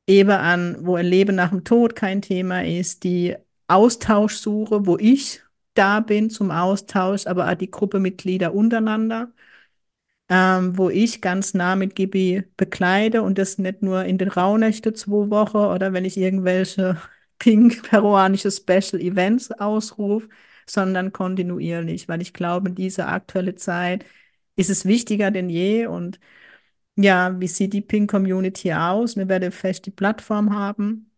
eben 0.08 0.32
an, 0.32 0.78
wo 0.86 0.96
ein 0.96 1.06
Leben 1.06 1.36
nach 1.36 1.50
dem 1.52 1.64
Tod 1.64 1.96
kein 1.96 2.22
Thema 2.22 2.64
ist, 2.66 3.04
die 3.04 3.36
Austauschsuche, 3.68 4.86
wo 4.86 4.98
ich 4.98 5.42
da 5.80 6.00
bin 6.02 6.30
zum 6.30 6.52
Austausch, 6.52 7.28
aber 7.28 7.50
auch 7.52 7.56
die 7.56 7.72
Gruppemitglieder 7.72 8.54
untereinander, 8.54 9.32
ähm, 10.30 10.78
wo 10.78 10.90
ich 10.90 11.22
ganz 11.22 11.54
nah 11.54 11.76
mit 11.76 11.96
Gibi 11.96 12.44
bekleide 12.58 13.22
und 13.24 13.38
das 13.38 13.58
nicht 13.58 13.82
nur 13.82 14.06
in 14.06 14.18
den 14.18 14.30
Rauhnächte 14.30 14.94
zwei 14.94 15.30
Wochen 15.30 15.58
oder 15.58 15.94
wenn 15.94 16.06
ich 16.06 16.18
irgendwelche 16.18 16.98
pink-peruanische 17.40 18.52
Special 18.52 19.02
Events 19.02 19.52
ausrufe, 19.52 20.30
sondern 20.68 21.12
kontinuierlich, 21.14 22.08
weil 22.08 22.22
ich 22.22 22.34
glaube, 22.34 22.70
in 22.70 22.76
dieser 22.76 23.08
aktuelle 23.10 23.56
Zeit 23.56 24.06
ist 24.56 24.70
es 24.70 24.86
wichtiger 24.86 25.32
denn 25.32 25.50
je 25.50 25.88
und 25.88 26.20
ja, 26.96 27.40
wie 27.40 27.48
sieht 27.48 27.74
die 27.74 27.82
Pink 27.82 28.10
Community 28.12 28.74
aus? 28.74 29.16
Wir 29.18 29.30
werden 29.30 29.52
fest 29.52 29.86
die 29.86 29.92
Plattform 29.92 30.54
haben, 30.56 31.09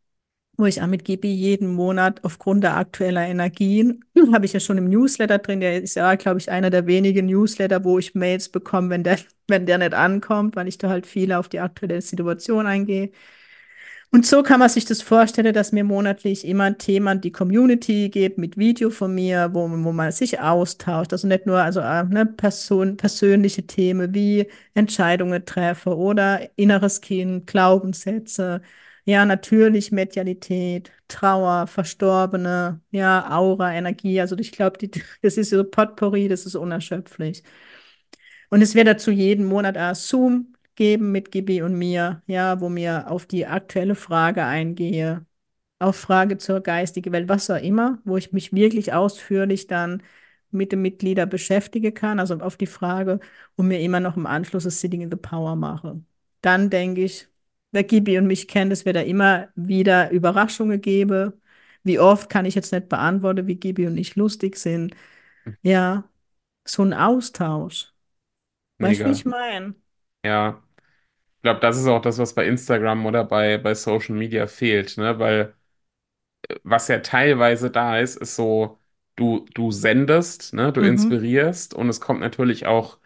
wo 0.62 0.66
ich 0.68 0.82
auch 0.82 0.88
mit 0.88 1.04
Gibi 1.06 1.34
jeden 1.34 1.74
Monat 1.74 2.24
aufgrund 2.24 2.64
der 2.64 2.78
aktuellen 2.78 3.18
Energien, 3.30 4.06
habe 4.34 4.46
ich 4.46 4.54
ja 4.54 4.60
schon 4.60 4.78
im 4.78 4.90
Newsletter 4.90 5.40
drin, 5.40 5.60
der 5.60 5.82
ist 5.82 5.96
ja, 5.96 6.16
glaube 6.16 6.40
ich, 6.40 6.52
einer 6.52 6.70
der 6.70 6.86
wenigen 6.88 7.26
Newsletter, 7.26 7.84
wo 7.84 8.00
ich 8.00 8.16
Mails 8.16 8.50
bekomme, 8.50 8.92
wenn 8.92 9.04
der, 9.04 9.18
wenn 9.48 9.66
der 9.66 9.80
nicht 9.80 9.94
ankommt, 9.94 10.56
weil 10.56 10.68
ich 10.68 10.78
da 10.78 10.90
halt 10.90 11.08
viel 11.08 11.34
auf 11.34 11.50
die 11.50 11.60
aktuelle 11.60 12.02
Situation 12.02 12.68
eingehe. 12.68 13.12
Und 14.14 14.26
so 14.26 14.44
kann 14.44 14.60
man 14.60 14.68
sich 14.68 14.84
das 14.86 15.02
vorstellen, 15.02 15.54
dass 15.54 15.72
mir 15.72 15.86
monatlich 15.86 16.46
immer 16.46 16.66
ein 16.66 16.78
Thema 16.78 17.16
die 17.16 17.32
Community 17.32 18.10
gibt 18.10 18.38
mit 18.38 18.58
Video 18.58 18.90
von 18.90 19.16
mir, 19.16 19.52
wo, 19.54 19.62
wo 19.70 19.94
man 19.94 20.12
sich 20.12 20.40
austauscht. 20.42 21.14
Also 21.14 21.28
nicht 21.28 21.46
nur 21.46 21.60
also, 21.60 21.80
äh, 21.80 22.04
ne, 22.04 22.26
Person, 22.26 22.98
persönliche 22.98 23.66
Themen 23.66 24.14
wie 24.14 24.48
Entscheidungen 24.74 25.46
treffe 25.46 25.96
oder 25.96 26.50
inneres 26.58 27.00
Kind, 27.00 27.48
Glaubenssätze, 27.48 28.62
ja, 29.06 29.26
natürlich 29.26 29.92
Medialität, 29.92 30.92
Trauer, 31.08 31.68
Verstorbene, 31.68 32.82
ja, 32.92 33.30
Aura, 33.32 33.74
Energie. 33.74 34.20
Also 34.22 34.38
ich 34.38 34.52
glaube, 34.52 34.78
das 35.22 35.38
ist 35.38 35.50
so 35.50 35.64
Potpourri, 35.64 36.28
das 36.28 36.46
ist 36.46 36.56
unerschöpflich. 36.56 37.44
Und 38.50 38.62
es 38.62 38.76
wird 38.76 38.88
dazu 38.88 39.12
jeden 39.12 39.46
Monat 39.46 39.78
ein 39.78 39.96
Zoom 39.96 40.56
geben 40.76 41.12
mit 41.12 41.32
Gibi 41.32 41.62
und 41.62 41.76
mir, 41.78 42.22
ja, 42.28 42.60
wo 42.60 42.70
mir 42.70 43.10
auf 43.10 43.26
die 43.26 43.46
aktuelle 43.46 43.96
Frage 43.96 44.44
eingehe, 44.44 45.26
auf 45.80 45.96
Frage 45.98 46.38
zur 46.38 46.62
geistigen 46.62 47.12
Welt, 47.14 47.30
was 47.30 47.50
auch 47.50 47.62
immer, 47.62 48.00
wo 48.06 48.18
ich 48.18 48.32
mich 48.34 48.54
wirklich 48.54 48.94
ausführlich 48.94 49.68
dann 49.68 50.04
mit 50.52 50.72
den 50.72 50.82
Mitgliedern 50.82 51.30
beschäftigen 51.30 51.94
kann, 51.94 52.20
also 52.20 52.36
auf 52.40 52.58
die 52.58 52.68
Frage 52.68 53.20
und 53.56 53.68
mir 53.68 53.80
immer 53.80 54.00
noch 54.00 54.18
im 54.18 54.26
Anschluss 54.28 54.64
das 54.66 54.82
Sitting 54.82 55.02
in 55.02 55.10
the 55.10 55.16
Power 55.16 55.56
mache. 55.56 56.04
Dann 56.42 56.70
denke 56.70 57.04
ich, 57.04 57.28
wer 57.72 57.84
Gibi 57.84 58.18
und 58.18 58.28
mich 58.28 58.48
kennt, 58.48 58.72
es 58.74 58.86
wird 58.86 58.96
da 58.98 59.02
immer 59.02 59.50
wieder 59.56 60.12
Überraschungen 60.12 60.82
geben. 60.82 61.34
Wie 61.84 62.00
oft 62.00 62.30
kann 62.30 62.46
ich 62.46 62.56
jetzt 62.56 62.72
nicht 62.74 62.90
beantworten, 62.90 63.48
wie 63.48 63.56
Gibi 63.56 63.88
und 63.88 63.98
ich 63.98 64.16
lustig 64.16 64.58
sind. 64.58 64.96
Ja, 65.64 66.10
so 66.66 66.84
ein 66.84 66.94
Austausch. 66.94 67.94
Weißt 68.82 69.02
du, 69.04 69.10
wie 69.10 69.12
mega. 69.12 69.14
ich 69.14 69.26
meine? 69.26 69.76
Ja, 70.26 70.64
ich 71.38 71.42
glaube, 71.44 71.60
das 71.62 71.78
ist 71.80 71.88
auch 71.88 72.02
das, 72.02 72.18
was 72.20 72.36
bei 72.36 72.48
Instagram 72.48 73.06
oder 73.08 73.24
bei, 73.26 73.58
bei 73.60 73.76
Social 73.76 74.16
Media 74.16 74.48
fehlt, 74.48 74.98
ne? 74.98 75.20
Weil 75.20 75.56
was 76.64 76.88
ja 76.88 77.00
teilweise 77.00 77.72
da 77.72 78.00
ist, 78.00 78.18
ist 78.18 78.36
so, 78.36 78.80
du, 79.16 79.46
du 79.54 79.72
sendest, 79.72 80.54
ne? 80.54 80.72
Du 80.74 80.82
Mhm. 80.82 81.22
inspirierst 81.22 81.74
und 81.74 81.90
es 81.90 82.02
kommt 82.02 82.20
natürlich 82.22 82.66
auch 82.66 82.98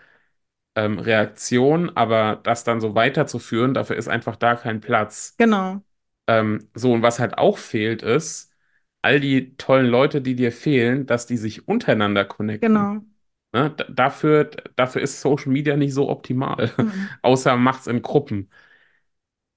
ähm, 0.76 1.00
Reaktion, 1.00 1.90
aber 1.96 2.38
das 2.44 2.64
dann 2.64 2.82
so 2.82 2.96
weiterzuführen, 2.96 3.74
dafür 3.74 3.96
ist 3.98 4.08
einfach 4.08 4.36
da 4.36 4.56
kein 4.56 4.82
Platz. 4.82 5.38
Genau, 5.38 5.84
Ähm, 6.28 6.70
so, 6.74 6.94
und 6.94 7.02
was 7.04 7.20
halt 7.20 7.38
auch 7.38 7.58
fehlt, 7.58 8.02
ist, 8.04 8.54
all 9.02 9.20
die 9.20 9.56
tollen 9.58 9.86
Leute, 9.88 10.22
die 10.22 10.36
dir 10.36 10.52
fehlen, 10.52 11.06
dass 11.06 11.28
die 11.28 11.38
sich 11.38 11.68
untereinander 11.68 12.26
connecten. 12.26 12.92
genau. 12.92 13.06
Ne? 13.54 13.72
Dafür, 13.90 14.52
dafür 14.76 15.02
ist 15.02 15.22
Social 15.22 15.52
Media 15.52 15.78
nicht 15.78 15.94
so 15.94 16.10
optimal, 16.10 16.72
Mhm. 16.78 17.16
außer 17.24 17.58
macht's 17.58 17.88
in 17.88 18.02
Gruppen. 18.02 18.50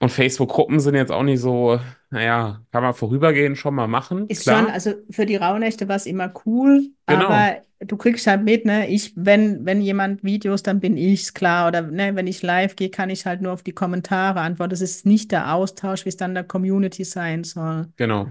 Und 0.01 0.11
Facebook-Gruppen 0.11 0.79
sind 0.79 0.95
jetzt 0.95 1.11
auch 1.11 1.25
nicht 1.25 1.41
so, 1.41 1.81
naja, 2.11 2.61
kann 2.71 2.83
man 2.85 2.95
vorübergehend 2.95 3.59
schon 3.59 3.75
mal 3.75 3.89
machen, 3.89 4.27
Ist 4.29 4.45
schon, 4.45 4.65
klar, 4.65 4.73
also 4.73 4.95
für 5.11 5.27
die 5.27 5.37
Rauhnächte 5.37 5.89
war 5.89 5.97
es 5.97 6.07
immer 6.07 6.33
cool, 6.47 6.91
genau, 7.07 7.27
aber 7.27 7.57
du 7.81 7.97
kriegst 7.97 8.27
halt 8.27 8.45
mit, 8.45 8.65
ne? 8.65 8.89
Ich, 8.89 9.13
wenn, 9.17 9.65
wenn 9.65 9.81
jemand 9.81 10.25
Videos, 10.25 10.63
dann 10.63 10.81
bin 10.81 10.97
ich's, 10.97 11.35
klar. 11.35 11.69
Oder 11.69 11.83
ne, 11.83 12.15
wenn 12.15 12.27
ich 12.27 12.43
live 12.43 12.77
gehe, 12.77 12.91
kann 12.91 13.11
ich 13.11 13.27
halt 13.27 13.41
nur 13.41 13.53
auf 13.53 13.63
die 13.63 13.73
Kommentare 13.73 14.41
antworten. 14.41 14.71
Das 14.71 14.81
ist 14.81 15.07
nicht 15.07 15.33
der 15.33 15.53
Austausch, 15.55 16.05
wie 16.05 16.09
es 16.09 16.17
dann 16.17 16.35
der 16.35 16.45
Community 16.45 17.05
sein 17.05 17.45
soll. 17.45 17.87
genau. 17.97 18.31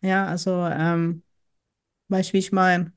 Ja, 0.00 0.26
also, 0.26 0.64
ähm, 0.64 1.22
weißt 2.08 2.30
du, 2.30 2.32
wie 2.34 2.38
ich 2.38 2.52
meine? 2.52 2.92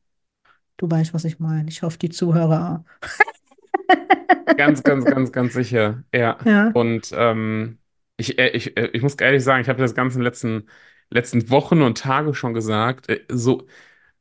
Du 0.77 0.89
weißt, 0.89 1.13
was 1.13 1.25
ich 1.25 1.39
meine. 1.39 1.67
Ich 1.69 1.81
hoffe, 1.81 1.97
die 1.97 2.09
Zuhörer 2.09 2.83
auch. 2.85 4.55
Ganz, 4.55 4.83
ganz, 4.83 5.05
ganz, 5.05 5.31
ganz 5.31 5.53
sicher. 5.53 6.03
Ja. 6.13 6.37
Ja. 6.45 6.69
Und 6.73 7.11
ähm, 7.13 7.79
ich, 8.17 8.37
äh, 8.39 8.49
ich, 8.49 8.77
äh, 8.77 8.89
ich 8.93 9.01
muss 9.01 9.15
ehrlich 9.15 9.43
sagen, 9.43 9.61
ich 9.61 9.69
habe 9.69 9.81
das 9.81 9.95
ganze 9.95 10.21
letzten, 10.21 10.67
letzten 11.09 11.49
Wochen 11.49 11.81
und 11.81 11.97
Tage 11.97 12.33
schon 12.33 12.53
gesagt, 12.53 13.09
äh, 13.09 13.23
so 13.29 13.67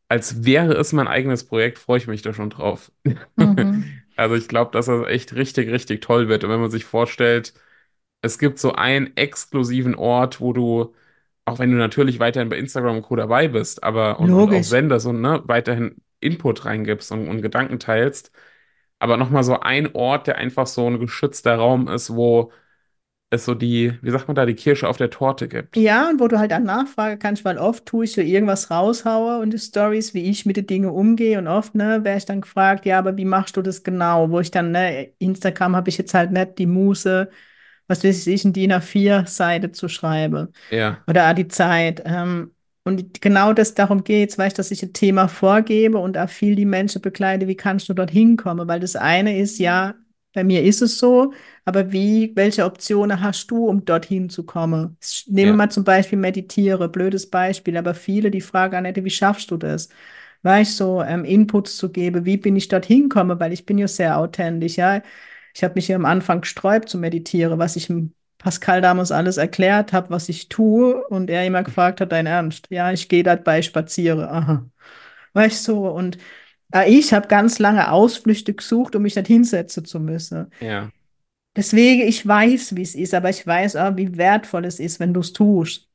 als 0.08 0.44
wäre 0.44 0.74
es 0.74 0.92
mein 0.92 1.08
eigenes 1.08 1.44
Projekt, 1.44 1.78
freue 1.78 1.98
ich 1.98 2.08
mich 2.08 2.22
da 2.22 2.34
schon 2.34 2.50
drauf. 2.50 2.92
Mhm. 3.36 3.84
Also 4.16 4.34
ich 4.34 4.48
glaube, 4.48 4.70
dass 4.72 4.84
das 4.84 5.06
echt 5.06 5.34
richtig, 5.34 5.70
richtig 5.70 6.02
toll 6.02 6.28
wird. 6.28 6.44
Und 6.44 6.50
wenn 6.50 6.60
man 6.60 6.70
sich 6.70 6.84
vorstellt, 6.84 7.54
es 8.22 8.38
gibt 8.38 8.58
so 8.58 8.72
einen 8.72 9.16
exklusiven 9.16 9.94
Ort, 9.94 10.40
wo 10.40 10.52
du, 10.52 10.94
auch 11.46 11.58
wenn 11.58 11.70
du 11.70 11.78
natürlich 11.78 12.18
weiterhin 12.20 12.48
bei 12.50 12.58
Instagram 12.58 12.96
und 12.96 13.02
Co. 13.02 13.16
dabei 13.16 13.48
bist, 13.48 13.82
aber 13.82 14.20
und, 14.20 14.32
und 14.32 14.52
auch 14.52 14.62
sendest 14.62 15.06
und 15.06 15.20
ne, 15.22 15.42
weiterhin 15.46 15.96
Input 16.20 16.64
reingibst 16.66 17.12
und, 17.12 17.28
und 17.28 17.42
Gedanken 17.42 17.78
teilst, 17.78 18.30
aber 18.98 19.16
nochmal 19.16 19.44
so 19.44 19.60
ein 19.60 19.94
Ort, 19.94 20.26
der 20.26 20.36
einfach 20.36 20.66
so 20.66 20.86
ein 20.86 21.00
geschützter 21.00 21.56
Raum 21.56 21.88
ist, 21.88 22.14
wo 22.14 22.52
es 23.30 23.44
so 23.44 23.54
die, 23.54 23.96
wie 24.02 24.10
sagt 24.10 24.26
man 24.28 24.34
da, 24.34 24.44
die 24.44 24.54
Kirsche 24.54 24.88
auf 24.88 24.96
der 24.96 25.10
Torte 25.10 25.48
gibt. 25.48 25.76
Ja, 25.76 26.10
und 26.10 26.18
wo 26.18 26.26
du 26.26 26.38
halt 26.38 26.50
dann 26.50 26.64
nachfragen 26.64 27.18
kannst, 27.20 27.44
weil 27.44 27.56
oft 27.56 27.86
tue 27.86 28.04
ich 28.04 28.12
so 28.12 28.20
irgendwas 28.20 28.70
raushaue 28.72 29.38
und 29.40 29.52
die 29.52 29.58
Stories, 29.58 30.14
wie 30.14 30.28
ich 30.28 30.46
mit 30.46 30.56
den 30.56 30.66
Dingen 30.66 30.90
umgehe 30.90 31.38
und 31.38 31.46
oft, 31.46 31.76
ne, 31.76 32.02
werde 32.02 32.18
ich 32.18 32.24
dann 32.24 32.40
gefragt, 32.40 32.86
ja, 32.86 32.98
aber 32.98 33.16
wie 33.16 33.24
machst 33.24 33.56
du 33.56 33.62
das 33.62 33.84
genau? 33.84 34.30
Wo 34.30 34.40
ich 34.40 34.50
dann, 34.50 34.72
ne, 34.72 35.12
Instagram 35.18 35.76
habe 35.76 35.88
ich 35.88 35.98
jetzt 35.98 36.12
halt 36.12 36.32
nicht 36.32 36.58
die 36.58 36.66
Muße, 36.66 37.30
was 37.86 38.04
weiß 38.04 38.26
ich, 38.26 38.44
in 38.44 38.52
DIN 38.52 38.72
A4-Seite 38.72 39.72
zu 39.72 39.88
schreiben 39.88 40.48
Ja, 40.70 41.02
oder 41.06 41.34
die 41.34 41.48
Zeit. 41.48 42.02
Ähm, 42.04 42.52
und 42.84 43.20
genau 43.20 43.52
das 43.52 43.74
darum 43.74 44.04
geht, 44.04 44.36
weißt, 44.38 44.58
dass 44.58 44.70
ich 44.70 44.82
ein 44.82 44.92
Thema 44.92 45.28
vorgebe 45.28 45.98
und 45.98 46.18
auch 46.18 46.28
viel 46.28 46.56
die 46.56 46.64
Menschen 46.64 47.02
begleite, 47.02 47.46
wie 47.46 47.56
kannst 47.56 47.88
du 47.88 47.94
dort 47.94 48.10
hinkommen? 48.10 48.68
Weil 48.68 48.80
das 48.80 48.96
eine 48.96 49.38
ist, 49.38 49.58
ja, 49.58 49.94
bei 50.32 50.44
mir 50.44 50.62
ist 50.62 50.82
es 50.82 50.98
so, 50.98 51.32
aber 51.64 51.92
wie, 51.92 52.32
welche 52.36 52.64
Optionen 52.64 53.20
hast 53.20 53.48
du, 53.50 53.66
um 53.66 53.84
dorthin 53.84 54.30
zu 54.30 54.44
kommen? 54.44 54.96
Nehmen 55.26 55.36
wir 55.36 55.46
ja, 55.46 55.52
mal 55.54 55.70
zum 55.70 55.84
Beispiel 55.84 56.18
meditiere, 56.18 56.88
blödes 56.88 57.28
Beispiel, 57.28 57.76
aber 57.76 57.94
viele, 57.94 58.30
die 58.30 58.40
fragen, 58.40 58.76
Annette, 58.76 59.04
wie 59.04 59.10
schaffst 59.10 59.50
du 59.50 59.56
das? 59.56 59.88
Weißt 60.42 60.76
so, 60.76 61.02
ähm, 61.02 61.24
Inputs 61.24 61.76
zu 61.76 61.90
geben, 61.90 62.24
wie 62.24 62.36
bin 62.36 62.56
ich 62.56 62.68
dorthin 62.68 63.08
gekommen, 63.08 63.38
weil 63.40 63.52
ich 63.52 63.66
bin 63.66 63.78
ja 63.78 63.88
sehr 63.88 64.18
authentisch, 64.18 64.76
ja. 64.76 65.02
Ich 65.54 65.64
habe 65.64 65.74
mich 65.74 65.88
ja 65.88 65.96
am 65.96 66.04
Anfang 66.04 66.42
gesträubt 66.42 66.88
zu 66.88 66.96
meditieren, 66.96 67.58
was 67.58 67.76
ich 67.76 67.92
Pascal 68.38 68.80
damals 68.80 69.12
alles 69.12 69.36
erklärt 69.36 69.92
habe, 69.92 70.10
was 70.10 70.28
ich 70.28 70.48
tue, 70.48 71.06
und 71.08 71.28
er 71.28 71.44
immer 71.44 71.62
gefragt 71.62 72.00
hat, 72.00 72.12
dein 72.12 72.26
Ernst? 72.26 72.68
Ja, 72.70 72.90
ich 72.92 73.08
gehe 73.08 73.22
dabei 73.22 73.60
spazieren. 73.62 74.24
Aha. 74.24 74.64
Weißt 75.34 75.68
du, 75.68 75.72
so, 75.72 75.88
und 75.88 76.18
ich 76.86 77.12
habe 77.12 77.28
ganz 77.28 77.58
lange 77.58 77.90
Ausflüchte 77.92 78.54
gesucht, 78.54 78.94
um 78.96 79.02
mich 79.02 79.16
nicht 79.16 79.26
hinsetzen 79.26 79.84
zu 79.84 80.00
müssen. 80.00 80.50
ja, 80.60 80.90
Deswegen, 81.56 82.02
ich 82.08 82.26
weiß, 82.26 82.76
wie 82.76 82.82
es 82.82 82.94
ist, 82.94 83.12
aber 83.14 83.28
ich 83.30 83.46
weiß 83.46 83.76
auch, 83.76 83.96
wie 83.96 84.16
wertvoll 84.16 84.64
es 84.64 84.78
ist, 84.80 85.00
wenn 85.00 85.12
du 85.12 85.20
es 85.20 85.32
tust. 85.32 85.88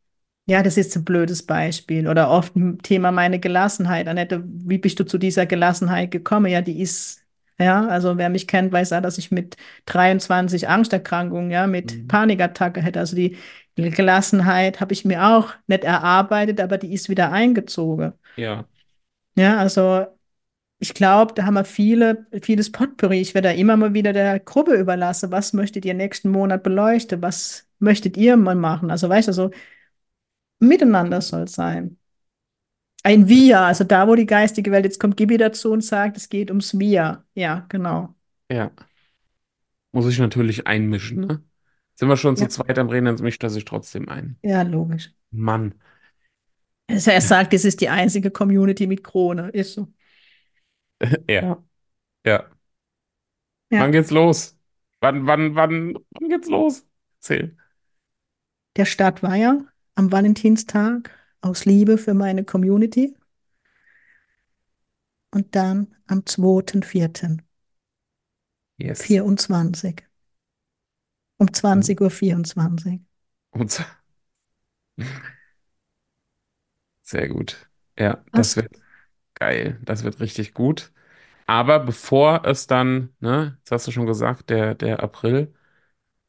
Ja, 0.47 0.61
das 0.61 0.77
ist 0.77 0.95
ein 0.95 1.03
blödes 1.05 1.43
Beispiel. 1.43 2.07
Oder 2.07 2.29
oft 2.29 2.55
ein 2.55 2.77
Thema 2.79 3.11
meine 3.11 3.39
Gelassenheit. 3.39 4.07
Annette, 4.07 4.43
wie 4.45 4.77
bist 4.77 4.99
du 4.99 5.05
zu 5.05 5.17
dieser 5.17 5.45
Gelassenheit 5.47 6.11
gekommen? 6.11 6.47
Ja, 6.51 6.61
die 6.61 6.81
ist, 6.81 7.25
ja, 7.57 7.87
also 7.87 8.17
wer 8.17 8.29
mich 8.29 8.47
kennt, 8.47 8.71
weiß 8.71 8.93
auch, 8.93 9.01
dass 9.01 9.17
ich 9.17 9.31
mit 9.31 9.57
23 9.85 10.67
Angsterkrankungen, 10.69 11.49
ja, 11.49 11.65
mit 11.65 11.97
Mhm. 11.97 12.07
Panikattacke 12.07 12.81
hätte. 12.81 12.99
Also 12.99 13.15
die 13.15 13.37
Gelassenheit 13.75 14.79
habe 14.81 14.93
ich 14.93 15.03
mir 15.05 15.25
auch 15.25 15.53
nicht 15.67 15.83
erarbeitet, 15.83 16.61
aber 16.61 16.77
die 16.77 16.93
ist 16.93 17.09
wieder 17.09 17.31
eingezogen. 17.31 18.13
ja, 18.35 18.67
Ja, 19.37 19.57
also 19.57 20.05
ich 20.79 20.93
glaube, 20.93 21.33
da 21.33 21.45
haben 21.45 21.53
wir 21.55 21.65
viele, 21.65 22.27
vieles 22.41 22.71
Potpourri. 22.71 23.21
Ich 23.21 23.33
werde 23.33 23.49
da 23.49 23.53
immer 23.55 23.77
mal 23.77 23.93
wieder 23.93 24.13
der 24.13 24.39
Gruppe 24.39 24.75
überlassen. 24.75 25.31
Was 25.31 25.53
möchtet 25.53 25.85
ihr 25.85 25.93
nächsten 25.93 26.29
Monat 26.29 26.63
beleuchten? 26.63 27.21
Was 27.21 27.67
möchtet 27.79 28.17
ihr 28.17 28.37
mal 28.37 28.55
machen? 28.55 28.91
Also, 28.91 29.09
weißt 29.09 29.29
du, 29.29 29.33
so 29.33 29.51
miteinander 30.59 31.21
soll 31.21 31.43
es 31.43 31.53
sein. 31.53 31.97
Ein 33.03 33.27
Wir, 33.29 33.61
also 33.61 33.83
da, 33.85 34.07
wo 34.07 34.15
die 34.15 34.25
geistige 34.25 34.71
Welt, 34.71 34.83
jetzt 34.85 34.99
kommt 34.99 35.15
Gibi 35.17 35.37
dazu 35.37 35.71
und 35.71 35.81
sagt, 35.83 36.17
es 36.17 36.27
geht 36.29 36.49
ums 36.49 36.77
Wir. 36.79 37.23
Ja, 37.35 37.65
genau. 37.69 38.15
ja. 38.49 38.71
Muss 39.91 40.07
ich 40.07 40.19
natürlich 40.19 40.67
einmischen, 40.67 41.21
ne? 41.21 41.43
Sind 41.95 42.09
wir 42.09 42.17
schon 42.17 42.35
zu 42.37 42.47
Ja, 42.47 42.49
zweit 42.49 42.77
am 42.77 42.89
Reden, 42.89 43.05
dann 43.05 43.15
mischt 43.21 43.43
er 43.43 43.49
sich 43.49 43.63
trotzdem 43.65 44.09
ein. 44.09 44.37
ja, 44.41 44.61
logisch. 44.63 45.13
Mann. 45.31 45.75
Also 46.87 47.11
er 47.11 47.21
sagt, 47.21 47.53
es 47.53 47.65
ist 47.65 47.81
die 47.81 47.89
einzige 47.89 48.31
Community 48.31 48.87
mit 48.87 49.03
Krone. 49.03 49.49
Ist 49.49 49.73
so. 49.73 49.87
Ja, 51.29 51.63
ja. 52.25 52.49
Wann 53.69 53.79
Ja. 53.79 53.87
geht's 53.91 54.11
los? 54.11 54.57
Wann, 55.01 55.25
wann, 55.27 55.55
wann, 55.55 55.95
wann 56.11 56.29
geht's 56.29 56.47
los? 56.49 56.85
Erzähl. 57.17 57.57
Der 58.77 58.85
Start 58.85 59.23
war 59.23 59.35
ja 59.35 59.57
am 59.95 60.11
Valentinstag 60.11 61.11
aus 61.41 61.65
Liebe 61.65 61.97
für 61.97 62.13
meine 62.13 62.43
Community 62.43 63.15
und 65.31 65.55
dann 65.55 65.95
am 66.07 66.25
zweiten 66.25 66.83
vierten 66.83 67.41
Yes. 68.77 69.01
24 69.03 70.03
um 71.37 71.47
Mhm. 71.47 71.51
20.24 71.53 72.01
Uhr. 72.01 72.09
vierundzwanzig. 72.11 73.01
Und 73.51 73.71
so- 73.71 73.83
sehr 77.01 77.27
gut. 77.29 77.69
Ja, 77.97 78.23
das 78.33 78.55
Passt. 78.55 78.57
wird 78.57 78.77
geil. 79.35 79.79
Das 79.83 80.03
wird 80.03 80.19
richtig 80.19 80.53
gut. 80.53 80.91
Aber 81.47 81.79
bevor 81.79 82.43
es 82.45 82.67
dann, 82.67 83.09
ne, 83.19 83.57
jetzt 83.59 83.71
hast 83.71 83.87
du 83.87 83.91
schon 83.91 84.07
gesagt, 84.07 84.49
der, 84.49 84.75
der 84.75 85.03
April, 85.03 85.53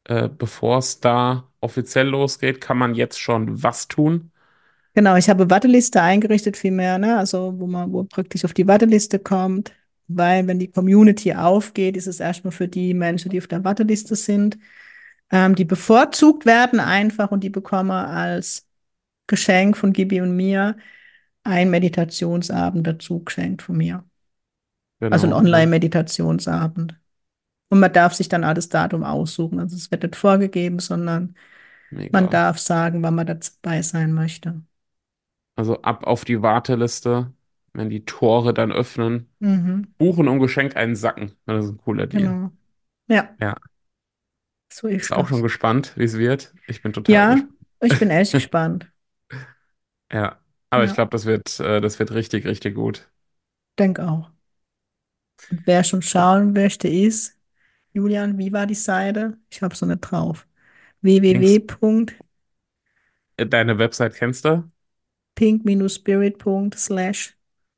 äh, 0.05 0.29
bevor 0.29 0.79
es 0.79 1.01
da 1.01 1.49
offiziell 1.61 2.09
losgeht, 2.09 2.61
kann 2.61 2.79
man 2.79 2.95
jetzt 2.95 3.19
schon 3.21 3.63
was 3.63 3.89
tun? 3.89 4.31
Genau, 4.95 5.17
ich 5.17 5.29
habe 5.29 5.51
Warteliste 5.51 6.01
eingerichtet, 6.03 6.57
vielmehr, 6.57 6.99
ne? 6.99 7.19
Also 7.19 7.55
wo 7.59 7.67
man 7.67 7.93
wo 7.93 8.05
praktisch 8.05 8.45
auf 8.45 8.55
die 8.55 8.67
Warteliste 8.67 9.19
kommt, 9.19 9.73
weil 10.09 10.47
wenn 10.47 10.59
die 10.59 10.71
Community 10.71 11.35
aufgeht, 11.35 11.97
ist 11.97 12.07
es 12.07 12.21
erstmal 12.21 12.53
für 12.53 12.69
die 12.69 12.95
Menschen, 12.95 13.31
die 13.31 13.39
auf 13.39 13.47
der 13.47 13.65
Warteliste 13.65 14.17
sind, 14.17 14.59
ähm, 15.31 15.55
die 15.55 15.65
bevorzugt 15.65 16.47
werden 16.47 16.81
einfach 16.81 17.31
und 17.31 17.43
die 17.45 17.51
bekommen 17.51 17.91
als 17.91 18.67
Geschenk 19.27 19.77
von 19.77 19.93
Gibi 19.93 20.21
und 20.21 20.37
mir 20.37 20.77
einen 21.47 21.71
Meditationsabend 21.71 22.87
dazu 22.87 23.25
geschenkt 23.25 23.63
von 23.63 23.77
mir. 23.79 24.05
Also 25.09 25.27
ein 25.27 25.33
Genau, 25.33 25.33
Online-Meditationsabend. 25.33 26.99
Und 27.71 27.81
man 27.81 27.93
darf 27.93 28.15
sich 28.15 28.29
dann 28.29 28.45
auch 28.45 28.55
das 28.55 28.69
Datum 28.71 29.05
aussuchen. 29.05 29.61
Also 29.61 29.77
es 29.77 29.91
wird 29.91 30.03
nicht 30.05 30.17
vorgegeben, 30.17 30.79
sondern 30.81 31.37
man 32.11 32.31
mega. 32.31 32.31
darf 32.31 32.59
sagen, 32.59 33.03
wann 33.03 33.15
man 33.17 33.27
dabei 33.29 33.83
sein 33.83 34.13
möchte. 34.15 34.63
Also 35.55 35.81
ab 35.83 36.05
auf 36.07 36.25
die 36.25 36.43
Warteliste, 36.43 37.33
wenn 37.73 37.91
die 37.91 38.05
Tore 38.05 38.53
dann 38.55 38.73
öffnen. 38.73 39.31
Mhm, 39.41 39.95
Buchen 39.99 40.29
um 40.29 40.41
Geschenk 40.41 40.77
einsacken. 40.77 41.37
Das 41.47 41.67
ist 41.67 41.73
ein 41.73 41.79
cooler 41.79 42.07
Deal. 42.09 42.39
genau. 42.39 42.53
Ja, 43.09 43.39
Ja, 43.41 43.57
so 44.73 44.89
ist 44.89 45.13
auch 45.13 45.29
schon 45.29 45.43
gespannt, 45.43 45.93
wie 45.97 46.05
es 46.05 46.19
wird. 46.19 46.55
Ich 46.67 46.83
bin 46.83 46.93
total 46.93 47.27
Ja, 47.29 47.41
gespannt. 47.41 47.51
ich 47.81 47.99
bin 47.99 48.11
echt 48.11 48.33
gespannt. 48.37 48.91
Ja, 50.13 50.41
aber 50.71 50.85
ich 50.85 50.93
Ja, 50.93 50.97
glaube, 50.97 51.11
das 51.11 51.27
wird, 51.27 51.61
äh, 51.61 51.81
das 51.81 51.99
wird 51.99 52.13
richtig, 52.13 52.45
richtig 52.47 52.75
gut. 52.75 53.11
denke 53.79 54.03
auch. 54.07 54.31
Und 55.49 55.67
wer 55.67 55.85
schon 55.85 56.03
schauen 56.03 56.53
möchte, 56.53 56.89
ist, 56.89 57.37
Julian, 57.93 58.39
wie 58.39 58.53
war 58.53 58.67
die 58.67 58.75
Seite? 58.75 59.39
Ich 59.51 59.63
habe 59.63 59.75
so 59.77 59.87
nicht 59.87 60.01
drauf. 60.01 60.47
Pings, 61.31 61.61
www.pink-spirit. 61.61 62.27
äh, 63.37 63.47
deine 63.47 63.79
Website 63.79 64.15
kennst 64.15 64.45
du? 64.45 64.71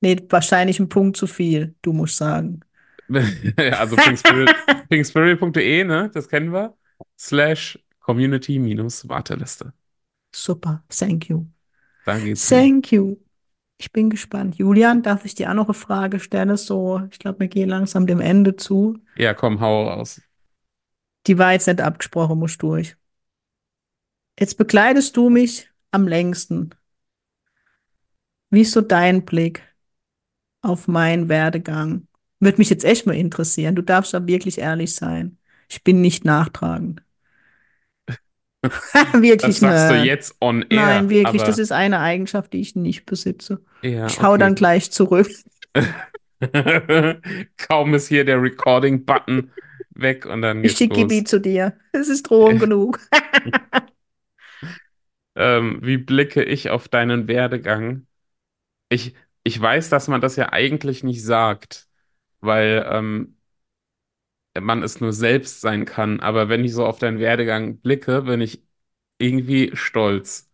Nee, 0.01 0.17
wahrscheinlich 0.31 0.79
ein 0.81 0.89
Punkt 0.89 1.17
zu 1.17 1.27
viel, 1.27 1.75
du 1.83 1.93
musst 1.93 2.17
sagen. 2.17 2.61
Also 3.79 3.99
pinkspirit, 3.99 4.55
pinkspirit.de, 4.89 5.85
ne? 5.85 6.11
Das 6.13 6.29
kennen 6.29 6.53
wir. 6.53 6.77
Slash 7.19 7.79
Community 8.01 8.59
minus 8.59 9.09
Warteliste. 9.09 9.73
Super, 10.33 10.83
thank 10.89 11.29
you. 11.29 11.49
Da 12.09 12.19
geht's. 12.19 12.49
Thank 12.49 12.91
you. 12.91 13.17
Ich 13.77 13.93
bin 13.93 14.09
gespannt. 14.09 14.57
Julian, 14.57 15.03
darf 15.03 15.27
ich 15.27 15.35
dir 15.35 15.51
auch 15.51 15.55
noch 15.55 15.67
eine 15.67 15.75
Frage 15.75 16.21
stellen? 16.21 16.57
So, 16.57 17.03
ich 17.11 17.19
glaube, 17.19 17.41
wir 17.41 17.49
gehen 17.49 17.69
langsam 17.69 18.07
dem 18.07 18.21
Ende 18.21 18.57
zu. 18.57 18.99
Ja, 19.15 19.35
komm, 19.35 19.61
hau 19.61 19.87
raus. 19.87 20.23
Die 21.27 21.37
war 21.37 21.53
jetzt 21.53 21.67
nicht 21.67 21.83
abgesprochen, 21.83 22.39
muss 22.39 22.57
durch. 22.57 22.97
Jetzt 24.41 24.57
begleitest 24.57 25.19
du 25.19 25.29
mich 25.29 25.71
am 25.91 26.09
längsten. 26.09 26.71
Wie 28.49 28.63
ist 28.63 28.73
so 28.73 28.81
dein 28.81 29.27
Blick 29.27 29.63
auf 30.63 30.89
meinen 30.89 31.29
Werdegang? 31.29 32.07
Würde 32.41 32.57
mich 32.57 32.71
jetzt 32.71 32.85
echt 32.85 33.05
mal 33.05 33.17
interessieren. 33.17 33.75
Du 33.75 33.83
darfst 33.83 34.15
da 34.15 34.27
wirklich 34.27 34.57
ehrlich 34.57 34.95
sein. 34.95 35.37
Ich 35.69 35.85
bin 35.85 36.01
nicht 36.01 36.25
nachtragend. 36.25 37.03
Wirklich, 39.13 39.41
Das 39.41 39.61
sagst 39.61 39.91
du 39.91 39.95
jetzt 39.95 40.37
on 40.41 40.65
Nein, 40.71 41.09
air, 41.09 41.09
wirklich, 41.09 41.43
das 41.43 41.59
ist 41.59 41.73
eine 41.73 42.01
Eigenschaft, 42.01 42.53
die 42.53 42.61
ich 42.61 42.77
nicht 42.77 43.07
besitze. 43.07 43.61
ja, 43.83 44.07
Ich 44.07 44.23
hau 44.23 44.33
okay. 44.33 44.39
dann 44.39 44.55
gleich 44.55 44.91
zurück. 44.91 45.29
Kaum 47.59 47.95
ist 47.95 48.09
hier 48.09 48.25
der 48.25 48.41
Recording-Button 48.43 49.51
weg 49.91 50.27
und 50.27 50.43
dann 50.43 50.65
Ich 50.65 50.73
schicke 50.77 50.95
Gibi 51.01 51.25
los. 51.25 51.25
zu 51.25 51.41
dir. 51.41 51.77
Es 51.93 52.09
ist 52.09 52.25
Drohung 52.25 52.59
genug. 52.59 53.01
Ähm, 55.37 55.79
wie 55.83 55.99
blicke 55.99 56.43
ich 56.45 56.71
auf 56.71 56.89
deinen 56.89 57.29
Werdegang? 57.29 58.07
Ich, 58.91 59.15
ich 59.45 59.61
weiß, 59.61 59.91
dass 59.91 60.09
man 60.09 60.23
das 60.23 60.37
ja 60.37 60.53
eigentlich 60.53 61.05
nicht 61.05 61.25
sagt, 61.25 61.89
weil 62.41 62.87
ähm, 62.91 63.38
man 64.61 64.83
es 64.83 65.01
nur 65.01 65.13
selbst 65.13 65.61
sein 65.61 65.85
kann. 65.85 66.21
Aber 66.21 66.49
wenn 66.49 66.65
ich 66.65 66.73
so 66.75 66.87
auf 66.87 66.99
deinen 66.99 67.19
Werdegang 67.21 67.79
blicke, 67.81 68.23
bin 68.23 68.41
ich 68.41 68.63
irgendwie 69.19 69.71
stolz. 69.75 70.51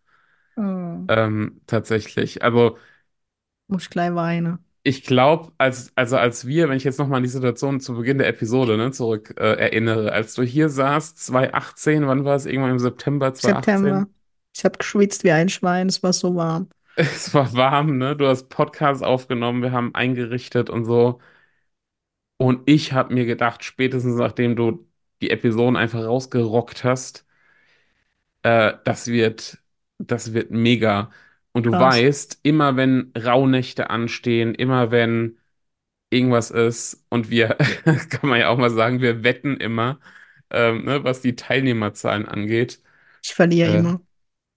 Hm, 0.57 1.07
Ähm, 1.07 1.61
tatsächlich. 1.67 2.43
Also 2.43 2.77
muss 3.67 3.83
ich 3.83 3.89
gleich 3.89 4.13
weinen. 4.15 4.59
ich 4.83 5.03
glaube, 5.03 5.51
als, 5.57 5.91
also 5.95 6.17
als 6.17 6.45
wir, 6.47 6.69
wenn 6.69 6.77
ich 6.77 6.83
jetzt 6.83 6.99
nochmal 6.99 7.17
an 7.17 7.23
die 7.23 7.29
Situation 7.29 7.79
zu 7.79 7.95
Beginn 7.95 8.19
der 8.19 8.27
Episode 8.27 8.77
ne, 8.77 8.91
zurück 8.91 9.33
äh, 9.37 9.43
erinnere, 9.55 10.11
als 10.11 10.35
du 10.35 10.43
hier 10.43 10.69
saßt, 10.69 11.17
2018, 11.25 12.05
wann 12.07 12.23
war 12.25 12.35
es? 12.35 12.45
Irgendwann 12.45 12.71
im 12.71 12.79
September 12.79 13.33
2018? 13.33 14.05
September. 14.05 14.07
Ich 14.55 14.63
habe 14.65 14.77
geschwitzt 14.77 15.23
wie 15.23 15.31
ein 15.31 15.49
Schwein, 15.49 15.87
es 15.87 16.03
war 16.03 16.13
so 16.13 16.35
warm. 16.35 16.69
Es 16.95 17.33
war 17.33 17.53
warm, 17.53 17.97
ne? 17.97 18.15
Du 18.15 18.27
hast 18.27 18.49
Podcasts 18.49 19.03
aufgenommen, 19.03 19.61
wir 19.61 19.71
haben 19.71 19.93
eingerichtet 19.95 20.69
und 20.69 20.85
so. 20.85 21.19
Und 22.37 22.61
ich 22.69 22.93
habe 22.93 23.13
mir 23.13 23.25
gedacht, 23.25 23.63
spätestens 23.63 24.15
nachdem 24.17 24.55
du 24.55 24.87
die 25.21 25.29
Episoden 25.31 25.75
einfach 25.77 26.03
rausgerockt 26.03 26.83
hast, 26.83 27.25
äh, 28.43 28.73
das 28.83 29.07
wird, 29.07 29.59
das 29.97 30.33
wird 30.33 30.51
mega. 30.51 31.11
Und 31.51 31.63
du 31.65 31.77
Krass. 31.77 31.79
weißt, 31.79 32.39
immer 32.43 32.75
wenn 32.77 33.11
Rauhnächte 33.17 33.89
anstehen, 33.89 34.55
immer 34.55 34.91
wenn 34.91 35.37
irgendwas 36.11 36.51
ist, 36.51 37.05
und 37.09 37.29
wir, 37.29 37.49
kann 38.11 38.29
man 38.29 38.39
ja 38.39 38.49
auch 38.49 38.57
mal 38.57 38.71
sagen, 38.71 39.01
wir 39.01 39.23
wetten 39.23 39.57
immer, 39.57 39.99
ähm, 40.51 40.85
ne, 40.85 41.03
was 41.03 41.21
die 41.21 41.35
Teilnehmerzahlen 41.35 42.27
angeht. 42.27 42.81
Ich 43.21 43.33
verliere 43.35 43.67
Äh, 43.67 43.83
immer. 43.83 44.01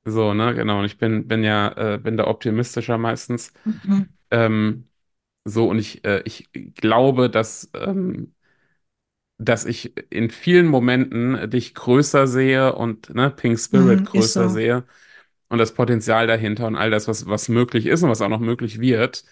so, 0.05 0.35
ne, 0.35 0.55
genau. 0.55 0.81
Und 0.81 0.87
ich 0.87 0.99
bin, 0.99 1.29
bin 1.29 1.45
ja, 1.45 1.95
äh, 1.97 1.99
bin 1.99 2.17
da 2.17 2.27
optimistischer 2.29 2.99
meistens. 2.99 3.53
Mhm. 3.65 4.09
Ähm, 4.31 4.89
so, 5.49 5.69
und 5.71 5.79
ich, 5.79 6.05
äh, 6.05 6.23
ich 6.25 6.49
glaube, 6.75 7.31
dass, 7.31 7.71
ähm, 7.75 8.35
dass 9.39 9.65
ich 9.65 9.93
in 10.13 10.31
vielen 10.31 10.67
Momenten 10.67 11.49
dich 11.51 11.75
größer 11.75 12.27
sehe 12.27 12.75
und 12.75 13.15
ne, 13.15 13.31
Pink 13.31 13.59
Spirit 13.59 14.01
Mhm, 14.01 14.05
größer 14.05 14.49
so. 14.49 14.49
sehe 14.49 14.85
und 15.49 15.59
das 15.59 15.75
Potenzial 15.75 16.27
dahinter 16.27 16.67
und 16.67 16.77
all 16.77 16.91
das, 16.91 17.09
was, 17.09 17.27
was 17.27 17.49
möglich 17.49 17.87
ist 17.87 18.03
und 18.03 18.11
was 18.11 18.23
auch 18.23 18.29
noch 18.29 18.41
möglich 18.41 18.81
wird. 18.81 19.25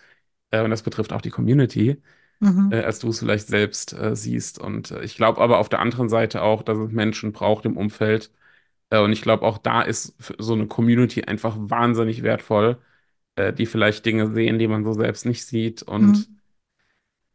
Äh, 0.50 0.62
und 0.64 0.70
das 0.70 0.82
betrifft 0.82 1.12
auch 1.12 1.22
die 1.22 1.30
Community, 1.30 2.02
Mhm. 2.40 2.70
äh, 2.70 2.80
als 2.82 3.00
du 3.00 3.08
es 3.10 3.20
vielleicht 3.20 3.48
selbst 3.48 3.92
äh, 3.94 4.16
siehst. 4.16 4.58
Und 4.60 4.92
äh, 4.92 5.04
ich 5.04 5.16
glaube 5.16 5.40
aber 5.42 5.58
auf 5.58 5.68
der 5.70 5.80
anderen 5.80 6.08
Seite 6.10 6.42
auch, 6.42 6.62
dass 6.62 6.78
es 6.78 6.92
Menschen 6.92 7.32
braucht 7.32 7.66
im 7.66 7.76
Umfeld. 7.76 8.32
Äh, 8.90 9.00
und 9.00 9.12
ich 9.12 9.22
glaube 9.22 9.44
auch 9.46 9.58
da 9.58 9.82
ist 9.82 10.16
so 10.38 10.54
eine 10.54 10.66
Community 10.68 11.24
einfach 11.24 11.56
wahnsinnig 11.58 12.22
wertvoll, 12.22 12.78
äh, 13.36 13.52
die 13.52 13.66
vielleicht 13.66 14.06
Dinge 14.06 14.32
sehen, 14.34 14.58
die 14.58 14.68
man 14.68 14.84
so 14.84 14.92
selbst 14.94 15.26
nicht 15.26 15.44
sieht 15.46 15.82
und 15.82 16.28
Mhm. 16.28 16.36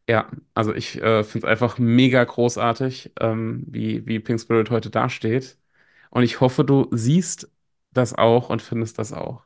Ja, 0.08 0.30
also 0.54 0.74
ich 0.74 0.96
äh, 1.00 1.22
finde 1.24 1.46
es 1.46 1.50
einfach 1.50 1.78
mega 1.78 2.22
großartig, 2.24 3.12
ähm, 3.20 3.64
wie, 3.68 4.04
wie 4.06 4.18
Pink 4.18 4.40
Spirit 4.40 4.70
heute 4.70 4.90
dasteht. 4.90 5.56
Und 6.10 6.24
ich 6.24 6.40
hoffe, 6.40 6.64
du 6.64 6.88
siehst 6.92 7.50
das 7.92 8.14
auch 8.14 8.50
und 8.50 8.62
findest 8.62 8.98
das 8.98 9.12
auch. 9.12 9.44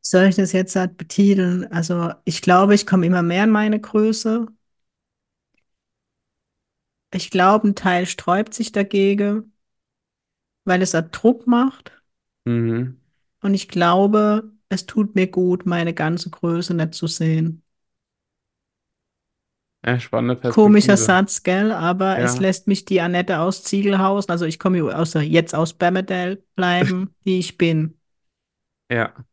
Soll 0.00 0.24
ich 0.26 0.36
das 0.36 0.52
jetzt 0.52 0.76
halt 0.76 0.96
betiteln? 0.96 1.66
Also, 1.72 2.12
ich 2.24 2.42
glaube, 2.42 2.74
ich 2.74 2.86
komme 2.86 3.06
immer 3.06 3.22
mehr 3.22 3.44
in 3.44 3.50
meine 3.50 3.80
Größe. 3.80 4.46
Ich 7.12 7.30
glaube, 7.30 7.68
ein 7.68 7.74
Teil 7.76 8.04
sträubt 8.06 8.52
sich 8.54 8.72
dagegen, 8.72 9.52
weil 10.64 10.82
es 10.82 10.92
halt 10.94 11.10
Druck 11.12 11.46
macht. 11.46 11.92
Mhm. 12.46 13.01
Und 13.42 13.54
ich 13.54 13.68
glaube, 13.68 14.52
es 14.68 14.86
tut 14.86 15.14
mir 15.14 15.26
gut, 15.28 15.66
meine 15.66 15.94
ganze 15.94 16.30
Größe 16.30 16.74
nicht 16.74 16.94
zu 16.94 17.06
sehen. 17.06 17.62
Ja, 19.84 19.98
spannende 20.00 20.36
Komischer 20.48 20.96
Perspektive. 20.96 20.96
Satz, 20.96 21.42
gell? 21.42 21.72
Aber 21.72 22.20
es 22.20 22.38
Ja, 22.38 22.38
lässt 22.38 22.66
mich 22.68 22.84
die 22.84 23.00
Annette 23.00 23.38
aus 23.40 23.62
Ziegelhausen, 23.64 24.30
also 24.30 24.44
ich 24.44 24.58
komme 24.58 24.78
ja 24.78 24.84
aus, 24.84 25.14
jetzt 25.14 25.54
aus 25.54 25.72
Bemmerdale 25.74 26.42
bleiben, 26.56 27.14
die 27.24 27.38
ich 27.38 27.56
bin. 27.58 27.98
ja, 28.88 29.24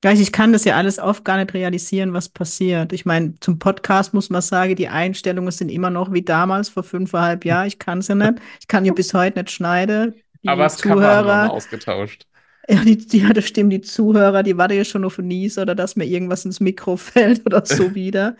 Gleich, 0.00 0.20
ich 0.20 0.30
kann 0.30 0.52
das 0.52 0.64
ja 0.64 0.76
alles 0.76 1.00
oft 1.00 1.24
gar 1.24 1.38
nicht 1.38 1.54
realisieren, 1.54 2.12
was 2.12 2.28
passiert. 2.28 2.92
Ich 2.92 3.04
meine, 3.04 3.34
zum 3.40 3.58
Podcast 3.58 4.14
muss 4.14 4.30
man 4.30 4.42
sagen, 4.42 4.76
die 4.76 4.86
Einstellungen 4.88 5.50
sind 5.50 5.70
immer 5.70 5.90
noch 5.90 6.12
wie 6.12 6.22
damals, 6.22 6.68
vor 6.68 6.84
fünfeinhalb 6.84 7.44
Jahren. 7.44 7.66
Ich 7.66 7.80
kann 7.80 8.00
sie 8.00 8.14
nicht. 8.14 8.34
Ich 8.60 8.68
kann 8.68 8.84
ja 8.84 8.92
bis 8.92 9.12
heute 9.12 9.40
nicht 9.40 9.50
schneiden. 9.50 10.14
aber 10.46 10.64
Die 10.64 10.64
das 10.64 10.80
Cover 10.80 11.08
haben 11.08 11.26
wir 11.26 11.42
Zuhörer, 11.42 11.50
ausgetauscht. 11.50 12.27
Ja, 12.68 12.84
die, 12.84 12.96
die, 12.98 13.18
ja, 13.20 13.32
das 13.32 13.46
stimmt, 13.46 13.72
die 13.72 13.80
Zuhörer, 13.80 14.42
die 14.42 14.56
warten 14.58 14.76
ja 14.76 14.84
schon 14.84 15.04
auf 15.04 15.18
ein 15.18 15.26
Nies 15.28 15.58
oder 15.58 15.74
dass 15.74 15.96
mir 15.96 16.04
irgendwas 16.04 16.44
ins 16.44 16.60
Mikro 16.60 16.96
fällt 16.98 17.46
oder 17.46 17.64
so 17.66 17.94
wieder. 17.94 18.36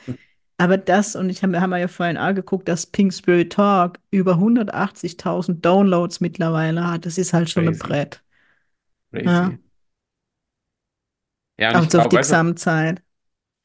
Aber 0.58 0.78
das, 0.78 1.16
und 1.16 1.30
ich 1.30 1.42
habe 1.42 1.60
haben 1.60 1.70
wir 1.70 1.78
ja 1.78 1.88
vorhin 1.88 2.16
angeguckt, 2.18 2.68
dass 2.68 2.86
Pink 2.86 3.14
Spirit 3.14 3.52
Talk 3.54 3.98
über 4.10 4.38
180.000 4.38 5.64
Downloads 5.64 6.20
mittlerweile 6.20 6.86
hat. 6.90 7.06
Das 7.06 7.18
ist 7.18 7.32
halt 7.32 7.50
schon 7.50 7.68
ein 7.68 7.78
Crazy, 7.78 7.78
Brett. 7.78 8.22
Ja, 9.24 9.54
crazy. 9.54 9.58
Ja, 11.58 11.72
und 11.72 11.82
ich 11.82 11.90
also 11.90 11.98
auf 11.98 12.08
die 12.08 12.18
weißt 12.18 12.18
Gesamtzeit. 12.18 13.02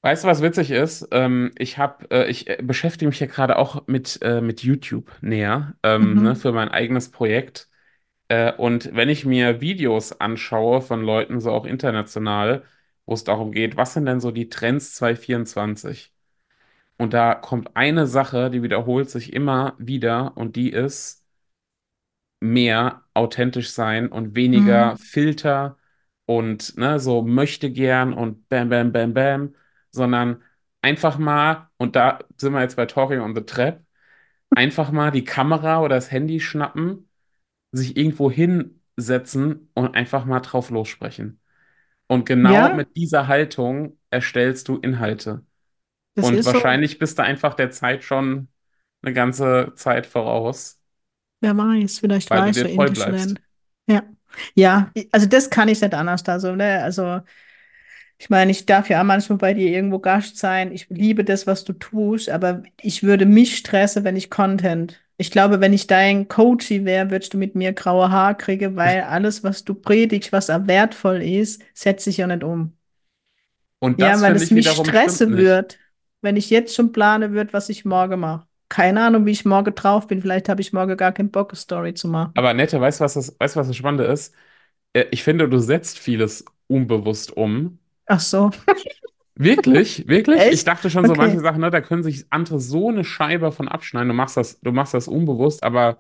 weißt 0.02 0.24
du, 0.24 0.28
was 0.28 0.42
witzig 0.42 0.72
ist? 0.72 1.08
Ähm, 1.12 1.52
ich 1.58 1.78
hab, 1.78 2.12
äh, 2.12 2.26
ich 2.28 2.48
äh, 2.50 2.58
beschäftige 2.62 3.10
mich 3.10 3.20
ja 3.20 3.28
gerade 3.28 3.58
auch 3.58 3.88
mit, 3.88 4.20
äh, 4.22 4.42
mit 4.42 4.62
YouTube 4.64 5.12
näher, 5.22 5.76
ähm, 5.84 6.22
ne, 6.22 6.36
Mhm. 6.36 6.36
für 6.36 6.52
mein 6.52 6.70
eigenes 6.70 7.10
Projekt. 7.12 7.70
Äh, 8.34 8.54
und 8.58 8.96
wenn 8.96 9.10
ich 9.10 9.26
mir 9.26 9.62
Videos 9.62 10.20
anschaue 10.20 10.82
von 10.82 11.04
Leuten, 11.04 11.40
so 11.40 11.52
auch 11.52 11.66
international, 11.66 12.64
wo 13.06 13.14
es 13.14 13.24
darum 13.24 13.52
geht, 13.52 13.78
was 13.78 13.94
sind 13.94 14.06
denn 14.08 14.20
so 14.22 14.32
die 14.32 14.50
Trends 14.50 14.96
2024? 14.96 16.12
Und 16.98 17.14
da 17.14 17.36
kommt 17.36 17.76
eine 17.78 18.08
Sache, 18.08 18.50
die 18.52 18.64
wiederholt 18.64 19.10
sich 19.10 19.34
immer 19.34 19.76
wieder 19.80 20.38
und 20.38 20.56
die 20.58 20.72
ist 20.72 21.26
mehr 22.40 23.04
authentisch 23.14 23.72
sein 23.72 24.10
und 24.10 24.36
weniger 24.36 24.94
Mhm. 24.94 24.98
Filter 24.98 25.78
und 26.26 26.78
ne, 26.78 27.00
so 27.00 27.22
möchte 27.22 27.72
gern 27.72 28.14
und 28.14 28.48
bam, 28.50 28.70
bam, 28.70 28.92
bam, 28.92 29.14
bam, 29.14 29.56
sondern 29.92 30.44
einfach 30.82 31.18
mal, 31.18 31.70
und 31.78 31.96
da 31.96 32.20
sind 32.38 32.54
wir 32.54 32.62
jetzt 32.62 32.76
bei 32.76 32.86
Talking 32.86 33.20
on 33.20 33.36
the 33.36 33.42
Trap, 33.42 33.82
einfach 34.52 34.92
mal 34.92 35.12
die 35.12 35.24
Kamera 35.26 35.82
oder 35.82 35.96
das 35.96 36.12
Handy 36.12 36.40
schnappen 36.40 37.10
sich 37.74 37.98
irgendwo 37.98 38.32
hinsetzen 38.32 39.70
und 39.76 39.96
einfach 39.96 40.26
mal 40.26 40.42
drauf 40.42 40.72
lossprechen. 40.72 41.42
Und 42.08 42.26
genau 42.28 42.70
Ja, 42.70 42.74
mit 42.74 42.96
dieser 42.98 43.28
Haltung 43.28 44.00
erstellst 44.12 44.68
du 44.70 44.78
Inhalte. 44.80 45.46
das 46.16 46.30
Und 46.30 46.32
ist 46.32 46.50
so. 46.50 46.62
wahrscheinlich 46.62 47.00
bist 47.00 47.20
du 47.20 47.24
einfach 47.24 47.54
der 47.56 47.72
Zeit 47.72 48.04
schon 48.04 48.50
eine 49.04 49.14
ganze 49.14 49.74
Zeit 49.76 50.06
voraus, 50.08 50.82
Wer 51.42 51.58
weiß, 51.58 52.00
vielleicht 52.00 52.32
weil 52.32 52.44
war 52.44 52.48
du 52.48 52.52
ich 52.52 52.58
dir 52.58 52.66
so 52.66 52.68
treu 52.68 52.90
indisch 52.90 52.92
bleibst. 52.92 53.02
lernen. 53.08 53.44
Ja. 53.88 54.04
Ja, 54.56 54.92
also 55.12 55.28
das 55.28 55.50
kann 55.52 55.68
ich 55.68 55.80
nicht 55.82 55.94
anders. 55.94 56.24
Also, 56.28 56.56
ne, 56.56 56.82
also 56.84 57.22
ich 58.18 58.30
meine, 58.30 58.52
ich 58.52 58.66
darf 58.66 58.90
ja 58.90 59.02
auch 59.02 59.06
manchmal 59.06 59.38
bei 59.38 59.54
dir 59.54 59.70
irgendwo 59.70 60.00
Gast 60.00 60.38
sein. 60.38 60.72
Ich 60.72 60.90
liebe 60.90 61.24
das, 61.26 61.46
was 61.48 61.64
du 61.66 61.74
tust, 61.74 62.30
aber 62.30 62.64
ich 62.82 63.04
würde 63.04 63.26
mich 63.26 63.58
stressen, 63.58 64.04
wenn 64.04 64.16
ich 64.16 64.30
Content. 64.30 65.02
Ich 65.18 65.30
glaube, 65.32 65.60
wenn 65.62 65.74
ich 65.74 65.88
dein 65.88 66.28
Coachie 66.28 66.86
wäre, 66.86 67.12
würdest 67.12 67.34
du 67.34 67.38
mit 67.38 67.56
mir 67.56 67.74
graue 67.74 68.10
Haare 68.12 68.36
kriegen, 68.36 68.76
weil 68.76 69.02
alles, 69.04 69.44
was 69.44 69.64
du 69.64 69.74
predigst, 69.76 70.32
was 70.32 70.50
auch 70.50 70.68
wertvoll 70.68 71.22
ist, 71.22 71.62
setze 71.74 72.10
ich 72.10 72.18
ja 72.18 72.28
nicht 72.28 72.44
um. 72.44 72.74
Und 73.80 74.00
Ja, 74.00 74.20
das 74.20 74.22
weil 74.22 74.34
finde 74.34 74.44
es 74.44 74.46
ich 74.46 74.52
mich 74.52 74.72
stressen 74.76 75.36
wird, 75.38 75.78
wenn 76.22 76.36
ich 76.38 76.50
jetzt 76.50 76.76
schon 76.76 76.92
plane 76.92 77.32
wird, 77.34 77.54
was 77.54 77.70
ich 77.70 77.86
morgen 77.86 78.20
mache. 78.22 78.48
Keine 78.70 79.04
Ahnung, 79.06 79.26
wie 79.26 79.32
ich 79.32 79.46
morgen 79.46 79.76
drauf 79.76 80.08
bin. 80.08 80.22
Vielleicht 80.22 80.50
habe 80.50 80.62
ich 80.62 80.74
morgen 80.74 80.98
gar 80.98 81.12
keinen 81.12 81.30
Bock, 81.32 81.52
eine 81.52 81.58
Story 81.60 81.94
zu 81.94 82.08
machen. 82.08 82.34
Aber 82.34 82.54
Nette, 82.54 82.80
weißt 82.82 83.00
du, 83.00 83.04
was 83.04 83.14
das, 83.16 83.36
weißt 83.40 83.56
du, 83.56 83.60
was 83.60 83.68
das 83.68 83.76
Spannende 83.78 84.06
ist? 84.06 84.34
Äh, 84.94 85.06
Ich 85.12 85.24
finde, 85.24 85.50
du 85.50 85.60
setzt 85.60 86.00
vieles 86.00 86.46
unbewusst 86.68 87.32
um. 87.38 87.80
Ach 88.06 88.20
so, 88.22 88.52
Wirklich, 89.36 90.08
wirklich. 90.08 90.52
Ich 90.52 90.64
echt? 90.64 90.64
dachte 90.64 90.90
schon 90.92 91.08
so 91.08 91.16
manche 91.16 91.40
Okay. 91.40 91.40
Sachen, 91.40 91.62
ne, 91.62 91.72
da 91.72 91.82
können 91.82 92.04
sich 92.04 92.26
andere 92.32 92.60
so 92.60 92.90
eine 92.90 93.04
Scheibe 93.04 93.52
von 93.52 93.68
abschneiden. 93.68 94.10
Du 94.10 94.14
machst 94.14 94.38
das, 94.38 94.60
du 94.62 94.72
machst 94.72 94.94
das 94.94 95.08
unbewusst, 95.08 95.64
aber 95.64 95.98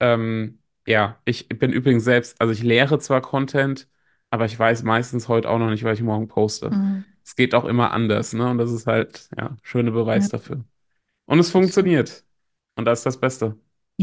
Ähm, 0.00 0.60
ja, 0.86 1.20
ich 1.26 1.48
bin 1.48 1.72
übrigens 1.72 2.04
selbst, 2.04 2.40
also 2.40 2.52
ich 2.52 2.62
lehre 2.62 2.98
zwar 3.00 3.22
Content, 3.22 3.88
aber 4.30 4.46
ich 4.46 4.58
weiß 4.58 4.82
meistens 4.84 5.28
heute 5.28 5.50
auch 5.50 5.58
noch 5.58 5.70
nicht, 5.70 5.84
was 5.84 5.98
ich 5.98 6.04
morgen 6.04 6.28
poste. 6.28 6.74
Mhm. 6.74 7.04
Es 7.24 7.36
geht 7.36 7.54
auch 7.54 7.64
immer 7.66 7.92
anders, 7.92 8.32
ne? 8.34 8.48
Und 8.50 8.58
das 8.58 8.72
ist 8.72 8.86
halt, 8.88 9.30
ja, 9.38 9.56
schöner 9.62 9.92
Beweis 9.92 10.28
Ja, 10.28 10.30
dafür. 10.30 10.64
Und 11.26 11.38
es 11.40 11.50
funktioniert. 11.52 12.24
Und 12.76 12.86
das 12.86 13.00
ist 13.00 13.06
das 13.06 13.20
Beste. 13.20 13.58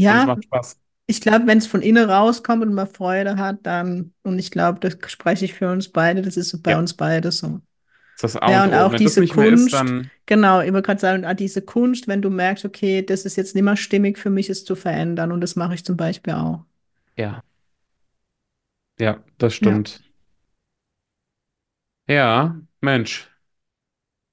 Und 0.08 0.16
es 0.16 0.24
Ja, 0.24 0.26
macht 0.26 0.44
Spaß. 0.44 0.80
Ich 1.06 1.20
glaube, 1.20 1.46
wenn 1.46 1.58
es 1.58 1.66
von 1.66 1.82
innen 1.82 2.08
rauskommt 2.08 2.62
und 2.62 2.74
man 2.74 2.88
Freude 2.88 3.36
hat, 3.36 3.58
dann, 3.66 4.14
und 4.22 4.38
ich 4.38 4.50
glaube, 4.50 4.80
das 4.80 4.96
spreche 5.10 5.44
ich 5.44 5.54
für 5.54 5.70
uns 5.70 5.88
beide, 5.90 6.22
das 6.22 6.36
ist 6.36 6.62
bei 6.62 6.76
Ja, 6.76 6.78
uns 6.78 6.94
beide 6.94 7.32
so. 7.32 7.60
ist 8.16 8.24
das 8.24 8.36
A 8.36 8.48
Ja, 8.48 8.64
und 8.64 8.74
und 8.74 8.74
auch 8.74 8.94
das 8.94 8.94
diese 8.94 9.24
mehr 9.36 9.48
ist, 9.48 9.72
Kunst, 9.72 9.72
dann 9.72 10.10
genau, 10.26 10.60
ich 10.62 10.72
wollte 10.72 10.86
gerade 10.86 11.00
sagen, 11.00 11.24
auch 11.26 11.34
diese 11.34 11.62
Kunst, 11.62 12.08
wenn 12.08 12.22
du 12.22 12.30
merkst, 12.30 12.64
okay, 12.64 13.02
das 13.04 13.24
ist 13.26 13.36
jetzt 13.36 13.54
nicht 13.54 13.64
mehr 13.64 13.76
stimmig 13.76 14.18
für 14.18 14.30
mich, 14.30 14.50
es 14.50 14.64
zu 14.64 14.76
verändern. 14.76 15.32
Und 15.32 15.40
das 15.42 15.56
mache 15.56 15.74
ich 15.74 15.84
zum 15.84 15.96
Beispiel 15.96 16.34
auch. 16.34 16.64
ja, 17.16 17.42
ja, 18.98 19.22
das 19.38 19.52
Ja, 19.60 19.82
stimmt. 19.82 20.02
Ja, 22.06 22.60
Mensch, 22.80 23.28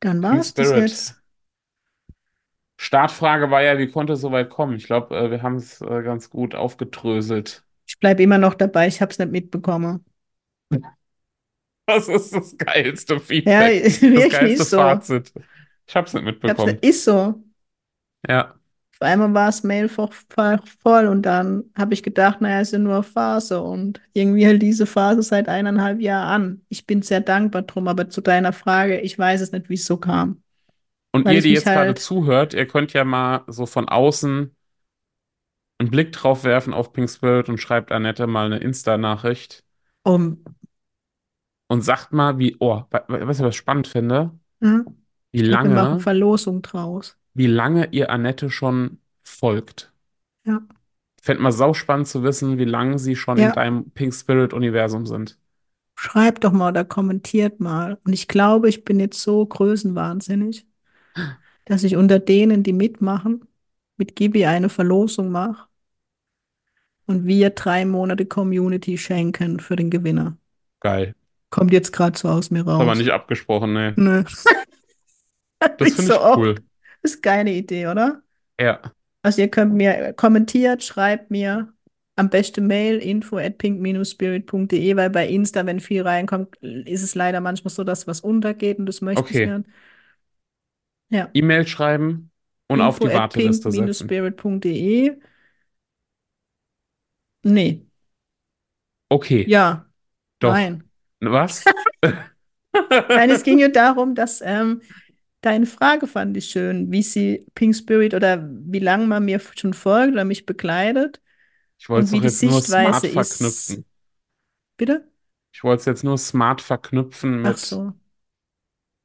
dann 0.01 0.21
war's 0.23 0.53
das 0.53 0.73
jetzt. 0.73 1.18
Startfrage 2.79 3.51
war 3.51 3.61
ja, 3.61 3.77
wie 3.77 3.89
konnte 3.91 4.13
es 4.13 4.21
so 4.21 4.31
weit 4.31 4.49
kommen? 4.49 4.75
Ich 4.77 4.85
glaube, 4.87 5.15
äh, 5.17 5.29
wir 5.31 5.43
haben 5.43 5.55
es 5.57 5.81
äh, 5.81 6.01
ganz 6.03 6.29
gut 6.31 6.55
aufgedröselt. 6.55 7.63
Ich 7.87 7.99
bleibe 7.99 8.23
immer 8.23 8.37
noch 8.37 8.53
dabei, 8.55 8.87
ich 8.87 9.01
habe 9.01 9.11
es 9.11 9.19
nicht 9.19 9.31
mitbekommen. 9.33 10.05
Das 11.85 12.07
ist 12.07 12.33
das 12.33 12.57
geilste 12.57 13.19
Ja, 13.45 13.67
Feedback, 13.67 13.99
das 14.13 14.27
wirklich 14.27 14.29
geilste 14.29 14.65
ist 14.65 14.69
so. 14.69 14.77
Fazit. 14.77 15.33
Ich 15.87 15.95
habe 15.95 16.05
es 16.07 16.13
nicht 16.13 16.23
mitbekommen. 16.25 16.79
nicht, 16.81 16.83
ist 16.83 17.03
so. 17.05 17.43
Ja, 18.27 18.59
Auf 19.01 19.07
einmal 19.07 19.33
war 19.33 19.45
das 19.45 19.63
Mailfach 19.63 20.11
voll 20.81 21.07
und 21.07 21.21
dann 21.23 21.63
habe 21.77 21.93
ich 21.93 22.03
gedacht, 22.03 22.41
naja, 22.41 22.59
ist 22.59 22.73
ja 22.73 22.79
nur 22.79 22.95
eine 22.95 23.03
Phase 23.03 23.61
und 23.61 24.01
irgendwie 24.13 24.45
hält 24.45 24.61
diese 24.61 24.85
Phase 24.85 25.23
seit 25.23 25.47
eineinhalb 25.47 26.01
Jahren 26.01 26.27
an. 26.43 26.61
Ich 26.69 26.85
bin 26.85 27.01
sehr 27.01 27.21
dankbar 27.21 27.61
drum, 27.61 27.87
aber 27.87 28.09
zu 28.09 28.19
deiner 28.21 28.51
Frage, 28.51 28.99
ich 28.99 29.17
weiß 29.17 29.39
es 29.41 29.51
nicht, 29.53 29.69
wie 29.69 29.75
es 29.75 29.85
so 29.85 29.97
kam, 29.97 30.43
und 31.11 31.25
weil 31.25 31.35
ihr, 31.35 31.41
die 31.41 31.53
jetzt 31.53 31.71
gerade 31.71 31.87
halt 31.87 31.99
zuhört, 31.99 32.53
ihr 32.53 32.67
könnt 32.67 32.93
ja 32.93 33.03
mal 33.03 33.43
so 33.47 33.65
von 33.65 33.89
außen 33.89 34.55
einen 35.77 35.91
Blick 35.91 36.11
drauf 36.13 36.43
werfen 36.45 36.73
auf 36.73 36.93
Pink 36.93 37.09
Spirit 37.09 37.49
und 37.49 37.57
schreibt 37.57 37.91
Annette 37.91 38.27
mal 38.27 38.45
eine 38.45 38.59
Insta-Nachricht 38.59 39.63
um, 40.05 40.43
und 41.67 41.81
sagt 41.81 42.11
mal, 42.13 42.37
wie, 42.39 42.55
oh, 42.59 42.83
we- 42.91 43.03
we- 43.07 43.27
weißt 43.27 43.39
du, 43.41 43.43
was 43.45 43.51
ich 43.55 43.57
spannend 43.57 43.87
finde? 43.87 44.37
hm? 44.61 44.85
Wie 45.31 45.41
glaube, 45.47 45.63
wir 45.63 45.69
machen 45.71 45.99
lange, 45.99 45.99
Verlosung 45.99 46.61
draus. 46.61 47.17
wie 47.33 47.47
lange 47.47 47.87
ihr 47.91 48.11
Annette 48.11 48.49
schon 48.51 48.99
folgt. 49.23 49.91
Ja, 50.45 50.59
Fände 51.21 51.41
mal 51.43 51.51
sauspannend 51.53 52.07
zu 52.09 52.23
wissen, 52.23 52.57
wie 52.57 52.65
lange 52.65 52.99
sie 52.99 53.15
schon 53.15 53.39
in 53.41 53.43
ja, 53.43 53.53
deinem 53.53 53.89
Pink 53.91 54.13
Spirit-Universum 54.13 55.05
sind. 55.05 55.39
schreibt 55.95 56.43
doch 56.45 56.51
mal 56.51 56.69
oder 56.69 56.83
kommentiert 56.85 57.59
mal. 57.59 57.99
Und 58.05 58.13
ich 58.13 58.27
glaube, 58.27 58.69
ich 58.69 58.85
bin 58.85 58.99
jetzt 58.99 59.21
so 59.21 59.45
größenwahnsinnig, 59.45 60.65
dass 61.69 61.83
ich 61.85 61.95
unter 61.97 62.19
denen, 62.19 62.63
die 62.63 62.73
mitmachen, 62.73 63.47
mit 63.97 64.15
Gibi 64.17 64.45
eine 64.47 64.69
Verlosung 64.69 65.31
mache 65.31 65.69
und 67.07 67.25
wir 67.25 67.49
drei 67.49 67.85
Monate 67.85 68.25
Community 68.25 68.97
schenken 68.97 69.59
für 69.59 69.75
den 69.75 69.89
Gewinner. 69.89 70.37
Geil. 70.81 71.15
Kommt 71.49 71.73
jetzt 71.73 71.91
gerade 71.91 72.17
so 72.17 72.29
aus 72.29 72.51
mir 72.51 72.63
Das 72.65 72.77
haben 72.79 72.87
wir 72.87 72.95
raus. 72.95 72.97
nicht 72.97 73.11
abgesprochen, 73.11 73.73
ne. 73.73 73.97
Nö, 73.97 74.23
Das 75.77 75.93
finde 75.93 76.13
so 76.13 76.13
ich 76.13 76.35
cool. 76.35 76.49
oft. 76.51 76.63
Ist 77.01 77.21
keine 77.23 77.53
Idee, 77.53 77.87
oder? 77.87 78.21
Ja, 78.59 78.93
Also 79.21 79.41
ihr 79.41 79.49
könnt 79.49 79.73
mir 79.73 80.13
kommentiert, 80.13 80.83
schreibt 80.83 81.29
mir 81.31 81.73
am 82.15 82.29
besten 82.29 82.67
Mail 82.67 82.97
info 82.99 83.37
at 83.37 83.57
pink-spirit.de, 83.57 84.95
weil 84.95 85.09
bei 85.09 85.27
Insta, 85.27 85.65
wenn 85.65 85.79
viel 85.79 86.01
reinkommt, 86.01 86.55
ist 86.57 87.03
es 87.03 87.15
leider 87.15 87.41
manchmal 87.41 87.71
so, 87.73 87.83
dass 87.83 88.07
was 88.07 88.21
untergeht 88.21 88.79
und 88.79 88.85
das 88.85 89.01
möchte 89.01 89.31
ich 89.31 89.41
okay. 89.41 89.45
nicht. 89.45 89.69
Ja, 91.09 91.33
E-Mail 91.33 91.67
schreiben 91.67 92.31
und 92.67 92.81
auf 92.81 92.99
info 92.99 92.99
die 92.99 93.13
at 93.13 93.13
Warteliste 93.13 93.71
setzen. 93.71 94.09
pink-spirit.de. 94.13 95.19
Nee, 97.43 97.85
Okay, 99.11 99.45
ja, 99.45 99.89
doch. 100.39 100.51
nein. 100.51 100.89
Was? 101.21 101.65
Nein, 103.13 103.29
es 103.31 103.43
ging 103.43 103.59
ja 103.59 103.69
darum, 103.69 104.15
dass 104.15 104.41
ähm, 104.41 104.81
deine 105.41 105.65
Frage 105.65 106.07
fand 106.07 106.37
ich 106.37 106.45
schön, 106.49 106.91
wie 106.91 107.03
sie 107.03 107.45
Pink 107.55 107.75
Spirit 107.75 108.13
oder 108.13 108.47
wie 108.51 108.79
lange 108.79 109.07
man 109.07 109.25
mir 109.25 109.39
schon 109.55 109.73
folgt 109.73 110.13
oder 110.13 110.25
mich 110.25 110.45
begleitet 110.45 111.21
Ich 111.79 111.89
wollte 111.89 112.05
es 112.05 112.11
die 112.11 112.21
jetzt 112.21 112.43
nur 112.43 112.61
smart 112.61 113.05
Sichtweise 113.05 113.07
ist. 113.07 113.13
verknüpfen. 113.13 113.85
Bitte? 114.77 115.07
Ich 115.53 115.63
wollte 115.63 115.81
es 115.81 115.85
jetzt 115.85 116.03
nur 116.03 116.17
smart 116.17 116.59
verknüpfen 116.59 117.43
mit 117.43 117.59
so, 117.59 117.93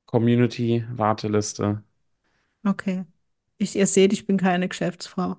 Community-Warteliste. 0.06 1.82
Okay. 2.64 3.04
Ich, 3.58 3.76
ihr 3.76 3.86
seht, 3.86 4.12
ich 4.12 4.26
bin 4.26 4.36
keine 4.36 4.68
Geschäftsfrau. 4.68 5.36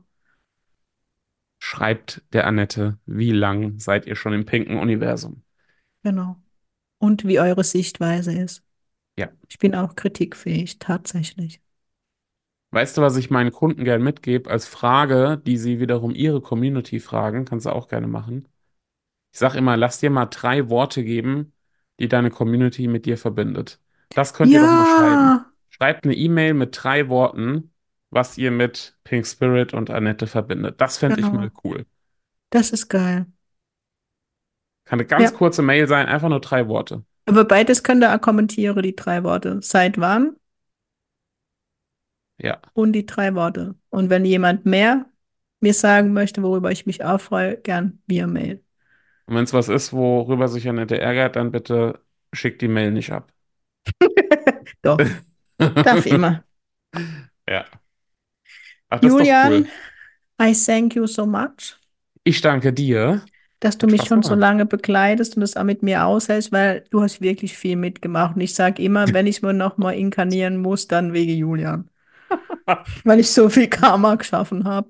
Schreibt 1.60 2.24
der 2.34 2.48
Annette, 2.48 3.00
wie 3.06 3.32
lang 3.32 3.80
seid 3.80 4.06
ihr 4.06 4.16
schon 4.16 4.34
im 4.34 4.46
pinken 4.46 4.78
Universum? 4.78 5.42
Genau. 6.04 6.38
Und 6.98 7.26
wie 7.26 7.40
eure 7.40 7.64
Sichtweise 7.64 8.34
ist. 8.34 8.64
Ja. 9.18 9.30
Ich 9.50 9.58
bin 9.58 9.76
auch 9.76 9.96
kritikfähig, 9.96 10.80
tatsächlich. 10.80 11.62
Weißt 12.72 12.98
du, 12.98 13.02
was 13.02 13.16
ich 13.16 13.30
meinen 13.30 13.52
Kunden 13.52 13.84
gern 13.86 14.04
mitgebe 14.04 14.50
als 14.50 14.68
Frage, 14.68 15.42
die 15.46 15.58
sie 15.58 15.80
wiederum 15.80 16.14
ihre 16.14 16.42
Community 16.42 17.00
fragen? 17.00 17.46
Kannst 17.46 17.66
du 17.66 17.70
auch 17.72 17.88
gerne 17.88 18.08
machen. 18.08 18.48
Ich 19.32 19.40
sage 19.40 19.58
immer, 19.58 19.78
lass 19.78 20.00
dir 20.00 20.10
mal 20.10 20.26
drei 20.26 20.70
Worte 20.70 21.04
geben, 21.04 21.54
die 22.00 22.08
deine 22.08 22.30
Community 22.30 22.88
mit 22.88 23.06
dir 23.06 23.18
verbindet. 23.18 23.80
Das 24.10 24.34
könnt 24.34 24.52
ihr 24.52 24.60
doch 24.60 24.68
mal 24.68 24.86
schreiben. 24.98 25.55
Schreibt 25.78 26.06
eine 26.06 26.16
E-Mail 26.16 26.54
mit 26.54 26.78
drei 26.82 27.10
Worten, 27.10 27.74
was 28.10 28.38
ihr 28.38 28.50
mit 28.50 28.98
Pink 29.04 29.28
Spirit 29.28 29.74
und 29.74 29.90
Annette 29.90 30.26
verbindet. 30.26 30.80
Das 30.80 30.98
fände 30.98 31.20
ich 31.20 31.26
mal 31.30 31.50
genau. 31.50 31.62
cool. 31.66 31.86
Das 32.50 32.70
ist 32.72 32.88
geil. 32.88 33.26
Kann 34.86 35.00
eine 35.00 35.06
ganz 35.06 35.32
Ja. 35.32 35.38
kurze 35.38 35.62
Mail 35.64 35.88
sein, 35.88 36.06
einfach 36.08 36.30
nur 36.30 36.40
drei 36.40 36.70
Worte. 36.70 37.04
Aber 37.26 37.44
beides 37.44 37.84
könnt 37.84 38.04
ihr 38.04 38.16
auch 38.16 38.22
kommentieren, 38.22 38.82
die 38.84 38.96
drei 38.96 39.24
Worte. 39.24 39.60
Seit 39.62 40.00
wann 40.00 40.38
Ja. 42.38 42.62
und 42.74 42.94
die 42.94 43.06
drei 43.06 43.36
Worte. 43.36 43.76
Und 43.90 44.10
wenn 44.10 44.24
jemand 44.24 44.66
mehr 44.66 45.08
mir 45.60 45.74
sagen 45.74 46.14
möchte, 46.14 46.42
worüber 46.42 46.72
ich 46.72 46.86
mich 46.86 47.04
auch 47.04 47.20
freue, 47.20 47.58
gern 47.58 48.00
via 48.08 48.28
Mail. 48.28 48.64
Und 49.26 49.36
wenn 49.36 49.44
es 49.44 49.52
was 49.54 49.68
ist, 49.68 49.92
worüber 49.92 50.48
sich 50.48 50.70
Annette 50.70 51.02
ärgert, 51.02 51.36
dann 51.36 51.52
bitte 51.52 52.00
schickt 52.32 52.62
die 52.62 52.70
Mail 52.70 52.92
nicht 52.92 53.12
ab. 53.12 53.34
Doch, 54.82 55.00
darf 55.84 56.06
immer. 56.06 56.44
Ja. 57.48 57.66
Ach, 58.90 59.02
Julian, 59.02 59.54
cool. 59.54 59.68
I 60.42 60.54
thank 60.54 60.96
you 60.96 61.08
so 61.08 61.26
much, 61.26 61.78
Ich 62.24 62.42
danke 62.42 62.74
dir. 62.74 63.26
dass 63.60 63.78
du 63.78 63.88
Hat 63.88 63.92
mich 63.92 64.06
schon 64.06 64.22
so 64.24 64.36
lange 64.36 64.66
begleitest 64.66 65.36
und 65.36 65.42
das 65.42 65.58
auch 65.58 65.64
mit 65.64 65.82
mir 65.84 66.06
aushältst, 66.06 66.52
weil 66.52 66.86
du 66.92 67.02
hast 67.02 67.22
wirklich 67.22 67.58
viel 67.58 67.76
mitgemacht. 67.78 68.36
Und 68.36 68.42
ich 68.42 68.54
sage 68.54 68.82
immer, 68.84 69.08
wenn 69.14 69.28
ich 69.28 69.42
mir 69.42 69.54
noch 69.54 69.78
mal 69.78 69.92
inkarnieren 69.94 70.58
muss, 70.58 70.88
dann 70.88 71.14
wegen 71.14 71.38
Julian. 71.38 71.90
Weil 73.04 73.20
ich 73.20 73.32
so 73.32 73.50
viel 73.50 73.68
Karma 73.70 74.16
geschaffen 74.16 74.64
habe. 74.66 74.90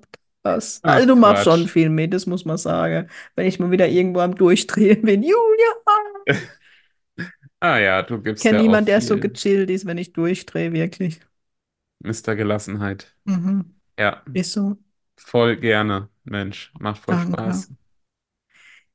Ach, 0.82 0.94
also 0.94 1.06
du 1.06 1.16
machst 1.16 1.44
schon 1.44 1.66
Quatsch. 1.66 1.70
viel 1.70 1.88
mit, 1.90 2.14
das 2.14 2.26
muss 2.26 2.44
man 2.44 2.56
sagen. 2.58 3.08
Wenn 3.34 3.46
ich 3.46 3.58
mal 3.58 3.70
wieder 3.70 3.88
irgendwo 3.88 4.20
am 4.20 4.34
Durchdrehen 4.34 5.02
bin, 5.02 5.22
Julian! 5.22 5.76
Ah 7.66 7.78
ja, 7.78 8.02
du 8.02 8.22
gibst 8.22 8.44
kenne 8.44 8.58
ja 8.58 8.60
auch 8.60 8.62
niemanden, 8.64 8.86
der 8.86 9.00
so 9.00 9.14
viel 9.14 9.20
gechillt 9.28 9.70
ist, 9.70 9.86
wenn 9.86 9.98
ich 9.98 10.12
durchdrehe, 10.12 10.72
wirklich. 10.72 11.20
Mr. 12.00 12.34
Gelassenheit. 12.36 13.14
Mhm. 13.24 13.74
Ja, 13.98 14.22
Ist 14.34 14.52
so. 14.52 14.76
voll 15.16 15.56
gerne, 15.56 16.08
Mensch. 16.24 16.72
Macht 16.78 17.02
voll 17.02 17.14
Danke. 17.14 17.42
Spaß. 17.42 17.70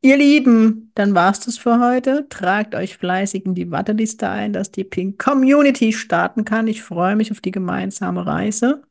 Ihr 0.04 0.18
Lieben, 0.18 0.92
dann 0.96 1.14
war's 1.14 1.42
das 1.42 1.58
für 1.58 1.80
heute. 1.80 2.28
Tragt 2.30 2.74
euch 2.74 2.98
fleißig 2.98 3.46
in 3.46 3.54
die 3.54 3.70
Warteliste 3.70 4.30
ein, 4.30 4.52
dass 4.54 4.72
die 4.72 4.84
Pink 4.84 5.20
Community 5.24 5.94
starten 5.94 6.44
kann. 6.44 6.68
Ich 6.68 6.82
freue 6.82 7.16
mich 7.16 7.32
auf 7.32 7.42
die 7.42 7.52
gemeinsame 7.52 8.26
Reise. 8.26 8.82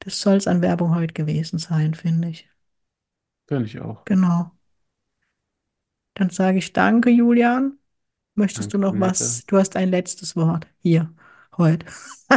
Das 0.00 0.20
soll 0.20 0.36
es 0.36 0.46
an 0.46 0.62
Werbung 0.62 0.94
heute 0.94 1.14
gewesen 1.14 1.58
sein, 1.58 1.94
finde 1.94 2.28
ich. 2.28 2.48
Finde 3.48 3.66
ich 3.66 3.80
auch. 3.80 4.04
Genau. 4.04 4.52
Dann 6.14 6.30
sage 6.30 6.58
ich 6.58 6.72
danke, 6.72 7.10
Julian. 7.10 7.78
Möchtest 8.34 8.72
du 8.72 8.78
Danke, 8.78 8.86
noch 8.86 8.94
Annette. 8.94 9.20
was? 9.20 9.46
Du 9.46 9.58
hast 9.58 9.76
ein 9.76 9.90
letztes 9.90 10.36
Wort 10.36 10.66
hier 10.80 11.12
heute. 11.56 11.86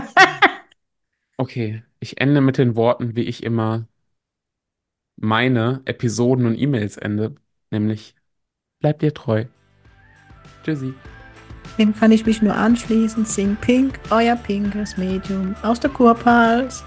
Okay, 1.38 1.84
ich 2.00 2.22
ende 2.22 2.40
mit 2.40 2.58
den 2.58 2.78
Worten, 2.78 3.16
wie 3.18 3.24
ich 3.24 3.44
immer 3.44 3.90
meine 5.18 5.82
Episoden 5.86 6.46
und 6.46 6.58
E-Mails 6.58 6.96
ende, 6.98 7.36
nämlich 7.72 8.16
bleib 8.80 9.00
dir 9.00 9.14
treu. 9.14 9.46
Tschüssi. 10.64 10.94
Dem 11.78 11.94
kann 11.94 12.12
ich 12.14 12.26
mich 12.26 12.42
nur 12.42 12.56
anschließen. 12.56 13.26
Sing 13.26 13.58
Pink, 13.58 14.00
euer 14.12 14.38
pinkes 14.38 14.96
Medium 14.96 15.56
aus 15.62 15.80
der 15.80 15.90
Kurpals. 15.90 16.86